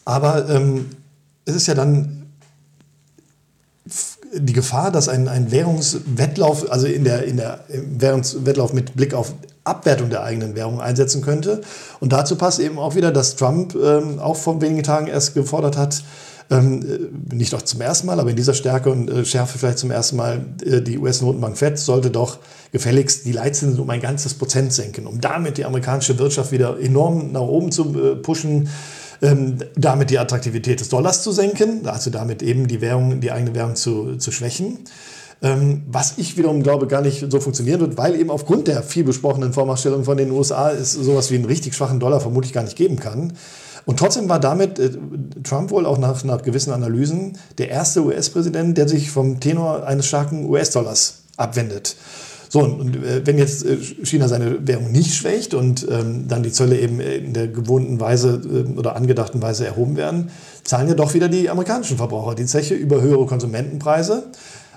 aber 0.05 0.47
ähm, 0.49 0.85
es 1.45 1.55
ist 1.55 1.67
ja 1.67 1.73
dann 1.73 2.27
die 4.39 4.53
Gefahr, 4.53 4.91
dass 4.91 5.09
ein, 5.09 5.27
ein 5.27 5.51
Währungswettlauf, 5.51 6.71
also 6.71 6.87
in 6.87 7.03
der, 7.03 7.23
in 7.25 7.37
der 7.37 7.59
Währungswettlauf 7.67 8.73
mit 8.73 8.95
Blick 8.95 9.13
auf 9.13 9.33
Abwertung 9.63 10.09
der 10.09 10.23
eigenen 10.23 10.55
Währung 10.55 10.79
einsetzen 10.79 11.21
könnte. 11.21 11.61
Und 11.99 12.13
dazu 12.13 12.35
passt 12.35 12.59
eben 12.59 12.79
auch 12.79 12.95
wieder, 12.95 13.11
dass 13.11 13.35
Trump 13.35 13.75
ähm, 13.75 14.19
auch 14.19 14.37
vor 14.37 14.61
wenigen 14.61 14.83
Tagen 14.83 15.07
erst 15.07 15.33
gefordert 15.33 15.77
hat, 15.77 16.03
ähm, 16.49 17.11
äh, 17.31 17.35
nicht 17.35 17.53
auch 17.53 17.61
zum 17.61 17.81
ersten 17.81 18.07
Mal, 18.07 18.19
aber 18.19 18.29
in 18.29 18.35
dieser 18.35 18.53
Stärke 18.53 18.89
und 18.89 19.09
äh, 19.09 19.25
Schärfe 19.25 19.57
vielleicht 19.57 19.79
zum 19.79 19.91
ersten 19.91 20.15
Mal, 20.15 20.45
äh, 20.65 20.81
die 20.81 20.97
US-Notenbank 20.97 21.57
Fed 21.57 21.77
sollte 21.77 22.09
doch 22.09 22.39
gefälligst 22.71 23.25
die 23.25 23.33
Leitzinsen 23.33 23.79
um 23.79 23.89
ein 23.89 24.01
ganzes 24.01 24.33
Prozent 24.33 24.71
senken, 24.71 25.07
um 25.07 25.19
damit 25.19 25.57
die 25.57 25.65
amerikanische 25.65 26.17
Wirtschaft 26.19 26.51
wieder 26.51 26.79
enorm 26.79 27.31
nach 27.31 27.41
oben 27.41 27.71
zu 27.71 27.93
äh, 27.95 28.15
pushen 28.15 28.69
ähm, 29.21 29.57
damit 29.75 30.09
die 30.09 30.19
Attraktivität 30.19 30.79
des 30.79 30.89
Dollars 30.89 31.23
zu 31.23 31.31
senken, 31.31 31.87
also 31.87 32.09
damit 32.09 32.43
eben 32.43 32.67
die 32.67 32.81
Währung, 32.81 33.19
die 33.19 33.31
eigene 33.31 33.55
Währung 33.55 33.75
zu, 33.75 34.17
zu 34.17 34.31
schwächen. 34.31 34.79
Ähm, 35.41 35.83
was 35.87 36.17
ich 36.17 36.35
wiederum 36.35 36.63
glaube, 36.63 36.87
gar 36.87 37.01
nicht 37.01 37.31
so 37.31 37.39
funktionieren 37.39 37.79
wird, 37.79 37.97
weil 37.97 38.19
eben 38.19 38.31
aufgrund 38.31 38.67
der 38.67 38.81
viel 38.81 39.03
besprochenen 39.03 39.53
Vormachtstellung 39.53 40.03
von 40.03 40.17
den 40.17 40.31
USA 40.31 40.71
es 40.71 40.93
sowas 40.93 41.29
wie 41.29 41.35
einen 41.35 41.45
richtig 41.45 41.75
schwachen 41.75 41.99
Dollar 41.99 42.19
vermutlich 42.19 42.53
gar 42.53 42.63
nicht 42.63 42.75
geben 42.75 42.99
kann. 42.99 43.33
Und 43.85 43.99
trotzdem 43.99 44.27
war 44.29 44.39
damit 44.39 44.79
äh, 44.79 44.91
Trump 45.43 45.69
wohl 45.71 45.85
auch 45.85 45.97
nach, 45.97 46.23
nach 46.23 46.41
gewissen 46.41 46.73
Analysen 46.73 47.37
der 47.57 47.69
erste 47.69 48.03
US-Präsident, 48.03 48.77
der 48.77 48.87
sich 48.87 49.11
vom 49.11 49.39
Tenor 49.39 49.85
eines 49.85 50.07
starken 50.07 50.45
US-Dollars 50.49 51.23
abwendet. 51.37 51.95
So, 52.57 52.63
und 52.63 52.95
äh, 52.95 53.23
wenn 53.23 53.37
jetzt 53.37 53.63
äh, 53.67 53.77
China 54.03 54.27
seine 54.27 54.67
Währung 54.67 54.91
nicht 54.91 55.13
schwächt 55.13 55.53
und 55.53 55.87
ähm, 55.91 56.27
dann 56.27 56.41
die 56.41 56.51
Zölle 56.51 56.79
eben 56.79 56.99
in 56.99 57.33
der 57.33 57.47
gewohnten 57.49 57.99
Weise 57.99 58.41
äh, 58.43 58.79
oder 58.79 58.95
angedachten 58.95 59.43
Weise 59.43 59.67
erhoben 59.67 59.95
werden, 59.95 60.31
zahlen 60.63 60.87
ja 60.87 60.95
doch 60.95 61.13
wieder 61.13 61.29
die 61.29 61.51
amerikanischen 61.51 61.97
Verbraucher 61.97 62.33
die 62.33 62.45
Zeche 62.45 62.73
über 62.73 62.99
höhere 62.99 63.27
Konsumentenpreise. 63.27 64.23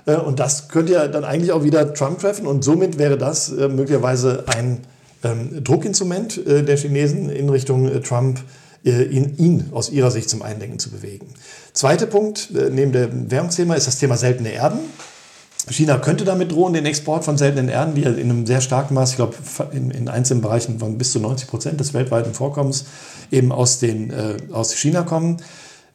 Äh, 0.05 0.17
und 0.17 0.39
das 0.39 0.67
könnte 0.67 0.93
ja 0.93 1.07
dann 1.07 1.23
eigentlich 1.23 1.53
auch 1.53 1.63
wieder 1.63 1.91
Trump 1.95 2.19
treffen 2.19 2.45
und 2.45 2.63
somit 2.63 2.99
wäre 2.99 3.17
das 3.17 3.51
äh, 3.51 3.67
möglicherweise 3.67 4.43
ein 4.45 4.81
ähm, 5.23 5.63
Druckinstrument 5.63 6.45
äh, 6.45 6.61
der 6.61 6.77
Chinesen 6.77 7.31
in 7.31 7.49
Richtung 7.49 8.03
Trump, 8.03 8.41
ihn, 8.83 9.35
ihn, 9.37 9.69
aus 9.73 9.91
ihrer 9.91 10.09
Sicht 10.09 10.27
zum 10.27 10.41
Eindenken 10.43 10.79
zu 10.79 10.89
bewegen. 10.89 11.27
Zweiter 11.71 12.07
Punkt 12.07 12.49
neben 12.51 12.91
dem 12.91 13.29
Währungsthema 13.29 13.75
ist 13.75 13.85
das 13.85 13.99
Thema 13.99 14.17
seltene 14.17 14.51
Erden. 14.51 14.79
China 15.69 15.97
könnte 15.97 16.25
damit 16.25 16.51
drohen, 16.51 16.73
den 16.73 16.85
Export 16.85 17.23
von 17.23 17.37
seltenen 17.37 17.69
Erden, 17.69 17.93
die 17.93 18.03
in 18.03 18.17
einem 18.19 18.45
sehr 18.45 18.61
starken 18.61 18.95
Maß, 18.95 19.11
ich 19.11 19.15
glaube 19.17 19.35
in, 19.71 19.91
in, 19.91 20.07
einzelnen 20.07 20.41
Bereichen 20.41 20.79
von 20.79 20.97
bis 20.97 21.11
zu 21.11 21.19
90 21.19 21.47
Prozent 21.47 21.79
des 21.79 21.93
weltweiten 21.93 22.33
Vorkommens 22.33 22.85
eben 23.31 23.51
aus, 23.51 23.79
den, 23.79 24.11
äh, 24.11 24.37
aus 24.51 24.73
China 24.73 25.03
kommen, 25.03 25.37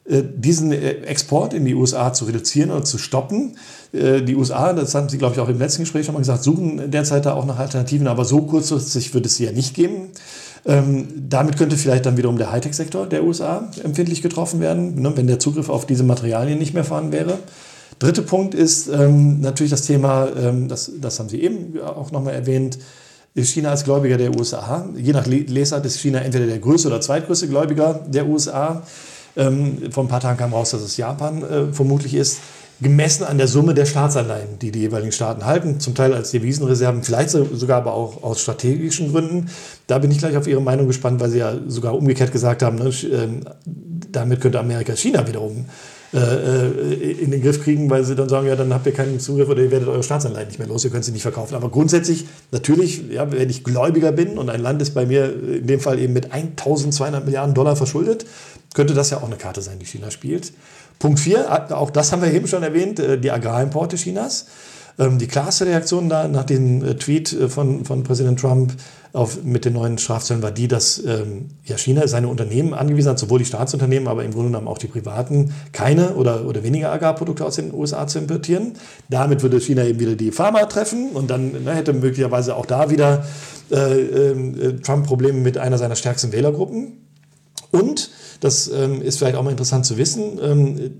äh, 0.09 0.23
diesen 0.23 0.71
äh, 0.71 0.91
Export 1.01 1.53
in 1.53 1.65
die 1.65 1.75
USA 1.75 2.13
zu 2.13 2.25
reduzieren 2.25 2.71
oder 2.71 2.85
zu 2.85 2.97
stoppen. 2.97 3.57
Äh, 3.91 4.21
die 4.21 4.35
USA, 4.35 4.71
das 4.71 4.95
haben 4.95 5.09
Sie, 5.09 5.17
glaube 5.17 5.35
ich, 5.35 5.41
auch 5.41 5.49
im 5.49 5.59
letzten 5.59 5.83
Gespräch 5.83 6.05
schon 6.05 6.13
mal 6.13 6.19
gesagt, 6.19 6.43
suchen 6.43 6.89
derzeit 6.89 7.25
da 7.25 7.33
auch 7.33 7.45
nach 7.45 7.59
Alternativen, 7.59 8.07
aber 8.07 8.23
so 8.23 8.41
kurzfristig 8.43 9.13
wird 9.13 9.25
es 9.25 9.35
sie 9.35 9.45
ja 9.45 9.51
nicht 9.51 9.73
geben. 9.73 10.09
Ähm, 10.65 11.07
damit 11.29 11.57
könnte 11.57 11.77
vielleicht 11.77 12.05
dann 12.05 12.17
wiederum 12.17 12.37
der 12.37 12.51
Hightech-Sektor 12.51 13.05
der 13.05 13.23
USA 13.23 13.69
empfindlich 13.83 14.21
getroffen 14.21 14.59
werden, 14.59 15.01
ne, 15.01 15.11
wenn 15.15 15.27
der 15.27 15.39
Zugriff 15.39 15.69
auf 15.69 15.85
diese 15.85 16.03
Materialien 16.03 16.57
nicht 16.57 16.73
mehr 16.73 16.83
vorhanden 16.85 17.11
wäre. 17.11 17.39
Dritter 17.99 18.21
Punkt 18.21 18.53
ist 18.53 18.87
ähm, 18.87 19.41
natürlich 19.41 19.71
das 19.71 19.81
Thema, 19.83 20.27
ähm, 20.37 20.67
das, 20.67 20.91
das 20.99 21.19
haben 21.19 21.29
Sie 21.29 21.41
eben 21.41 21.79
auch 21.81 22.11
nochmal 22.11 22.33
erwähnt, 22.33 22.77
China 23.35 23.69
als 23.69 23.83
Gläubiger 23.83 24.17
der 24.17 24.35
USA. 24.35 24.87
Je 24.95 25.13
nach 25.13 25.27
Lesart 25.27 25.85
ist 25.85 25.99
China 25.99 26.19
entweder 26.19 26.47
der 26.47 26.59
größte 26.59 26.87
oder 26.87 27.01
zweitgrößte 27.01 27.47
Gläubiger 27.47 27.93
der 28.07 28.27
USA. 28.27 28.81
Ähm, 29.35 29.91
vor 29.91 30.03
ein 30.03 30.07
paar 30.07 30.19
Tagen 30.19 30.37
kam 30.37 30.53
raus, 30.53 30.71
dass 30.71 30.81
es 30.81 30.97
Japan 30.97 31.43
äh, 31.43 31.73
vermutlich 31.73 32.15
ist. 32.15 32.39
gemessen 32.79 33.23
an 33.23 33.37
der 33.37 33.47
Summe 33.47 33.73
der 33.73 33.85
Staatsanleihen, 33.85 34.59
die 34.59 34.71
die 34.71 34.81
jeweiligen 34.81 35.11
Staaten 35.11 35.45
halten, 35.45 35.79
zum 35.79 35.95
Teil 35.95 36.13
als 36.13 36.31
Devisenreserven, 36.31 37.01
vielleicht 37.03 37.31
sogar 37.31 37.77
aber 37.77 37.93
auch 37.93 38.21
aus 38.21 38.39
strategischen 38.41 39.11
Gründen. 39.11 39.49
Da 39.87 39.97
bin 39.97 40.11
ich 40.11 40.19
gleich 40.19 40.37
auf 40.37 40.47
Ihre 40.47 40.61
Meinung 40.61 40.85
gespannt, 40.87 41.19
weil 41.19 41.31
Sie 41.31 41.39
ja 41.39 41.55
sogar 41.67 41.95
umgekehrt 41.95 42.31
gesagt 42.31 42.61
haben, 42.61 42.77
ne, 42.77 42.91
ähm, 43.11 43.41
damit 44.11 44.41
könnte 44.41 44.59
Amerika 44.59 44.95
China 44.95 45.27
wiederum 45.27 45.65
äh, 46.13 46.19
äh, 46.19 47.11
in 47.21 47.31
den 47.31 47.41
Griff 47.41 47.61
kriegen, 47.61 47.89
weil 47.89 48.05
sie 48.05 48.15
dann 48.15 48.29
sagen, 48.29 48.47
ja, 48.47 48.55
dann 48.55 48.73
habt 48.73 48.85
ihr 48.85 48.93
keinen 48.93 49.19
Zugriff 49.19 49.49
oder 49.49 49.61
ihr 49.61 49.71
werdet 49.71 49.89
eure 49.89 50.03
Staatsanleihen 50.03 50.47
nicht 50.47 50.57
mehr 50.57 50.67
los, 50.67 50.85
ihr 50.85 50.91
könnt 50.91 51.03
sie 51.03 51.11
nicht 51.11 51.21
verkaufen. 51.21 51.55
Aber 51.55 51.69
grundsätzlich, 51.69 52.25
natürlich, 52.51 53.09
ja, 53.11 53.29
wenn 53.31 53.49
ich 53.49 53.65
Gläubiger 53.65 54.13
bin 54.13 54.37
und 54.37 54.49
ein 54.49 54.61
Land 54.61 54.81
ist 54.81 54.93
bei 54.93 55.05
mir 55.05 55.25
in 55.25 55.67
dem 55.67 55.81
Fall 55.81 55.99
eben 55.99 56.13
mit 56.13 56.31
1200 56.31 57.25
Milliarden 57.25 57.53
Dollar 57.53 57.75
verschuldet, 57.75 58.25
könnte 58.73 58.93
das 58.93 59.09
ja 59.09 59.17
auch 59.17 59.25
eine 59.25 59.35
Karte 59.35 59.61
sein, 59.61 59.79
die 59.79 59.85
China 59.85 60.09
spielt. 60.09 60.53
Punkt 60.99 61.19
4, 61.19 61.77
auch 61.77 61.91
das 61.91 62.11
haben 62.11 62.21
wir 62.21 62.33
eben 62.33 62.47
schon 62.47 62.63
erwähnt, 62.63 62.99
äh, 62.99 63.19
die 63.19 63.31
Agrarimporte 63.31 63.97
Chinas. 63.97 64.45
Ähm, 64.99 65.19
die 65.19 65.27
klarste 65.27 65.65
Reaktion 65.65 66.09
da 66.09 66.27
nach 66.27 66.43
dem 66.43 66.83
äh, 66.83 66.95
Tweet 66.95 67.33
äh, 67.33 67.49
von, 67.49 67.85
von 67.85 68.03
Präsident 68.03 68.39
Trump 68.39 68.73
auf, 69.13 69.43
mit 69.43 69.65
den 69.65 69.73
neuen 69.73 69.97
Strafzöllen 69.97 70.43
war 70.43 70.51
die, 70.51 70.67
dass 70.67 71.03
ähm, 71.03 71.49
ja, 71.65 71.77
China 71.77 72.07
seine 72.07 72.27
Unternehmen 72.27 72.73
angewiesen 72.73 73.09
hat, 73.09 73.19
sowohl 73.19 73.39
die 73.39 73.45
Staatsunternehmen, 73.45 74.07
aber 74.07 74.23
im 74.23 74.31
Grunde 74.31 74.49
genommen 74.49 74.67
auch 74.67 74.77
die 74.77 74.87
privaten, 74.87 75.53
keine 75.71 76.15
oder, 76.15 76.45
oder 76.45 76.63
weniger 76.63 76.91
Agrarprodukte 76.91 77.45
aus 77.45 77.55
den 77.55 77.73
USA 77.73 78.07
zu 78.07 78.19
importieren. 78.19 78.73
Damit 79.09 79.43
würde 79.43 79.59
China 79.59 79.83
eben 79.85 79.99
wieder 79.99 80.15
die 80.15 80.31
Pharma 80.31 80.65
treffen 80.65 81.11
und 81.11 81.29
dann 81.29 81.63
ne, 81.63 81.73
hätte 81.73 81.93
möglicherweise 81.93 82.55
auch 82.55 82.65
da 82.65 82.89
wieder 82.89 83.25
äh, 83.71 83.75
äh, 83.75 84.79
Trump 84.81 85.07
Probleme 85.07 85.39
mit 85.39 85.57
einer 85.57 85.77
seiner 85.77 85.95
stärksten 85.95 86.31
Wählergruppen. 86.31 86.93
Und, 87.71 88.09
das 88.39 88.67
ähm, 88.67 89.01
ist 89.01 89.17
vielleicht 89.17 89.35
auch 89.35 89.43
mal 89.43 89.51
interessant 89.51 89.85
zu 89.85 89.97
wissen, 89.97 90.39
ähm, 90.41 90.91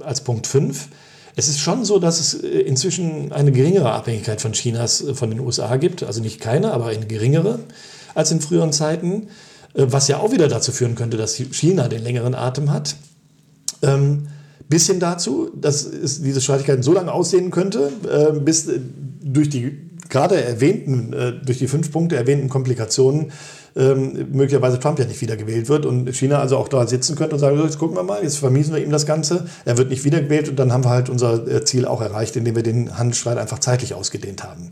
als 0.00 0.22
Punkt 0.22 0.46
5, 0.46 0.88
es 1.36 1.48
ist 1.48 1.60
schon 1.60 1.84
so, 1.84 1.98
dass 1.98 2.20
es 2.20 2.34
äh, 2.34 2.46
inzwischen 2.60 3.32
eine 3.32 3.52
geringere 3.52 3.92
Abhängigkeit 3.92 4.40
von 4.40 4.52
Chinas 4.52 5.02
äh, 5.02 5.14
von 5.14 5.30
den 5.30 5.40
USA 5.40 5.76
gibt, 5.76 6.02
also 6.02 6.20
nicht 6.20 6.40
keine, 6.40 6.72
aber 6.72 6.86
eine 6.86 7.06
geringere 7.06 7.60
als 8.14 8.30
in 8.30 8.40
früheren 8.40 8.72
Zeiten, 8.72 9.28
äh, 9.74 9.86
was 9.86 10.08
ja 10.08 10.18
auch 10.18 10.32
wieder 10.32 10.48
dazu 10.48 10.72
führen 10.72 10.94
könnte, 10.94 11.16
dass 11.16 11.34
China 11.34 11.88
den 11.88 12.02
längeren 12.02 12.34
Atem 12.34 12.70
hat. 12.70 12.96
Ähm, 13.82 14.28
bis 14.68 14.86
hin 14.86 15.00
dazu, 15.00 15.50
dass 15.54 15.84
es 15.84 16.22
diese 16.22 16.40
Streitigkeiten 16.40 16.82
so 16.82 16.94
lange 16.94 17.12
aussehen 17.12 17.50
könnte, 17.50 17.92
bis 18.40 18.66
durch 19.22 19.50
die 19.50 19.78
gerade 20.08 20.42
erwähnten, 20.42 21.14
durch 21.44 21.58
die 21.58 21.68
fünf 21.68 21.92
Punkte 21.92 22.16
erwähnten 22.16 22.48
Komplikationen 22.48 23.30
ähm, 23.76 24.28
möglicherweise 24.32 24.78
Trump 24.78 24.98
ja 24.98 25.04
nicht 25.04 25.20
wiedergewählt 25.20 25.68
wird 25.68 25.86
und 25.86 26.14
China 26.14 26.38
also 26.38 26.56
auch 26.56 26.68
da 26.68 26.86
sitzen 26.86 27.16
könnte 27.16 27.34
und 27.34 27.40
sagen, 27.40 27.56
so, 27.56 27.64
jetzt 27.64 27.78
gucken 27.78 27.96
wir 27.96 28.02
mal, 28.02 28.22
jetzt 28.22 28.38
vermiesen 28.38 28.74
wir 28.74 28.82
ihm 28.82 28.90
das 28.90 29.06
Ganze, 29.06 29.46
er 29.64 29.76
wird 29.78 29.90
nicht 29.90 30.04
wiedergewählt 30.04 30.48
und 30.48 30.56
dann 30.56 30.72
haben 30.72 30.84
wir 30.84 30.90
halt 30.90 31.08
unser 31.08 31.46
äh, 31.48 31.64
Ziel 31.64 31.86
auch 31.86 32.00
erreicht, 32.00 32.36
indem 32.36 32.56
wir 32.56 32.62
den 32.62 32.96
Handelsstreit 32.96 33.38
einfach 33.38 33.58
zeitlich 33.58 33.94
ausgedehnt 33.94 34.44
haben. 34.44 34.68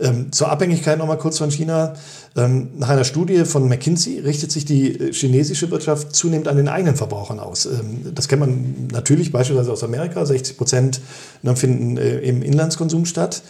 Ähm, 0.00 0.32
zur 0.32 0.50
Abhängigkeit 0.50 0.98
noch 0.98 1.06
mal 1.06 1.16
kurz 1.16 1.38
von 1.38 1.50
China. 1.50 1.94
Ähm, 2.34 2.70
nach 2.78 2.88
einer 2.88 3.04
Studie 3.04 3.44
von 3.44 3.68
McKinsey 3.68 4.18
richtet 4.20 4.50
sich 4.50 4.64
die 4.64 4.98
äh, 4.98 5.12
chinesische 5.12 5.70
Wirtschaft 5.70 6.16
zunehmend 6.16 6.48
an 6.48 6.56
den 6.56 6.68
eigenen 6.68 6.96
Verbrauchern 6.96 7.38
aus. 7.38 7.66
Ähm, 7.66 8.12
das 8.12 8.26
kennt 8.26 8.40
man 8.40 8.88
natürlich 8.90 9.30
beispielsweise 9.30 9.70
aus 9.70 9.84
Amerika. 9.84 10.24
60 10.26 10.56
Prozent 10.56 11.00
finden 11.54 11.98
äh, 11.98 12.18
im 12.18 12.42
Inlandskonsum 12.42 13.04
statt. 13.04 13.42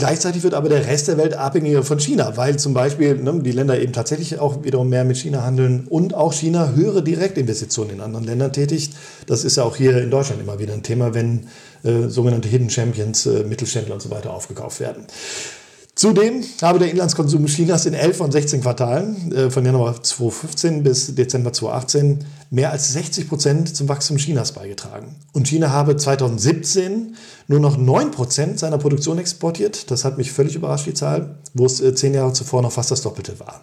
Gleichzeitig 0.00 0.42
wird 0.42 0.54
aber 0.54 0.70
der 0.70 0.86
Rest 0.86 1.08
der 1.08 1.18
Welt 1.18 1.34
abhängiger 1.34 1.82
von 1.82 2.00
China, 2.00 2.34
weil 2.38 2.58
zum 2.58 2.72
Beispiel 2.72 3.16
ne, 3.16 3.38
die 3.42 3.52
Länder 3.52 3.78
eben 3.78 3.92
tatsächlich 3.92 4.38
auch 4.38 4.64
wiederum 4.64 4.88
mehr 4.88 5.04
mit 5.04 5.18
China 5.18 5.44
handeln 5.44 5.86
und 5.90 6.14
auch 6.14 6.32
China 6.32 6.72
höhere 6.74 7.02
Direktinvestitionen 7.02 7.96
in 7.96 8.00
anderen 8.00 8.24
Ländern 8.24 8.50
tätigt. 8.50 8.94
Das 9.26 9.44
ist 9.44 9.58
ja 9.58 9.64
auch 9.64 9.76
hier 9.76 10.02
in 10.02 10.10
Deutschland 10.10 10.40
immer 10.40 10.58
wieder 10.58 10.72
ein 10.72 10.82
Thema, 10.82 11.12
wenn 11.12 11.48
äh, 11.82 12.08
sogenannte 12.08 12.48
Hidden 12.48 12.70
Champions, 12.70 13.26
äh, 13.26 13.44
Mittelständler 13.44 13.92
und 13.92 14.00
so 14.00 14.10
weiter 14.10 14.32
aufgekauft 14.32 14.80
werden. 14.80 15.04
Zudem 16.00 16.42
habe 16.62 16.78
der 16.78 16.90
Inlandskonsum 16.90 17.44
Chinas 17.44 17.84
in 17.84 17.92
11 17.92 18.16
von 18.16 18.32
16 18.32 18.62
Quartalen 18.62 19.32
äh, 19.32 19.50
von 19.50 19.66
Januar 19.66 20.02
2015 20.02 20.82
bis 20.82 21.14
Dezember 21.14 21.52
2018 21.52 22.24
mehr 22.48 22.72
als 22.72 22.94
60 22.94 23.28
Prozent 23.28 23.76
zum 23.76 23.86
Wachstum 23.90 24.16
Chinas 24.16 24.52
beigetragen. 24.52 25.14
Und 25.34 25.46
China 25.46 25.68
habe 25.68 25.98
2017 25.98 27.16
nur 27.48 27.60
noch 27.60 27.76
9 27.76 28.12
Prozent 28.12 28.58
seiner 28.58 28.78
Produktion 28.78 29.18
exportiert. 29.18 29.90
Das 29.90 30.06
hat 30.06 30.16
mich 30.16 30.32
völlig 30.32 30.54
überrascht, 30.54 30.86
die 30.86 30.94
Zahl, 30.94 31.34
wo 31.52 31.66
es 31.66 31.82
äh, 31.82 31.94
zehn 31.94 32.14
Jahre 32.14 32.32
zuvor 32.32 32.62
noch 32.62 32.72
fast 32.72 32.90
das 32.90 33.02
Doppelte 33.02 33.38
war. 33.38 33.60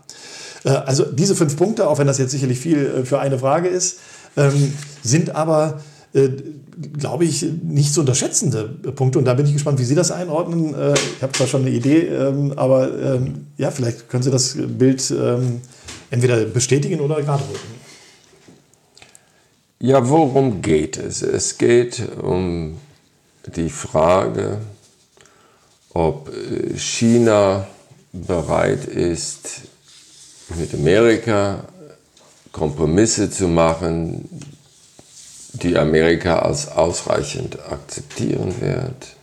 Äh, 0.64 0.70
also 0.70 1.06
diese 1.06 1.36
fünf 1.36 1.58
Punkte, 1.58 1.88
auch 1.88 1.98
wenn 1.98 2.06
das 2.06 2.20
jetzt 2.20 2.30
sicherlich 2.30 2.60
viel 2.60 3.04
für 3.04 3.18
eine 3.18 3.40
Frage 3.40 3.68
ist, 3.68 3.98
ähm, 4.36 4.74
sind 5.02 5.36
aber 5.36 5.80
äh, 6.18 6.30
glaube 6.98 7.26
ich, 7.26 7.46
nicht 7.64 7.94
zu 7.94 8.02
unterschätzende 8.02 8.66
Punkte. 8.66 9.20
Und 9.20 9.26
da 9.26 9.34
bin 9.34 9.46
ich 9.46 9.54
gespannt, 9.54 9.80
wie 9.80 9.84
Sie 9.84 9.96
das 9.96 10.12
einordnen. 10.12 10.74
Äh, 10.74 10.94
ich 10.94 11.22
habe 11.22 11.34
zwar 11.34 11.48
schon 11.48 11.62
eine 11.62 11.72
Idee, 11.72 12.02
ähm, 12.08 12.54
aber 12.56 13.16
ähm, 13.16 13.48
ja, 13.58 13.72
vielleicht 13.72 14.10
können 14.10 14.24
Sie 14.24 14.32
das 14.32 14.56
Bild 14.56 15.12
ähm, 15.12 15.62
entweder 16.12 16.46
bestätigen 16.46 17.02
oder 17.02 17.22
gerade 17.22 17.44
rücken. 17.44 17.78
Ja, 19.80 20.08
worum 20.08 20.62
geht 20.62 20.98
es? 20.98 21.22
Es 21.22 21.58
geht 21.58 22.02
um 22.22 22.78
die 23.56 23.70
Frage, 23.70 24.60
ob 25.94 26.30
äh, 26.30 26.78
China 26.78 27.68
bereit 28.12 28.86
ist, 28.86 29.62
mit 30.58 30.74
Amerika 30.74 31.66
Kompromisse 32.52 33.30
zu 33.30 33.48
machen, 33.48 34.28
die 35.60 35.78
Amerika 35.78 36.40
als 36.40 36.70
ausreichend 36.70 37.58
akzeptieren 37.70 38.54
wird. 38.60 39.16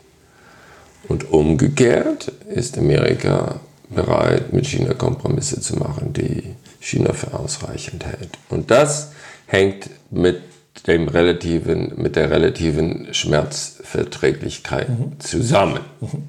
Und 1.09 1.31
umgekehrt 1.31 2.33
ist 2.49 2.79
Amerika 2.79 3.61
bereit, 3.91 4.53
mit 4.53 4.67
China 4.67 4.95
Kompromisse 4.95 5.61
zu 5.61 5.77
machen, 5.77 6.13
die 6.13 6.55
China 6.81 7.13
für 7.13 7.35
ausreichend 7.35 8.05
hält. 8.05 8.31
Und 8.49 8.71
das 8.71 9.13
hängt 9.47 9.91
mit, 10.11 10.41
dem 10.87 11.09
relativen, 11.09 11.93
mit 11.97 12.17
der 12.17 12.31
relativen 12.31 13.15
Schmerzverträglichkeit 13.15 14.89
mhm. 14.89 15.21
zusammen. 15.21 15.81
Mhm. 16.01 16.25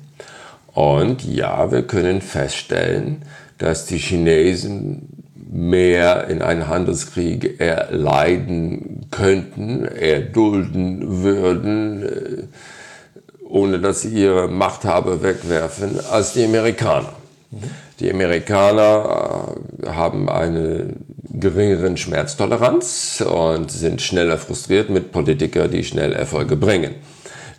Und 0.73 1.23
ja, 1.23 1.71
wir 1.71 1.83
können 1.83 2.21
feststellen, 2.21 3.23
dass 3.57 3.85
die 3.85 3.97
Chinesen 3.97 5.14
mehr 5.51 6.27
in 6.27 6.41
einen 6.41 6.67
Handelskrieg 6.67 7.59
erleiden 7.59 9.07
könnten, 9.11 9.85
erdulden 9.85 11.23
würden, 11.23 12.03
äh, 12.03 12.43
ohne 13.47 13.79
dass 13.79 14.01
sie 14.01 14.09
ihre 14.09 14.47
Machthaber 14.47 15.21
wegwerfen, 15.21 15.99
als 16.11 16.33
die 16.33 16.45
Amerikaner. 16.45 17.13
Mhm. 17.51 17.57
Die 17.99 18.11
Amerikaner 18.11 19.55
äh, 19.83 19.89
haben 19.89 20.29
eine 20.29 20.93
geringeren 21.29 21.97
Schmerztoleranz 21.97 23.23
und 23.25 23.71
sind 23.71 24.01
schneller 24.01 24.37
frustriert 24.37 24.89
mit 24.89 25.11
Politikern, 25.11 25.69
die 25.69 25.83
schnell 25.83 26.13
Erfolge 26.13 26.55
bringen 26.55 26.95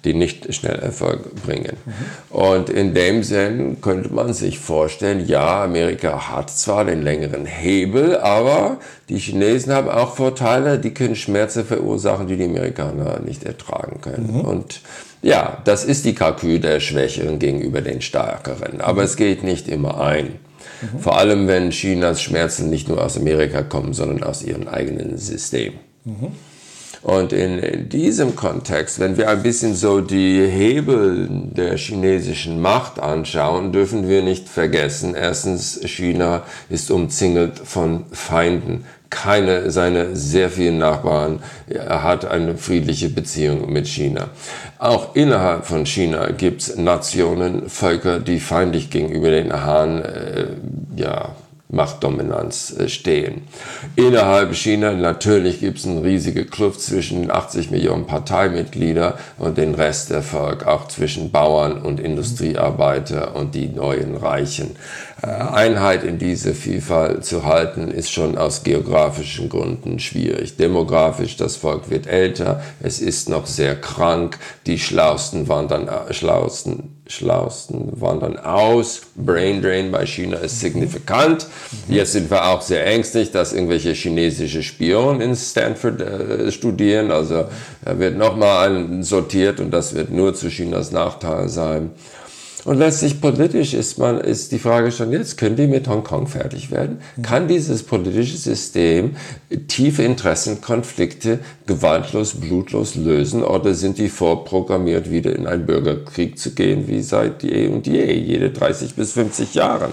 die 0.05 0.15
nicht 0.15 0.55
schnell 0.55 0.79
Erfolg 0.79 1.35
bringen. 1.45 1.77
Mhm. 1.85 2.37
Und 2.37 2.71
in 2.71 2.95
dem 2.95 3.23
Sinn 3.23 3.81
könnte 3.81 4.13
man 4.13 4.33
sich 4.33 4.59
vorstellen, 4.59 5.27
ja, 5.27 5.65
Amerika 5.65 6.31
hat 6.31 6.51
zwar 6.51 6.85
den 6.85 7.03
längeren 7.03 7.47
Hebel, 7.47 8.17
aber 8.19 8.79
die 9.09 9.19
Chinesen 9.19 9.73
haben 9.73 9.89
auch 9.89 10.15
Vorteile, 10.15 10.79
die 10.79 10.95
können 10.95 11.17
Schmerzen 11.17 11.65
verursachen, 11.65 12.27
die 12.27 12.37
die 12.37 12.45
Amerikaner 12.45 13.21
nicht 13.21 13.45
ertragen 13.45 14.01
können. 14.01 14.39
Mhm. 14.39 14.41
Und 14.41 14.81
ja, 15.23 15.59
das 15.65 15.85
ist 15.85 16.05
die 16.05 16.15
Kalkül 16.15 16.61
der 16.61 16.81
Schwächeren 16.81 17.39
gegenüber 17.39 17.81
den 17.81 18.01
Stärkeren. 18.01 18.81
Aber 18.81 19.03
es 19.03 19.17
geht 19.17 19.43
nicht 19.43 19.69
immer 19.69 20.01
ein. 20.01 20.39
Mhm. 20.81 21.01
Vor 21.01 21.19
allem, 21.19 21.49
wenn 21.49 21.71
Chinas 21.71 22.23
Schmerzen 22.23 22.71
nicht 22.71 22.89
nur 22.89 23.03
aus 23.03 23.17
Amerika 23.17 23.63
kommen, 23.63 23.93
sondern 23.93 24.23
aus 24.23 24.43
ihrem 24.43 24.69
eigenen 24.69 25.17
System. 25.19 25.75
Mhm. 26.05 26.29
Und 27.07 27.33
in 27.33 27.89
diesem 27.89 28.35
Kontext, 28.35 28.99
wenn 28.99 29.17
wir 29.17 29.29
ein 29.31 29.45
bisschen 29.45 29.77
so 29.77 30.01
die 30.01 30.45
Hebel 30.45 31.29
der 31.31 31.77
chinesischen 31.77 32.61
Macht 32.61 32.99
anschauen, 32.99 33.71
dürfen 33.71 34.09
wir 34.09 34.23
nicht 34.23 34.49
vergessen, 34.49 35.15
erstens, 35.15 35.79
China 35.85 36.43
ist 36.69 36.91
umzingelt 36.91 37.61
von 37.61 38.07
Feinden. 38.11 38.87
Keine 39.09 39.71
seiner 39.71 40.17
sehr 40.17 40.51
vielen 40.51 40.79
Nachbarn 40.79 41.45
hat 41.89 42.25
eine 42.25 42.57
friedliche 42.57 43.09
Beziehung 43.09 43.73
mit 43.73 43.87
China. 43.87 44.31
Auch 44.81 45.15
innerhalb 45.15 45.65
von 45.65 45.87
China 45.87 46.33
gibt 46.33 46.63
es 46.63 46.77
Nationen, 46.77 47.69
Völker, 47.69 48.19
die 48.19 48.41
feindlich 48.41 48.91
gegenüber 48.91 49.31
den 49.31 49.53
Han 49.53 50.03
äh, 50.03 50.47
ja, 50.97 51.37
Machtdominanz 51.69 52.75
äh, 52.79 52.89
stehen. 52.89 53.43
Innerhalb 53.97 54.55
China 54.55 54.93
natürlich 54.93 55.61
gibt 55.61 55.79
es 55.79 55.87
eine 55.87 56.03
riesige 56.03 56.45
Kluft 56.45 56.81
zwischen 56.81 57.23
den 57.23 57.31
80 57.31 57.71
Millionen 57.71 58.07
Parteimitgliedern 58.07 59.14
und 59.39 59.59
den 59.59 59.75
Rest 59.75 60.11
der 60.11 60.23
Volk, 60.23 60.67
auch 60.67 60.89
zwischen 60.89 61.31
Bauern 61.31 61.83
und 61.83 61.99
Industriearbeiter 61.99 63.35
und 63.35 63.55
die 63.55 63.69
neuen 63.69 64.17
Reichen. 64.17 64.77
Äh, 65.23 65.29
Einheit 65.29 66.05
in 66.05 66.19
diese 66.19 66.53
Vielfalt 66.53 67.25
zu 67.25 67.45
halten, 67.45 67.91
ist 67.91 68.11
schon 68.11 68.37
aus 68.37 68.64
geografischen 68.64 69.49
Gründen 69.49 69.99
schwierig. 69.99 70.57
Demografisch, 70.57 71.37
das 71.37 71.57
Volk 71.57 71.89
wird 71.89 72.07
älter, 72.07 72.62
es 72.83 73.01
ist 73.01 73.31
noch 73.31 73.47
sehr 73.47 73.77
krank, 73.81 74.39
die 74.67 74.79
Schlausten 74.79 75.49
wandern, 75.49 75.89
äh, 75.89 76.12
Schlausten 76.12 76.97
Schlausten 77.09 78.01
wandern 78.01 78.37
aus. 78.37 79.03
Brain 79.14 79.62
Drain 79.62 79.93
bei 79.93 80.05
China 80.07 80.39
ist 80.39 80.61
signifikant. 80.61 81.47
Jetzt 81.89 82.12
sind 82.12 82.31
wir 82.31 82.47
auch 82.47 82.62
sehr 82.62 82.85
ängstlich, 82.85 83.31
dass 83.31 83.53
irgendwelche 83.53 83.93
chinesische 83.93 84.62
Spionen 84.62 85.21
in 85.21 85.37
Stanford 85.37 86.01
äh, 86.01 86.51
studieren. 86.51 87.12
Also 87.12 87.45
er 87.85 87.99
wird 87.99 88.19
nochmal 88.19 89.03
sortiert 89.03 89.61
und 89.61 89.71
das 89.71 89.95
wird 89.95 90.11
nur 90.11 90.35
zu 90.35 90.49
Chinas 90.49 90.91
Nachteil 90.91 91.49
sein. 91.49 91.93
Und 92.67 92.79
letztlich 92.79 93.21
politisch 93.21 93.75
ist 93.75 93.97
man, 93.97 94.19
ist 94.19 94.51
die 94.51 94.59
Frage 94.59 94.91
schon 94.91 95.12
jetzt, 95.12 95.39
können 95.39 95.55
die 95.55 95.69
mit 95.69 95.87
Hongkong 95.87 96.27
fertig 96.27 96.73
werden? 96.73 96.99
Kann 97.23 97.47
dieses 97.47 97.85
politische 97.85 98.37
System 98.37 99.14
tiefe 99.69 100.03
Interessenkonflikte 100.03 101.39
gewaltlos, 101.69 102.35
blutlos 102.35 102.97
lösen 102.97 103.45
oder 103.45 103.73
sind 103.73 103.99
die 103.99 104.09
vorprogrammiert, 104.09 105.12
wieder 105.12 105.37
in 105.37 105.47
einen 105.47 105.64
Bürgerkrieg 105.64 106.41
zu 106.41 106.55
gehen, 106.57 106.89
wie 106.89 107.03
seit 107.03 107.45
je 107.45 107.69
und 107.69 107.87
je, 107.87 108.12
jede 108.12 108.51
30 108.51 108.97
bis 108.97 109.12
50 109.12 109.55
Jahren? 109.55 109.93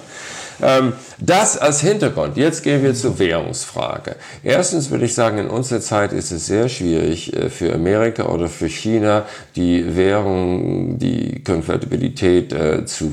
Ähm, 0.62 0.94
das 1.20 1.58
als 1.58 1.82
Hintergrund. 1.82 2.38
Jetzt 2.38 2.64
gehen 2.64 2.84
wir 2.84 2.94
zur 2.94 3.18
Währungsfrage. 3.20 4.16
Erstens 4.44 4.92
würde 4.92 5.06
ich 5.06 5.14
sagen, 5.14 5.38
in 5.38 5.48
unserer 5.48 5.82
Zeit 5.82 6.14
ist 6.14 6.32
es 6.32 6.46
sehr 6.46 6.70
schwierig 6.70 7.36
äh, 7.36 7.50
für 7.50 7.74
Amerika 7.74 8.26
oder 8.26 8.48
für 8.48 8.68
China, 8.68 9.26
die 9.56 9.96
Währung, 9.96 10.98
die 11.00 11.44
Konvertibilität 11.44 12.54
äh, 12.54 12.86
zu 12.86 13.12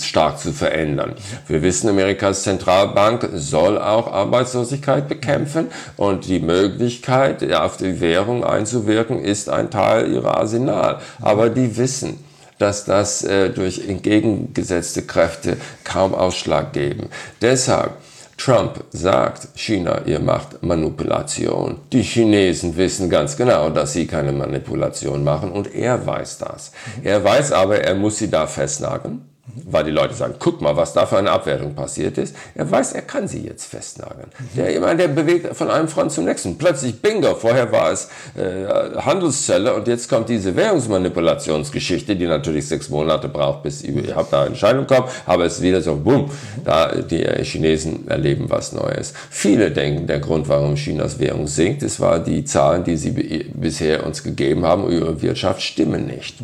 stark 0.00 0.38
zu 0.38 0.52
verändern. 0.52 1.14
Wir 1.46 1.62
wissen, 1.62 1.88
Amerikas 1.88 2.42
Zentralbank 2.42 3.28
soll 3.34 3.78
auch 3.78 4.12
Arbeitslosigkeit 4.12 5.08
bekämpfen 5.08 5.66
und 5.96 6.26
die 6.26 6.40
Möglichkeit, 6.40 7.52
auf 7.52 7.76
die 7.76 8.00
Währung 8.00 8.44
einzuwirken, 8.44 9.22
ist 9.22 9.48
ein 9.48 9.70
Teil 9.70 10.12
ihrer 10.12 10.38
Arsenal. 10.38 11.00
Aber 11.20 11.50
die 11.50 11.76
wissen, 11.76 12.18
dass 12.60 12.84
das 12.84 13.24
äh, 13.24 13.50
durch 13.50 13.88
entgegengesetzte 13.88 15.02
Kräfte 15.02 15.56
kaum 15.82 16.14
Ausschlag 16.14 16.72
geben. 16.72 17.08
Deshalb 17.40 17.94
Trump 18.36 18.84
sagt, 18.90 19.48
China, 19.54 20.02
ihr 20.06 20.20
macht 20.20 20.62
Manipulation. 20.62 21.78
Die 21.92 22.02
Chinesen 22.02 22.76
wissen 22.76 23.10
ganz 23.10 23.36
genau, 23.36 23.68
dass 23.68 23.92
sie 23.92 24.06
keine 24.06 24.32
Manipulation 24.32 25.24
machen 25.24 25.52
und 25.52 25.74
er 25.74 26.06
weiß 26.06 26.38
das. 26.38 26.72
Er 27.02 27.22
weiß 27.22 27.52
aber, 27.52 27.80
er 27.80 27.94
muss 27.94 28.18
sie 28.18 28.30
da 28.30 28.46
festnageln 28.46 29.29
weil 29.64 29.84
die 29.84 29.90
Leute 29.90 30.14
sagen, 30.14 30.34
guck 30.38 30.60
mal, 30.60 30.76
was 30.76 30.92
da 30.92 31.06
für 31.06 31.18
eine 31.18 31.30
Abwertung 31.30 31.74
passiert 31.74 32.18
ist. 32.18 32.34
Er 32.54 32.70
weiß, 32.70 32.92
er 32.92 33.02
kann 33.02 33.28
sie 33.28 33.46
jetzt 33.46 33.66
festnageln. 33.66 34.28
Der, 34.56 34.74
ich 34.74 34.80
meine, 34.80 34.96
der 34.96 35.08
bewegt 35.08 35.54
von 35.56 35.70
einem 35.70 35.88
Front 35.88 36.12
zum 36.12 36.24
nächsten. 36.24 36.58
Plötzlich 36.58 37.00
Bingo, 37.00 37.34
vorher 37.34 37.70
war 37.72 37.92
es 37.92 38.08
äh, 38.36 38.66
Handelszelle 39.00 39.74
und 39.74 39.88
jetzt 39.88 40.08
kommt 40.08 40.28
diese 40.28 40.54
Währungsmanipulationsgeschichte, 40.56 42.16
die 42.16 42.26
natürlich 42.26 42.66
sechs 42.68 42.88
Monate 42.88 43.28
braucht, 43.28 43.62
bis 43.62 43.82
ihr 43.82 44.14
habt 44.14 44.32
da 44.32 44.46
Entscheidung 44.46 44.86
kommt, 44.86 45.08
aber 45.26 45.44
es 45.44 45.56
ist 45.56 45.62
wieder 45.62 45.80
so, 45.80 45.96
boom, 45.96 46.30
da 46.64 46.88
die 46.88 47.24
Chinesen 47.42 48.08
erleben 48.08 48.46
was 48.48 48.72
Neues. 48.72 49.14
Viele 49.30 49.70
denken, 49.70 50.06
der 50.06 50.20
Grund, 50.20 50.48
warum 50.48 50.74
Chinas 50.74 51.18
Währung 51.18 51.46
sinkt, 51.46 51.82
es 51.82 52.00
war 52.00 52.18
die 52.18 52.44
Zahlen, 52.44 52.84
die 52.84 52.96
sie 52.96 53.10
bisher 53.54 54.06
uns 54.06 54.22
gegeben 54.22 54.64
haben 54.64 54.88
über 54.88 55.20
Wirtschaft, 55.22 55.62
stimmen 55.62 56.06
nicht. 56.06 56.36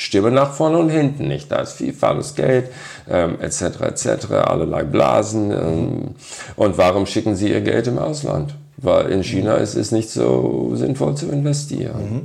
Stimmen 0.00 0.32
nach 0.32 0.54
vorne 0.54 0.78
und 0.78 0.88
hinten 0.88 1.28
nicht. 1.28 1.52
Da 1.52 1.60
ist 1.60 1.74
viel 1.74 1.92
faules 1.92 2.34
Geld, 2.34 2.70
ähm, 3.08 3.38
etc., 3.38 3.80
etc., 3.82 4.30
allerlei 4.30 4.82
Blasen. 4.82 5.50
Ähm, 5.50 6.14
und 6.56 6.78
warum 6.78 7.04
schicken 7.04 7.36
sie 7.36 7.50
ihr 7.50 7.60
Geld 7.60 7.86
im 7.86 7.98
Ausland? 7.98 8.54
Weil 8.78 9.10
in 9.10 9.22
China 9.22 9.56
ist 9.56 9.74
es 9.74 9.92
nicht 9.92 10.08
so 10.08 10.72
sinnvoll 10.74 11.16
zu 11.16 11.30
investieren. 11.30 12.12
Mhm. 12.12 12.20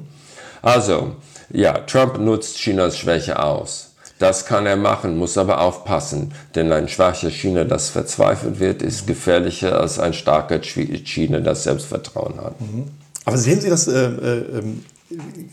Also, 0.61 1.11
ja, 1.51 1.73
Trump 1.79 2.17
nutzt 2.17 2.57
Chinas 2.57 2.97
Schwäche 2.97 3.43
aus. 3.43 3.91
Das 4.19 4.45
kann 4.45 4.65
er 4.65 4.77
machen, 4.77 5.17
muss 5.17 5.37
aber 5.37 5.59
aufpassen, 5.59 6.31
denn 6.55 6.71
ein 6.71 6.87
schwaches 6.87 7.33
China, 7.33 7.65
das 7.65 7.89
verzweifelt 7.89 8.61
wird, 8.61 8.81
ist 8.81 9.05
gefährlicher 9.05 9.77
als 9.77 9.99
ein 9.99 10.13
starker 10.13 10.61
China, 10.61 11.41
das 11.41 11.63
Selbstvertrauen 11.63 12.37
hat. 12.37 12.61
Mhm. 12.61 12.85
Aber 13.25 13.37
sehen 13.37 13.59
Sie 13.59 13.69
das, 13.69 13.89
äh, 13.89 14.05
äh, 14.05 14.59
ähm, 14.59 14.85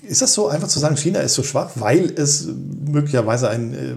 ist 0.02 0.22
das 0.22 0.34
so 0.34 0.48
einfach 0.48 0.68
zu 0.68 0.78
sagen, 0.78 0.96
China 0.96 1.20
ist 1.20 1.34
so 1.34 1.42
schwach, 1.42 1.70
weil 1.76 2.12
es 2.16 2.48
möglicherweise 2.86 3.48
ein, 3.48 3.74
äh, 3.74 3.96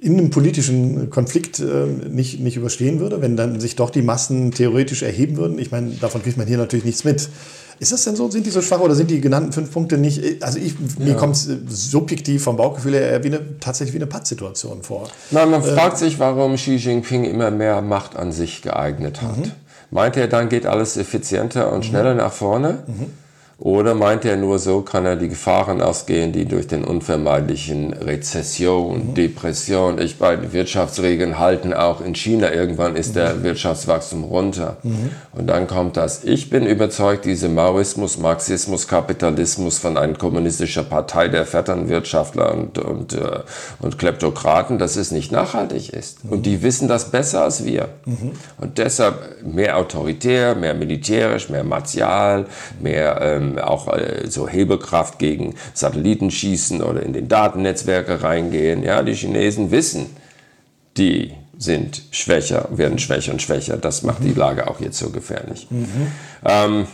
in 0.00 0.18
einem 0.18 0.30
politischen 0.30 1.08
Konflikt 1.08 1.60
äh, 1.60 1.86
nicht, 1.86 2.40
nicht 2.40 2.56
überstehen 2.56 3.00
würde, 3.00 3.22
wenn 3.22 3.36
dann 3.36 3.58
sich 3.58 3.74
doch 3.74 3.90
die 3.90 4.02
Massen 4.02 4.50
theoretisch 4.50 5.02
erheben 5.02 5.36
würden? 5.36 5.58
Ich 5.58 5.70
meine, 5.70 5.92
davon 5.92 6.22
kriegt 6.22 6.36
man 6.36 6.46
hier 6.46 6.58
natürlich 6.58 6.84
nichts 6.84 7.04
mit. 7.04 7.28
Ist 7.80 7.92
das 7.92 8.04
denn 8.04 8.14
so? 8.14 8.30
Sind 8.30 8.46
die 8.46 8.50
so 8.50 8.62
schwach 8.62 8.80
oder 8.80 8.94
sind 8.94 9.10
die 9.10 9.20
genannten 9.20 9.52
fünf 9.52 9.72
Punkte 9.72 9.98
nicht? 9.98 10.42
Also 10.42 10.58
ich, 10.58 10.74
ja. 10.98 11.06
mir 11.06 11.14
kommt 11.14 11.36
es 11.36 11.48
subjektiv 11.68 12.44
vom 12.44 12.56
Bauchgefühl 12.56 12.94
her 12.94 13.24
wie 13.24 13.28
eine, 13.28 13.58
tatsächlich 13.60 13.94
wie 13.94 13.98
eine 13.98 14.06
Pattsituation 14.06 14.82
vor. 14.82 15.08
Na, 15.30 15.46
man 15.46 15.62
äh, 15.62 15.74
fragt 15.74 15.98
sich, 15.98 16.18
warum 16.18 16.54
Xi 16.56 16.76
Jinping 16.76 17.24
immer 17.24 17.50
mehr 17.50 17.80
Macht 17.82 18.16
an 18.16 18.30
sich 18.30 18.62
geeignet 18.62 19.22
hat. 19.22 19.38
Mhm. 19.38 19.52
Meint 19.90 20.16
er, 20.16 20.28
dann 20.28 20.48
geht 20.48 20.66
alles 20.66 20.96
effizienter 20.96 21.72
und 21.72 21.84
schneller 21.84 22.12
mhm. 22.12 22.18
nach 22.18 22.32
vorne? 22.32 22.84
Mhm. 22.86 23.06
Oder 23.64 23.94
meint 23.94 24.26
er 24.26 24.36
nur 24.36 24.58
so, 24.58 24.82
kann 24.82 25.06
er 25.06 25.16
die 25.16 25.30
Gefahren 25.30 25.80
ausgehen, 25.80 26.32
die 26.32 26.44
durch 26.44 26.66
den 26.66 26.84
unvermeidlichen 26.84 27.94
Rezession, 27.94 29.08
mhm. 29.08 29.14
Depression, 29.14 29.98
ich 29.98 30.18
bei 30.18 30.36
den 30.36 30.52
Wirtschaftsregeln 30.52 31.38
halten 31.38 31.72
auch 31.72 32.02
in 32.02 32.14
China 32.14 32.52
irgendwann 32.52 32.94
ist 32.94 33.12
mhm. 33.12 33.20
der 33.20 33.42
Wirtschaftswachstum 33.42 34.24
runter. 34.24 34.76
Mhm. 34.82 35.12
Und 35.32 35.46
dann 35.46 35.66
kommt 35.66 35.96
das. 35.96 36.24
Ich 36.24 36.50
bin 36.50 36.66
überzeugt, 36.66 37.24
diese 37.24 37.48
Maoismus, 37.48 38.18
Marxismus, 38.18 38.86
Kapitalismus 38.86 39.78
von 39.78 39.96
einer 39.96 40.12
kommunistischen 40.12 40.86
Partei 40.86 41.28
der 41.28 41.46
Vetternwirtschaftler 41.46 42.52
und, 42.52 42.76
und, 42.76 43.14
äh, 43.14 43.38
und 43.80 43.98
Kleptokraten, 43.98 44.78
dass 44.78 44.96
es 44.96 45.10
nicht 45.10 45.32
nachhaltig 45.32 45.90
ist. 45.90 46.22
Mhm. 46.22 46.32
Und 46.32 46.44
die 46.44 46.62
wissen 46.62 46.86
das 46.86 47.10
besser 47.10 47.44
als 47.44 47.64
wir. 47.64 47.88
Mhm. 48.04 48.32
Und 48.58 48.76
deshalb 48.76 49.42
mehr 49.42 49.78
autoritär, 49.78 50.54
mehr 50.54 50.74
militärisch, 50.74 51.48
mehr 51.48 51.64
martial, 51.64 52.44
mehr 52.78 53.22
ähm, 53.22 53.53
ähm, 53.58 53.64
auch 53.64 53.88
äh, 53.88 54.28
so 54.28 54.48
Hebelkraft 54.48 55.18
gegen 55.18 55.54
Satelliten 55.72 56.30
schießen 56.30 56.82
oder 56.82 57.02
in 57.02 57.12
den 57.12 57.28
Datennetzwerke 57.28 58.22
reingehen. 58.22 58.82
Ja, 58.82 59.02
die 59.02 59.14
Chinesen 59.14 59.70
wissen, 59.70 60.06
die 60.96 61.32
sind 61.58 62.02
schwächer, 62.10 62.68
werden 62.70 62.98
schwächer 62.98 63.32
und 63.32 63.42
schwächer. 63.42 63.76
Das 63.76 64.02
macht 64.02 64.20
mhm. 64.20 64.28
die 64.28 64.34
Lage 64.34 64.68
auch 64.68 64.80
jetzt 64.80 64.98
so 64.98 65.10
gefährlich. 65.10 65.66
Mhm. 65.70 65.88
Ähm, 66.44 66.86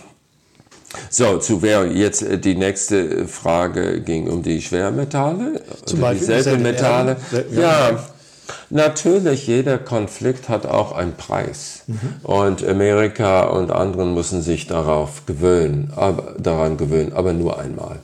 so, 1.09 1.39
zu 1.39 1.63
wer 1.63 1.87
jetzt 1.87 2.23
äh, 2.23 2.39
die 2.39 2.57
nächste 2.57 3.27
Frage 3.29 4.01
ging 4.01 4.29
um 4.29 4.43
die 4.43 4.61
Schwermetalle, 4.61 5.63
Zum 5.85 6.01
Beispiel 6.01 6.27
die 6.27 6.43
Seltenmetalle. 6.43 7.17
Ja, 7.53 7.91
ja, 7.91 8.05
Natürlich, 8.71 9.47
jeder 9.47 9.79
Konflikt 9.79 10.49
hat 10.49 10.67
auch 10.67 10.93
einen 10.93 11.15
Preis. 11.15 11.85
Mhm. 11.87 11.99
Und 12.23 12.67
Amerika 12.67 13.45
und 13.45 13.71
anderen 13.71 14.15
müssen 14.15 14.43
sich 14.43 14.67
darauf 14.67 15.27
gewöhnen, 15.27 15.93
aber, 15.97 16.35
daran 16.39 16.77
gewöhnen, 16.77 17.13
aber 17.13 17.33
nur 17.33 17.59
einmal. 17.59 17.99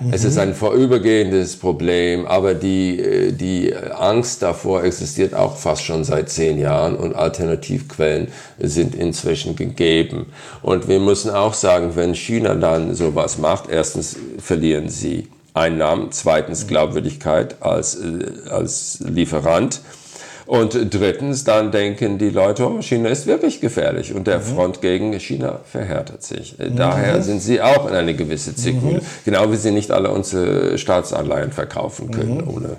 Mhm. 0.00 0.12
Es 0.12 0.24
ist 0.24 0.38
ein 0.38 0.54
vorübergehendes 0.54 1.56
Problem, 1.56 2.26
aber 2.26 2.54
die, 2.54 3.32
die 3.32 3.74
Angst 3.74 4.42
davor 4.42 4.82
existiert 4.82 5.34
auch 5.34 5.56
fast 5.56 5.84
schon 5.84 6.04
seit 6.04 6.30
zehn 6.30 6.58
Jahren 6.58 6.96
und 6.96 7.14
Alternativquellen 7.14 8.28
sind 8.58 8.94
inzwischen 8.94 9.56
gegeben. 9.56 10.26
Und 10.62 10.88
wir 10.88 11.00
müssen 11.00 11.30
auch 11.30 11.54
sagen, 11.54 11.92
wenn 11.96 12.14
China 12.14 12.54
dann 12.54 12.94
sowas 12.94 13.38
macht, 13.38 13.68
erstens 13.68 14.16
verlieren 14.38 14.88
sie 14.88 15.28
Einnahmen, 15.54 16.08
zweitens 16.10 16.66
Glaubwürdigkeit 16.66 17.56
als, 17.60 17.96
äh, 17.96 18.48
als 18.50 19.00
Lieferant. 19.00 19.80
Und 20.46 20.92
drittens, 20.92 21.44
dann 21.44 21.70
denken 21.70 22.18
die 22.18 22.30
Leute, 22.30 22.68
oh, 22.68 22.82
China 22.82 23.08
ist 23.08 23.28
wirklich 23.28 23.60
gefährlich 23.60 24.12
und 24.12 24.26
der 24.26 24.38
mhm. 24.38 24.42
Front 24.42 24.80
gegen 24.80 25.12
China 25.20 25.60
verhärtet 25.64 26.24
sich. 26.24 26.58
Mhm. 26.58 26.74
Daher 26.74 27.22
sind 27.22 27.40
sie 27.40 27.62
auch 27.62 27.86
in 27.88 27.94
eine 27.94 28.14
gewisse 28.14 28.56
Zwickmühle. 28.56 28.98
Mhm. 28.98 29.04
Genau 29.24 29.52
wie 29.52 29.56
sie 29.56 29.70
nicht 29.70 29.92
alle 29.92 30.10
unsere 30.10 30.76
Staatsanleihen 30.76 31.52
verkaufen 31.52 32.10
können 32.10 32.38
mhm. 32.38 32.48
ohne 32.48 32.76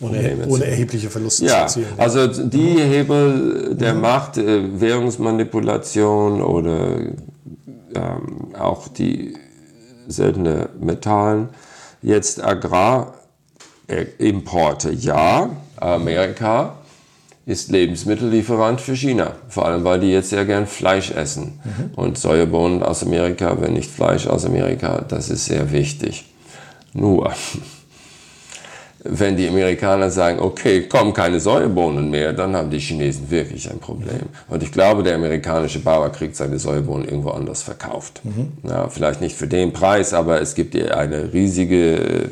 ohne, 0.00 0.36
ohne, 0.48 0.66
erhebliche 0.66 1.08
Verluste 1.08 1.46
ja, 1.46 1.66
zu 1.66 1.80
erzielen. 1.80 1.98
Also 1.98 2.26
die 2.26 2.80
Hebel 2.80 3.74
der 3.74 3.94
mhm. 3.94 4.00
Macht, 4.00 4.38
äh, 4.38 4.80
Währungsmanipulation 4.80 6.42
oder 6.42 6.96
ähm, 7.94 8.54
auch 8.58 8.88
die 8.88 9.34
seltene 10.06 10.68
Metallen, 10.80 11.48
Jetzt 12.04 12.40
Agrarimporte, 12.44 14.92
ja, 14.92 15.48
Amerika 15.76 16.74
ist 17.46 17.70
Lebensmittellieferant 17.70 18.82
für 18.82 18.94
China. 18.94 19.36
Vor 19.48 19.64
allem, 19.64 19.84
weil 19.84 20.00
die 20.00 20.10
jetzt 20.10 20.28
sehr 20.28 20.44
gern 20.44 20.66
Fleisch 20.66 21.12
essen. 21.12 21.62
Mhm. 21.64 21.92
Und 21.96 22.18
Sojabohnen 22.18 22.82
aus 22.82 23.02
Amerika, 23.02 23.58
wenn 23.58 23.72
nicht 23.72 23.90
Fleisch 23.90 24.26
aus 24.26 24.44
Amerika, 24.44 25.02
das 25.08 25.30
ist 25.30 25.46
sehr 25.46 25.72
wichtig. 25.72 26.26
Nur, 26.92 27.32
wenn 29.04 29.36
die 29.36 29.46
Amerikaner 29.46 30.10
sagen, 30.10 30.40
okay, 30.40 30.82
kommen 30.88 31.12
keine 31.12 31.38
Säuebohnen 31.38 32.10
mehr, 32.10 32.32
dann 32.32 32.56
haben 32.56 32.70
die 32.70 32.78
Chinesen 32.78 33.30
wirklich 33.30 33.70
ein 33.70 33.78
Problem. 33.78 34.22
Und 34.48 34.62
ich 34.62 34.72
glaube, 34.72 35.02
der 35.02 35.16
amerikanische 35.16 35.78
Bauer 35.78 36.10
kriegt 36.10 36.34
seine 36.36 36.58
Säuebohnen 36.58 37.06
irgendwo 37.06 37.30
anders 37.30 37.62
verkauft. 37.62 38.22
Mhm. 38.24 38.52
Ja, 38.62 38.88
vielleicht 38.88 39.20
nicht 39.20 39.36
für 39.36 39.46
den 39.46 39.74
Preis, 39.74 40.14
aber 40.14 40.40
es 40.40 40.54
gibt 40.54 40.74
eine 40.74 41.32
riesige 41.34 41.96
ähm, 41.96 42.30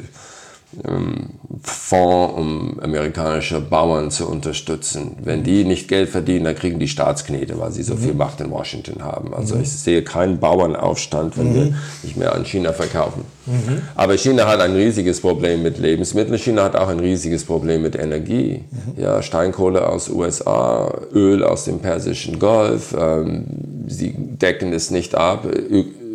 Fonds, 1.62 2.34
um 2.34 2.80
amerikanische 2.80 3.60
Bauern 3.60 4.10
zu 4.10 4.26
unterstützen. 4.26 5.16
Wenn 5.22 5.42
die 5.42 5.64
nicht 5.64 5.86
Geld 5.86 6.08
verdienen, 6.08 6.46
dann 6.46 6.54
kriegen 6.54 6.78
die 6.78 6.88
Staatsknete, 6.88 7.58
weil 7.58 7.70
sie 7.72 7.82
so 7.82 7.94
mhm. 7.94 7.98
viel 7.98 8.14
Macht 8.14 8.40
in 8.40 8.50
Washington 8.50 9.04
haben. 9.04 9.34
Also 9.34 9.56
mhm. 9.56 9.62
ich 9.62 9.70
sehe 9.70 10.02
keinen 10.02 10.40
Bauernaufstand, 10.40 11.36
wenn 11.36 11.50
mhm. 11.50 11.54
wir 11.54 11.74
nicht 12.02 12.16
mehr 12.16 12.34
an 12.34 12.44
China 12.44 12.72
verkaufen. 12.72 13.24
Mhm. 13.46 13.82
Aber 13.94 14.16
China 14.16 14.46
hat 14.46 14.60
ein 14.60 14.72
riesiges 14.72 15.20
Problem 15.20 15.62
mit 15.62 15.78
Lebensmitteln. 15.78 16.38
China 16.38 16.64
hat 16.64 16.74
auch 16.74 16.88
ein 16.88 17.00
riesiges 17.00 17.44
Problem 17.44 17.82
mit 17.82 17.94
Energie. 17.94 18.64
Mhm. 18.70 19.02
Ja, 19.02 19.22
Steinkohle 19.22 19.86
aus 19.86 20.08
USA, 20.08 20.90
Öl 21.12 21.44
aus 21.44 21.64
dem 21.64 21.80
Persischen 21.80 22.38
Golf. 22.38 22.94
Ähm, 22.98 23.44
sie 23.88 24.14
decken 24.16 24.72
es 24.72 24.90
nicht 24.90 25.14
ab 25.14 25.46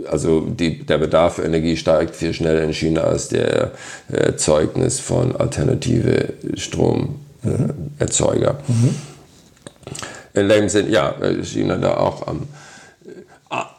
also 0.10 0.42
die, 0.42 0.86
der 0.86 0.98
Bedarf 0.98 1.36
für 1.36 1.44
Energie 1.44 1.78
steigt 1.78 2.16
viel 2.16 2.34
schneller 2.34 2.64
in 2.64 2.74
China 2.74 3.02
als 3.02 3.30
der 3.30 3.72
Erzeugnis 4.10 5.00
von 5.00 5.36
alternative 5.36 6.34
Stromerzeuger. 6.56 8.60
Mhm. 8.68 8.96
In 10.34 10.50
dem 10.50 10.70
Sinn, 10.70 10.92
ja, 10.92 11.16
China 11.44 11.78
da 11.78 11.98
auch 11.98 12.28
am 12.28 12.48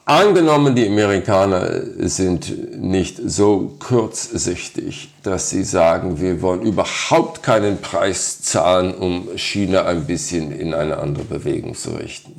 Angenommen, 0.07 0.75
die 0.75 0.87
Amerikaner 0.87 1.83
sind 1.99 2.81
nicht 2.81 3.21
so 3.23 3.77
kurzsichtig, 3.79 5.13
dass 5.23 5.51
sie 5.51 5.65
sagen, 5.65 6.21
wir 6.21 6.43
wollen 6.43 6.63
überhaupt 6.63 7.43
keinen 7.43 7.79
Preis 7.79 8.41
zahlen, 8.43 8.95
um 8.95 9.29
China 9.37 9.85
ein 9.85 10.07
bisschen 10.07 10.53
in 10.53 10.75
eine 10.75 10.99
andere 10.99 11.25
Bewegung 11.25 11.75
zu 11.75 11.91
richten. 11.91 12.35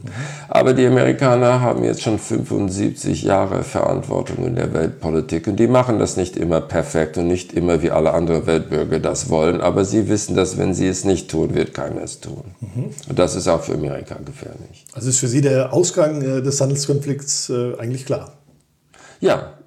Aber 0.48 0.74
die 0.74 0.86
Amerikaner 0.86 1.62
haben 1.62 1.84
jetzt 1.84 2.02
schon 2.02 2.20
75 2.20 3.24
Jahre 3.24 3.64
Verantwortung 3.64 4.46
in 4.48 4.56
der 4.56 4.74
Weltpolitik 4.74 5.48
und 5.48 5.58
die 5.58 5.68
machen 5.68 6.00
das 6.00 6.18
nicht 6.18 6.38
immer 6.38 6.62
perfekt 6.62 7.18
und 7.18 7.28
nicht 7.28 7.54
immer 7.54 7.82
wie 7.82 7.92
alle 7.92 8.14
anderen 8.14 8.46
Weltbürger 8.46 9.00
das 9.00 9.30
wollen, 9.30 9.62
aber 9.62 9.86
sie 9.86 10.08
wissen, 10.08 10.36
dass 10.36 10.58
wenn 10.58 10.74
sie 10.74 10.88
es 10.88 11.04
nicht 11.04 11.30
tun, 11.30 11.54
wird 11.54 11.74
keiner 11.74 12.04
es 12.04 12.20
tun. 12.20 12.44
Mhm. 12.62 12.92
Und 13.10 13.20
das 13.20 13.36
ist 13.36 13.48
auch 13.48 13.62
für 13.62 13.74
Amerika 13.74 14.16
gefährlich. 14.26 14.86
Also 14.94 15.10
ist 15.10 15.20
für 15.20 15.28
Sie 15.28 15.42
der 15.42 15.74
Ausgang 15.74 16.22
äh, 16.22 16.42
des 16.42 16.60
Handelskonflikts 16.62 17.50
äh, 17.50 17.78
eigentlich 17.78 18.06
klar? 18.06 18.34
Ja, 19.20 19.59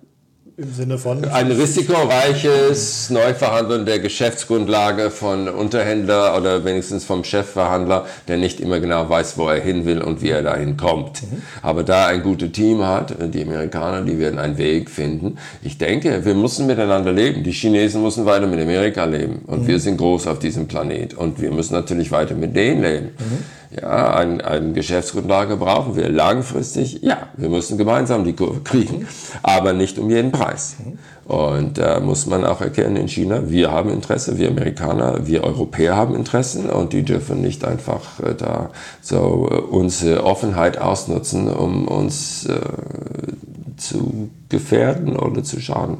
im 0.56 0.72
Sinne 0.72 0.98
von? 0.98 1.24
Ein 1.24 1.50
risikoreiches 1.50 3.10
Neuverhandeln 3.10 3.86
der 3.86 4.00
Geschäftsgrundlage 4.00 5.10
von 5.10 5.48
Unterhändler 5.48 6.36
oder 6.36 6.64
wenigstens 6.64 7.04
vom 7.04 7.24
Chefverhandler, 7.24 8.06
der 8.28 8.36
nicht 8.36 8.60
immer 8.60 8.80
genau 8.80 9.08
weiß, 9.08 9.38
wo 9.38 9.48
er 9.48 9.60
hin 9.60 9.86
will 9.86 10.02
und 10.02 10.22
wie 10.22 10.30
er 10.30 10.42
dahin 10.42 10.76
kommt. 10.76 11.22
Mhm. 11.22 11.42
Aber 11.62 11.84
da 11.84 12.06
ein 12.06 12.22
gutes 12.22 12.52
Team 12.52 12.84
hat, 12.84 13.14
die 13.34 13.42
Amerikaner, 13.42 14.02
die 14.02 14.18
werden 14.18 14.38
einen 14.38 14.58
Weg 14.58 14.90
finden. 14.90 15.38
Ich 15.62 15.78
denke, 15.78 16.24
wir 16.24 16.34
müssen 16.34 16.66
miteinander 16.66 17.12
leben. 17.12 17.42
Die 17.44 17.52
Chinesen 17.52 18.02
müssen 18.02 18.26
weiter 18.26 18.46
mit 18.46 18.60
Amerika 18.60 19.04
leben. 19.04 19.42
Und 19.46 19.62
mhm. 19.62 19.68
wir 19.68 19.80
sind 19.80 19.96
groß 19.96 20.26
auf 20.26 20.38
diesem 20.38 20.68
Planet. 20.68 21.14
Und 21.14 21.40
wir 21.40 21.50
müssen 21.50 21.74
natürlich 21.74 22.10
weiter 22.10 22.34
mit 22.34 22.54
denen 22.54 22.82
leben. 22.82 23.06
Mhm. 23.18 23.61
Ja, 23.80 24.14
ein, 24.16 24.42
eine 24.42 24.72
Geschäftsgrundlage 24.72 25.56
brauchen 25.56 25.96
wir 25.96 26.10
langfristig. 26.10 27.00
Ja, 27.00 27.28
wir 27.36 27.48
müssen 27.48 27.78
gemeinsam 27.78 28.22
die 28.24 28.34
Kurve 28.34 28.60
kriegen, 28.60 29.06
aber 29.42 29.72
nicht 29.72 29.98
um 29.98 30.10
jeden 30.10 30.30
Preis. 30.30 30.76
Und 31.24 31.78
da 31.78 31.96
äh, 31.96 32.00
muss 32.00 32.26
man 32.26 32.44
auch 32.44 32.60
erkennen 32.60 32.96
in 32.96 33.08
China, 33.08 33.48
wir 33.48 33.70
haben 33.70 33.88
Interesse, 33.90 34.36
wir 34.36 34.48
Amerikaner, 34.48 35.26
wir 35.26 35.44
Europäer 35.44 35.96
haben 35.96 36.14
Interessen 36.14 36.68
und 36.68 36.92
die 36.92 37.02
dürfen 37.02 37.40
nicht 37.40 37.64
einfach 37.64 38.20
äh, 38.20 38.34
da 38.34 38.70
so 39.00 39.48
äh, 39.50 39.54
unsere 39.54 40.24
Offenheit 40.24 40.76
ausnutzen, 40.76 41.48
um 41.48 41.88
uns 41.88 42.44
äh, 42.44 42.58
zu 43.78 44.28
gefährden 44.50 45.16
oder 45.16 45.42
zu 45.44 45.60
schaden 45.60 45.98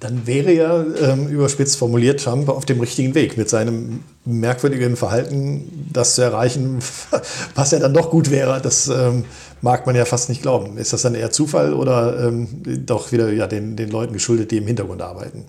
dann 0.00 0.26
wäre 0.26 0.52
ja, 0.52 0.84
ähm, 1.00 1.28
überspitzt 1.28 1.78
formuliert, 1.78 2.22
Trump 2.22 2.50
auf 2.50 2.66
dem 2.66 2.80
richtigen 2.80 3.14
Weg 3.14 3.38
mit 3.38 3.48
seinem 3.48 4.04
merkwürdigen 4.26 4.94
Verhalten, 4.96 5.88
das 5.90 6.16
zu 6.16 6.22
erreichen, 6.22 6.80
was 7.54 7.70
ja 7.70 7.78
dann 7.78 7.94
doch 7.94 8.10
gut 8.10 8.30
wäre. 8.30 8.60
Das 8.60 8.88
ähm, 8.88 9.24
mag 9.62 9.86
man 9.86 9.96
ja 9.96 10.04
fast 10.04 10.28
nicht 10.28 10.42
glauben. 10.42 10.76
Ist 10.76 10.92
das 10.92 11.02
dann 11.02 11.14
eher 11.14 11.30
Zufall 11.30 11.72
oder 11.72 12.28
ähm, 12.28 12.48
doch 12.84 13.10
wieder 13.10 13.32
ja, 13.32 13.46
den, 13.46 13.76
den 13.76 13.90
Leuten 13.90 14.12
geschuldet, 14.12 14.50
die 14.50 14.58
im 14.58 14.66
Hintergrund 14.66 15.00
arbeiten? 15.00 15.46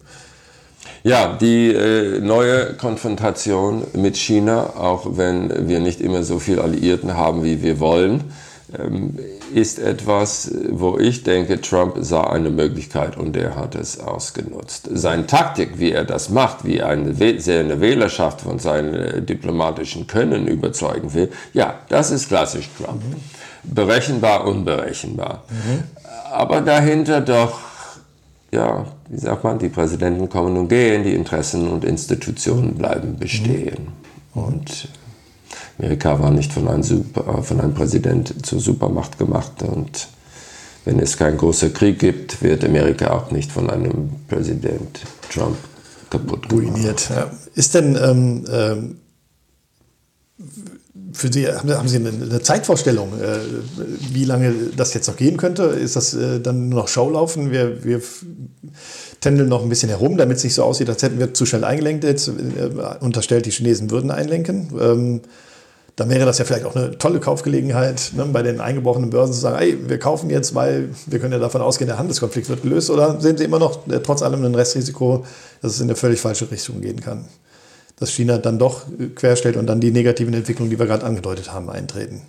Ja, 1.03 1.37
die 1.37 1.73
äh, 1.73 2.19
neue 2.21 2.73
Konfrontation 2.75 3.83
mit 3.93 4.15
China, 4.15 4.77
auch 4.77 5.17
wenn 5.17 5.67
wir 5.67 5.79
nicht 5.79 5.99
immer 5.99 6.23
so 6.23 6.39
viel 6.39 6.59
Alliierten 6.59 7.15
haben, 7.15 7.43
wie 7.43 7.61
wir 7.61 7.79
wollen, 7.79 8.23
ist 9.53 9.79
etwas, 9.79 10.51
wo 10.69 10.97
ich 10.97 11.23
denke, 11.23 11.61
Trump 11.61 11.95
sah 12.01 12.23
eine 12.23 12.49
Möglichkeit 12.49 13.15
und 13.15 13.37
er 13.37 13.55
hat 13.55 13.75
es 13.75 13.99
ausgenutzt. 13.99 14.89
Seine 14.91 15.25
Taktik, 15.25 15.79
wie 15.79 15.91
er 15.91 16.03
das 16.03 16.29
macht, 16.29 16.65
wie 16.65 16.77
er 16.77 16.89
eine, 16.89 17.11
eine 17.11 17.81
Wählerschaft 17.81 18.41
von 18.41 18.59
seinem 18.59 18.93
äh, 18.93 19.21
diplomatischen 19.21 20.05
Können 20.07 20.47
überzeugen 20.47 21.13
will, 21.13 21.31
ja, 21.53 21.75
das 21.87 22.11
ist 22.11 22.27
klassisch 22.27 22.69
Trump. 22.77 23.01
Mhm. 23.03 23.73
Berechenbar, 23.73 24.45
unberechenbar. 24.45 25.43
Mhm. 25.49 25.83
Aber 26.31 26.59
dahinter 26.59 27.21
doch, 27.21 27.59
ja, 28.51 28.85
wie 29.07 29.19
sagt 29.19 29.45
man, 29.45 29.59
die 29.59 29.69
Präsidenten 29.69 30.27
kommen 30.27 30.57
und 30.57 30.67
gehen, 30.67 31.03
die 31.03 31.13
Interessen 31.13 31.69
und 31.69 31.85
Institutionen 31.85 32.75
bleiben 32.75 33.17
bestehen. 33.17 33.87
Mhm. 34.33 34.43
Und 34.43 34.89
Amerika 35.79 36.19
war 36.19 36.31
nicht 36.31 36.51
von 36.51 36.67
einem, 36.67 36.83
Super, 36.83 37.43
von 37.43 37.59
einem 37.59 37.73
Präsident 37.73 38.45
zur 38.45 38.59
Supermacht 38.59 39.17
gemacht 39.17 39.63
und 39.63 40.07
wenn 40.85 40.99
es 40.99 41.17
keinen 41.17 41.37
großen 41.37 41.73
Krieg 41.73 41.99
gibt, 41.99 42.41
wird 42.41 42.63
Amerika 42.63 43.11
auch 43.11 43.31
nicht 43.31 43.51
von 43.51 43.69
einem 43.69 44.09
Präsident 44.29 45.01
Trump 45.29 45.57
kaputt 46.09 46.47
gemacht. 46.47 46.67
Ruiniert. 46.67 47.09
Ja. 47.09 47.29
Ist 47.55 47.73
denn 47.73 47.97
ähm, 48.01 48.45
ähm, 48.49 48.97
für 51.17 51.31
Sie, 51.31 51.47
haben 51.47 51.87
Sie 51.87 51.97
eine 51.97 52.41
Zeitvorstellung, 52.41 53.19
äh, 53.19 53.39
wie 54.13 54.23
lange 54.23 54.53
das 54.75 54.93
jetzt 54.93 55.07
noch 55.07 55.15
gehen 55.15 55.37
könnte? 55.37 55.63
Ist 55.63 55.95
das 55.95 56.13
äh, 56.13 56.39
dann 56.39 56.69
nur 56.69 56.81
noch 56.81 56.87
Schaulaufen? 56.87 57.51
Wir, 57.51 57.83
wir 57.83 58.01
tändeln 59.19 59.49
noch 59.49 59.63
ein 59.63 59.69
bisschen 59.69 59.89
herum, 59.89 60.17
damit 60.17 60.37
es 60.37 60.43
nicht 60.43 60.53
so 60.53 60.63
aussieht, 60.63 60.89
als 60.89 61.01
hätten 61.01 61.19
wir 61.19 61.33
zu 61.33 61.45
schnell 61.45 61.63
eingelenkt. 61.63 62.03
Jetzt 62.03 62.27
äh, 62.27 62.33
unterstellt, 62.99 63.45
die 63.45 63.51
Chinesen 63.51 63.89
würden 63.89 64.11
einlenken. 64.11 64.71
Ähm, 64.79 65.21
dann 65.95 66.11
wäre 66.11 66.27
das 66.27 66.37
ja 66.37 66.45
vielleicht 66.45 66.65
auch 66.65 66.75
eine 66.75 66.95
tolle 66.99 67.19
Kaufgelegenheit, 67.19 68.11
ne, 68.15 68.25
bei 68.25 68.43
den 68.43 68.61
eingebrochenen 68.61 69.09
Börsen 69.09 69.33
zu 69.33 69.39
sagen, 69.39 69.57
ey, 69.57 69.89
wir 69.89 69.97
kaufen 69.97 70.29
jetzt, 70.29 70.53
weil 70.53 70.89
wir 71.07 71.17
können 71.17 71.33
ja 71.33 71.39
davon 71.39 71.61
ausgehen, 71.61 71.87
der 71.87 71.97
Handelskonflikt 71.97 72.49
wird 72.49 72.61
gelöst. 72.61 72.91
Oder 72.91 73.19
sehen 73.19 73.35
Sie 73.35 73.43
immer 73.43 73.57
noch 73.57 73.79
trotz 74.03 74.21
allem 74.21 74.45
ein 74.45 74.53
Restrisiko, 74.53 75.25
dass 75.63 75.73
es 75.73 75.79
in 75.79 75.87
eine 75.87 75.95
völlig 75.95 76.21
falsche 76.21 76.49
Richtung 76.51 76.81
gehen 76.81 77.01
kann? 77.01 77.25
Dass 77.97 78.11
China 78.11 78.37
dann 78.37 78.59
doch 78.59 78.83
querstellt 79.15 79.57
und 79.57 79.67
dann 79.67 79.81
die 79.81 79.91
negativen 79.91 80.33
Entwicklungen, 80.33 80.69
die 80.69 80.79
wir 80.79 80.85
gerade 80.85 81.05
angedeutet 81.05 81.51
haben, 81.51 81.69
eintreten. 81.69 82.21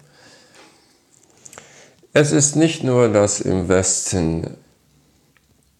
Es 2.12 2.32
ist 2.32 2.56
nicht 2.56 2.82
nur, 2.82 3.08
dass 3.08 3.40
im 3.40 3.68
Westen 3.68 4.56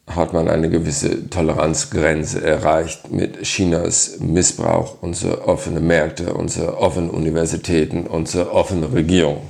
hat 0.07 0.33
man 0.33 0.49
eine 0.49 0.71
gewisse 0.71 1.29
Toleranzgrenze 1.29 2.43
erreicht 2.43 3.11
mit 3.11 3.43
Chinas 3.43 4.19
Missbrauch 4.21 5.03
unserer 5.03 5.47
offenen 5.47 5.87
Märkte, 5.87 6.35
unserer 6.35 6.79
offenen 6.79 7.11
Universitäten, 7.11 8.07
unserer 8.07 8.53
offenen 8.53 8.85
Regierung. 8.85 9.43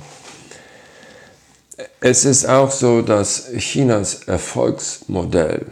Es 2.01 2.25
ist 2.25 2.45
auch 2.45 2.71
so, 2.71 3.01
dass 3.01 3.51
Chinas 3.57 4.23
Erfolgsmodell 4.25 5.65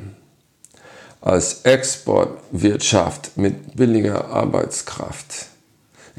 als 1.22 1.62
Exportwirtschaft 1.64 3.38
mit 3.38 3.76
billiger 3.76 4.30
Arbeitskraft 4.30 5.48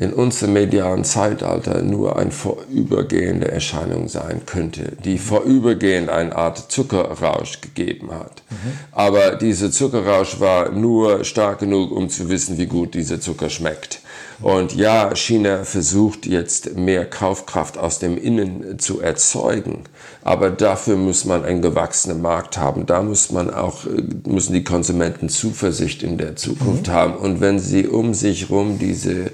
in 0.01 0.13
unserem 0.13 0.53
medialen 0.53 1.05
Zeitalter 1.05 1.83
nur 1.83 2.17
eine 2.17 2.31
vorübergehende 2.31 3.51
Erscheinung 3.51 4.09
sein 4.09 4.43
könnte, 4.47 4.93
die 5.05 5.19
vorübergehend 5.19 6.09
eine 6.09 6.37
Art 6.37 6.71
Zuckerrausch 6.71 7.61
gegeben 7.61 8.13
hat. 8.13 8.43
Mhm. 8.49 8.79
Aber 8.93 9.35
dieser 9.35 9.73
Zuckerrausch 9.73 10.39
war 10.39 10.71
nur 10.71 11.25
stark 11.25 11.59
genug, 11.61 11.91
um 11.91 12.09
zu 12.09 12.29
wissen, 12.29 12.59
wie 12.59 12.67
gut 12.67 12.95
dieser 12.95 13.21
Zucker 13.21 13.51
schmeckt. 13.51 14.01
Und 14.41 14.77
ja, 14.77 15.15
China 15.17 15.65
versucht 15.65 16.27
jetzt 16.27 16.77
mehr 16.77 17.05
Kaufkraft 17.05 17.77
aus 17.77 17.99
dem 17.99 18.17
Innen 18.17 18.79
zu 18.79 19.01
erzeugen. 19.01 19.83
Aber 20.29 20.51
dafür 20.51 20.97
muss 20.97 21.25
man 21.25 21.43
einen 21.43 21.63
gewachsenen 21.63 22.21
Markt 22.21 22.59
haben. 22.59 22.85
Da 22.85 23.03
muss 23.03 23.33
man 23.33 23.49
auch, 23.49 23.87
müssen 24.27 24.53
die 24.53 24.63
Konsumenten 24.63 25.31
Zuversicht 25.31 26.03
in 26.03 26.19
der 26.19 26.37
Zukunft 26.37 26.89
mhm. 26.89 26.93
haben. 26.93 27.15
Und 27.15 27.41
wenn 27.41 27.59
sie 27.59 27.87
um 27.87 28.13
sich 28.13 28.51
herum 28.51 28.79
diese 28.79 29.23
äh, 29.23 29.31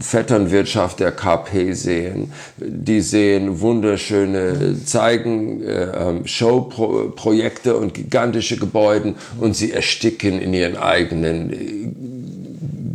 Vetternwirtschaft 0.00 1.00
der 1.00 1.12
KP 1.12 1.74
sehen, 1.74 2.32
die 2.56 3.02
sehen 3.02 3.60
wunderschöne 3.60 4.82
Zeigen, 4.86 5.62
äh, 5.62 5.90
ähm, 5.94 6.26
Showprojekte 6.26 7.76
und 7.76 7.92
gigantische 7.92 8.56
Gebäude 8.56 9.16
und 9.38 9.54
sie 9.54 9.70
ersticken 9.70 10.40
in 10.40 10.54
ihren 10.54 10.78
eigenen 10.78 11.52
äh, 11.52 11.88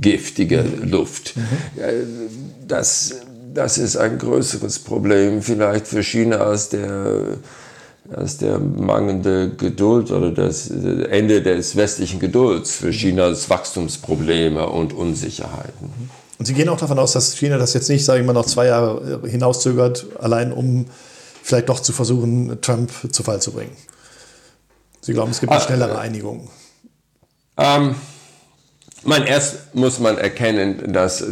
giftige 0.01 0.65
Luft. 0.81 1.37
Mhm. 1.37 1.41
Das, 2.67 3.21
das 3.53 3.77
ist 3.77 3.97
ein 3.97 4.17
größeres 4.17 4.79
Problem 4.79 5.41
vielleicht 5.41 5.87
für 5.87 6.03
China 6.03 6.37
als 6.37 6.69
der, 6.69 7.37
als 8.11 8.37
der 8.37 8.59
mangelnde 8.59 9.51
Geduld 9.55 10.11
oder 10.11 10.31
das 10.31 10.69
Ende 10.69 11.41
des 11.41 11.75
westlichen 11.75 12.19
Gedulds 12.19 12.71
für 12.71 12.91
Chinas 12.91 13.49
Wachstumsprobleme 13.49 14.67
und 14.67 14.93
Unsicherheiten. 14.93 16.09
Und 16.37 16.45
Sie 16.45 16.53
gehen 16.53 16.69
auch 16.69 16.77
davon 16.77 16.99
aus, 16.99 17.13
dass 17.13 17.35
China 17.35 17.57
das 17.57 17.73
jetzt 17.73 17.89
nicht, 17.89 18.05
sage 18.05 18.21
ich 18.21 18.25
mal, 18.25 18.33
noch 18.33 18.45
zwei 18.45 18.67
Jahre 18.67 19.21
hinauszögert, 19.25 20.05
allein 20.19 20.53
um 20.53 20.85
vielleicht 21.43 21.67
doch 21.67 21.81
zu 21.81 21.91
versuchen, 21.91 22.61
Trump 22.61 22.91
zu 23.11 23.23
Fall 23.23 23.41
zu 23.41 23.51
bringen. 23.51 23.75
Sie 25.01 25.13
glauben, 25.13 25.31
es 25.31 25.39
gibt 25.39 25.51
eine 25.51 25.61
ah, 25.61 25.65
schnellere 25.65 25.93
äh, 25.93 25.97
Einigung? 25.97 26.49
Ähm, 27.57 27.95
man, 29.03 29.23
erst 29.25 29.75
muss 29.75 29.99
man 29.99 30.17
erkennen, 30.17 30.91
dass 30.93 31.23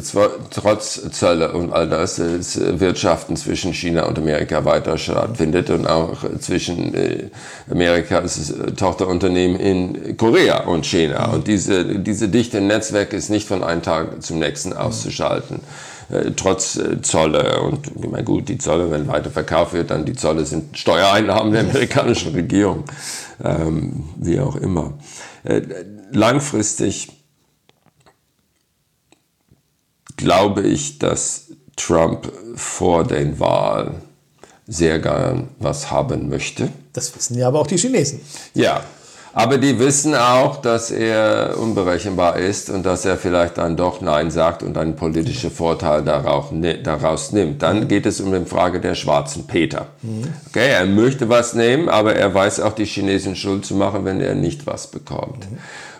trotz 0.52 1.10
Zölle 1.12 1.52
und 1.52 1.74
all 1.74 1.90
das 1.90 2.20
Wirtschaften 2.20 3.36
zwischen 3.36 3.74
China 3.74 4.06
und 4.06 4.18
Amerika 4.18 4.64
weiter 4.64 4.98
stattfindet 4.98 5.70
und 5.70 5.86
auch 5.86 6.18
zwischen 6.40 6.94
äh, 6.94 7.30
Amerika 7.70 8.20
als 8.20 8.54
Tochterunternehmen 8.76 9.60
in 9.60 10.18
Korea 10.18 10.66
und 10.66 10.86
China. 10.86 11.32
Und 11.34 11.48
diese, 11.48 12.00
diese 12.00 12.30
dichte 12.30 12.62
Netzwerk 12.62 13.14
ist 13.14 13.30
nicht 13.30 13.48
von 13.48 13.64
einem 13.64 13.82
Tag 13.82 14.24
zum 14.24 14.40
nächsten 14.40 14.74
auszuschalten. 14.74 15.60
Äh, 16.10 16.32
trotz 16.38 16.78
äh, 16.78 17.02
Zolle 17.02 17.62
und 17.62 17.88
ich 17.88 18.10
meine, 18.10 18.24
gut, 18.24 18.48
die 18.48 18.58
Zolle, 18.58 18.90
wenn 18.92 19.08
weiter 19.08 19.30
verkauft 19.30 19.74
wird, 19.74 19.92
dann 19.92 20.06
die 20.06 20.14
Zolle 20.14 20.46
sind 20.46 20.78
Steuereinnahmen 20.78 21.52
der 21.52 21.62
amerikanischen 21.62 22.34
Regierung, 22.34 22.86
ähm, 23.44 24.06
wie 24.16 24.40
auch 24.40 24.56
immer. 24.56 24.94
langfristig 26.12 27.17
glaube 30.18 30.64
ich, 30.64 31.00
dass 31.00 31.48
Trump 31.76 32.32
vor 32.56 33.06
den 33.06 33.40
Wahlen 33.40 34.02
sehr 34.68 35.00
gern 35.00 35.50
was 35.60 35.92
haben 35.92 36.28
möchte. 36.30 36.70
Das 36.92 37.16
wissen 37.16 37.38
ja 37.38 37.48
aber 37.48 37.62
auch 37.62 37.68
die 37.68 37.78
Chinesen. 37.78 38.20
Ja, 38.54 38.84
aber 39.38 39.60
die 39.60 39.78
wissen 39.78 40.16
auch, 40.16 40.58
dass 40.58 40.90
er 40.90 41.58
unberechenbar 41.60 42.38
ist 42.38 42.72
und 42.72 42.84
dass 42.88 43.06
er 43.06 43.18
vielleicht 43.18 43.60
dann 43.60 43.78
doch 43.78 44.02
Nein 44.02 44.32
sagt 44.32 44.64
und 44.64 44.76
einen 44.80 44.96
politischen 44.96 45.52
Vorteil 45.52 46.04
daraus 46.04 47.32
nimmt. 47.32 47.62
Dann 47.62 47.88
geht 47.88 48.08
es 48.08 48.20
um 48.20 48.34
die 48.34 48.50
Frage 48.50 48.82
der 48.82 48.96
schwarzen 48.96 49.46
Peter. 49.46 49.90
Okay, 50.50 50.72
er 50.72 50.88
möchte 50.88 51.30
was 51.30 51.54
nehmen, 51.54 51.88
aber 51.88 52.16
er 52.16 52.34
weiß 52.34 52.62
auch, 52.62 52.74
die 52.74 52.86
Chinesen 52.86 53.36
schuld 53.36 53.64
zu 53.64 53.76
machen, 53.76 54.06
wenn 54.06 54.22
er 54.22 54.34
nicht 54.34 54.66
was 54.66 54.88
bekommt. 54.88 55.48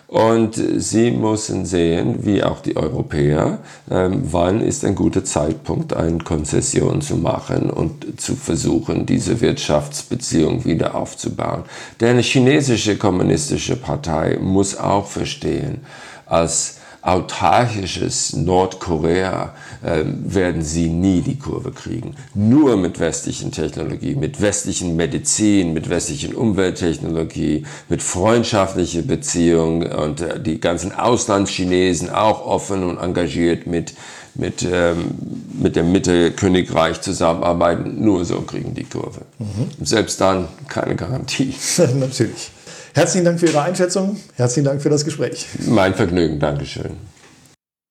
Und 0.08 0.54
sie 0.54 1.10
müssen 1.10 1.66
sehen, 1.66 2.24
wie 2.24 2.42
auch 2.42 2.60
die 2.62 2.78
Europäer, 2.78 3.58
ähm, 3.90 4.22
wann 4.30 4.62
ist 4.62 4.82
ein 4.86 4.94
guter 4.94 5.22
Zeitpunkt, 5.22 5.92
eine 5.92 6.16
Konzession 6.16 7.02
zu 7.02 7.16
machen 7.16 7.68
und 7.68 8.18
zu 8.18 8.34
versuchen, 8.34 9.04
diese 9.04 9.42
Wirtschaftsbeziehung 9.42 10.64
wieder 10.64 10.94
aufzubauen. 10.94 11.64
Denn 12.00 12.12
eine 12.12 12.22
chinesische 12.22 12.96
kommunistische 12.96 13.76
Partei 13.76 14.38
muss 14.40 14.78
auch 14.78 15.06
verstehen, 15.06 15.82
als 16.24 16.78
autarkisches 17.02 18.32
Nordkorea 18.34 19.54
werden 19.82 20.62
sie 20.62 20.88
nie 20.88 21.20
die 21.20 21.38
Kurve 21.38 21.70
kriegen. 21.70 22.14
Nur 22.34 22.76
mit 22.76 22.98
westlichen 22.98 23.52
Technologie, 23.52 24.14
mit 24.14 24.40
westlichen 24.40 24.96
Medizin, 24.96 25.72
mit 25.72 25.88
westlichen 25.88 26.34
Umwelttechnologie, 26.34 27.64
mit 27.88 28.02
freundschaftlicher 28.02 29.02
Beziehung 29.02 29.82
und 29.82 30.20
äh, 30.20 30.40
die 30.40 30.60
ganzen 30.60 30.92
Auslandschinesen 30.92 32.10
auch 32.10 32.44
offen 32.44 32.82
und 32.84 32.98
engagiert 32.98 33.66
mit 33.66 33.94
mit, 34.38 34.62
ähm, 34.62 35.16
mit 35.60 35.76
dem 35.76 35.92
Mittelkönigreich 35.92 37.00
zusammenarbeiten. 37.00 38.02
Nur 38.02 38.24
so 38.24 38.40
kriegen 38.42 38.72
die 38.72 38.84
Kurve. 38.84 39.22
Mhm. 39.38 39.84
Selbst 39.84 40.20
dann 40.20 40.48
keine 40.68 40.94
Garantie. 40.94 41.54
Natürlich. 41.94 42.50
Herzlichen 42.94 43.24
Dank 43.24 43.40
für 43.40 43.46
Ihre 43.46 43.62
Einschätzung. 43.62 44.16
Herzlichen 44.36 44.64
Dank 44.64 44.80
für 44.80 44.90
das 44.90 45.04
Gespräch. 45.04 45.46
Mein 45.66 45.94
Vergnügen. 45.94 46.38
Dankeschön. 46.38 47.17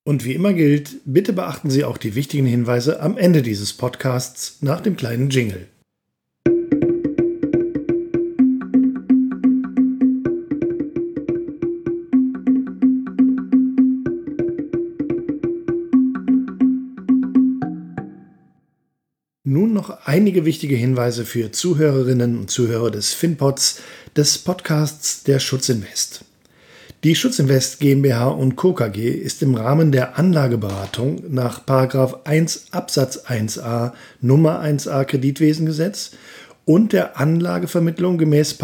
Und 0.07 0.23
wie 0.23 0.35
immer 0.35 0.53
gilt, 0.53 1.01
bitte 1.03 1.33
beachten 1.33 1.69
Sie 1.69 1.83
auch 1.83 1.97
die 1.97 2.15
wichtigen 2.15 2.45
Hinweise 2.45 3.01
am 3.01 3.17
Ende 3.17 3.41
dieses 3.41 3.73
Podcasts 3.73 4.59
nach 4.61 4.79
dem 4.79 4.95
kleinen 4.95 5.29
Jingle. 5.29 5.67
Nun 19.43 19.73
noch 19.73 20.05
einige 20.05 20.45
wichtige 20.45 20.77
Hinweise 20.77 21.25
für 21.25 21.51
Zuhörerinnen 21.51 22.39
und 22.39 22.49
Zuhörer 22.49 22.91
des 22.91 23.13
FinPods, 23.13 23.81
des 24.15 24.37
Podcasts 24.37 25.23
der 25.23 25.39
Schutzinvest. 25.39 26.23
Die 27.03 27.13
Schutzinvest 27.13 27.79
GmbH 27.79 28.29
und 28.29 28.55
Co. 28.55 28.73
KG 28.73 29.11
ist 29.11 29.43
im 29.43 29.53
Rahmen 29.53 29.91
der 29.91 30.17
Anlageberatung 30.17 31.21
nach 31.29 31.59
1 32.23 32.69
Absatz 32.71 33.19
1a 33.27 33.91
Nummer 34.19 34.63
1a 34.63 35.05
Kreditwesengesetz 35.05 36.13
und 36.65 36.93
der 36.93 37.19
Anlagevermittlung 37.19 38.17
gemäß 38.17 38.57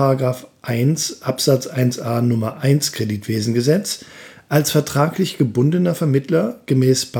1 0.63 1.21
Absatz 1.21 1.67
1a 1.67 2.21
Nummer 2.21 2.57
1 2.57 2.93
Kreditwesengesetz 2.93 4.03
als 4.49 4.71
vertraglich 4.71 5.37
gebundener 5.37 5.93
Vermittler 5.93 6.59
gemäß 6.65 7.11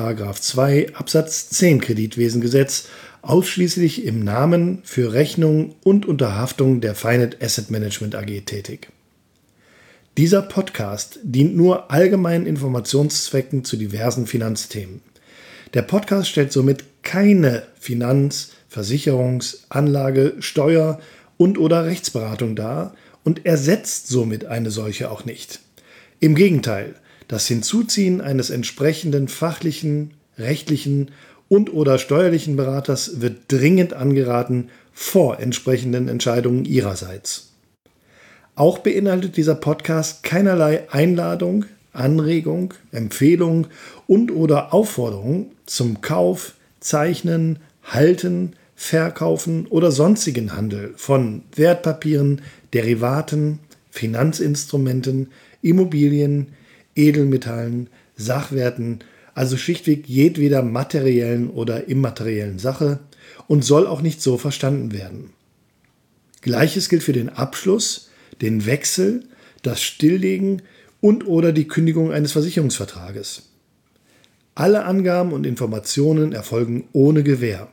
2 0.42 0.96
Absatz 0.96 1.50
10 1.52 1.80
Kreditwesengesetz 1.80 2.88
ausschließlich 3.22 4.04
im 4.06 4.24
Namen 4.24 4.80
für 4.84 5.14
Rechnung 5.14 5.76
und 5.84 6.08
Unterhaftung 6.08 6.82
der 6.82 6.96
Finet 6.96 7.38
Asset 7.40 7.70
Management 7.70 8.16
AG 8.16 8.46
tätig. 8.48 8.93
Dieser 10.16 10.44
Podcast 10.44 11.18
dient 11.24 11.56
nur 11.56 11.90
allgemeinen 11.90 12.46
Informationszwecken 12.46 13.64
zu 13.64 13.78
diversen 13.78 14.28
Finanzthemen. 14.28 15.02
Der 15.74 15.82
Podcast 15.82 16.30
stellt 16.30 16.52
somit 16.52 16.84
keine 17.02 17.64
Finanz-, 17.80 18.52
Versicherungs-, 18.72 19.64
Anlage-, 19.70 20.36
Steuer- 20.38 21.00
und/oder 21.38 21.86
Rechtsberatung 21.86 22.56
dar 22.56 22.94
und 23.24 23.48
ersetzt 23.48 24.08
somit 24.08 24.46
eine 24.46 24.70
solche 24.70 25.10
auch 25.10 25.26
nicht. 25.26 25.62
Im 26.20 26.36
Gegenteil, 26.36 26.94
das 27.28 27.48
Hinzuziehen 27.48 28.22
eines 28.22 28.52
entsprechenden 28.52 29.28
fachlichen, 29.28 30.12
rechtlichen 30.38 31.10
und/oder 31.50 31.98
steuerlichen 31.98 32.56
Beraters 32.56 33.20
wird 33.20 33.52
dringend 33.52 33.94
angeraten 33.94 34.70
vor 34.94 35.40
entsprechenden 35.40 36.08
Entscheidungen 36.08 36.66
Ihrerseits. 36.66 37.53
Auch 38.56 38.80
beinhaltet 38.80 39.38
dieser 39.38 39.56
Podcast 39.56 40.24
keinerlei 40.24 40.88
Einladung, 40.92 41.66
Anregung, 41.92 42.74
Empfehlung 42.92 43.68
und/oder 44.08 44.74
Aufforderung 44.74 45.52
zum 45.66 46.02
Kauf, 46.02 46.54
Zeichnen, 46.80 47.60
Halten, 47.84 48.54
Verkaufen 48.76 49.68
oder 49.68 49.92
sonstigen 49.92 50.56
Handel 50.56 50.94
von 50.98 51.44
Wertpapieren, 51.56 52.42
Derivaten, 52.74 53.60
Finanzinstrumenten, 53.90 55.32
Immobilien, 55.62 56.54
Edelmetallen, 56.96 57.90
Sachwerten 58.16 59.00
also 59.36 59.58
schlichtweg 59.58 60.08
jedweder 60.08 60.62
materiellen 60.62 61.50
oder 61.50 61.88
immateriellen 61.88 62.60
Sache 62.60 63.00
und 63.48 63.66
soll 63.66 63.88
auch 63.88 64.02
nicht 64.02 64.22
so 64.22 64.38
verstanden 64.38 64.94
werden. 64.94 65.32
Gleiches 66.42 66.90
gilt 66.90 67.04
für 67.04 67.14
den 67.14 67.30
Abschluss, 67.30 68.10
den 68.42 68.66
Wechsel, 68.66 69.24
das 69.62 69.82
Stilllegen 69.82 70.62
und 71.02 71.28
oder 71.28 71.52
die 71.52 71.68
Kündigung 71.68 72.12
eines 72.12 72.32
Versicherungsvertrages. 72.32 73.50
Alle 74.56 74.86
Angaben 74.86 75.34
und 75.34 75.46
Informationen 75.46 76.32
erfolgen 76.32 76.88
ohne 76.94 77.24
Gewähr. 77.24 77.70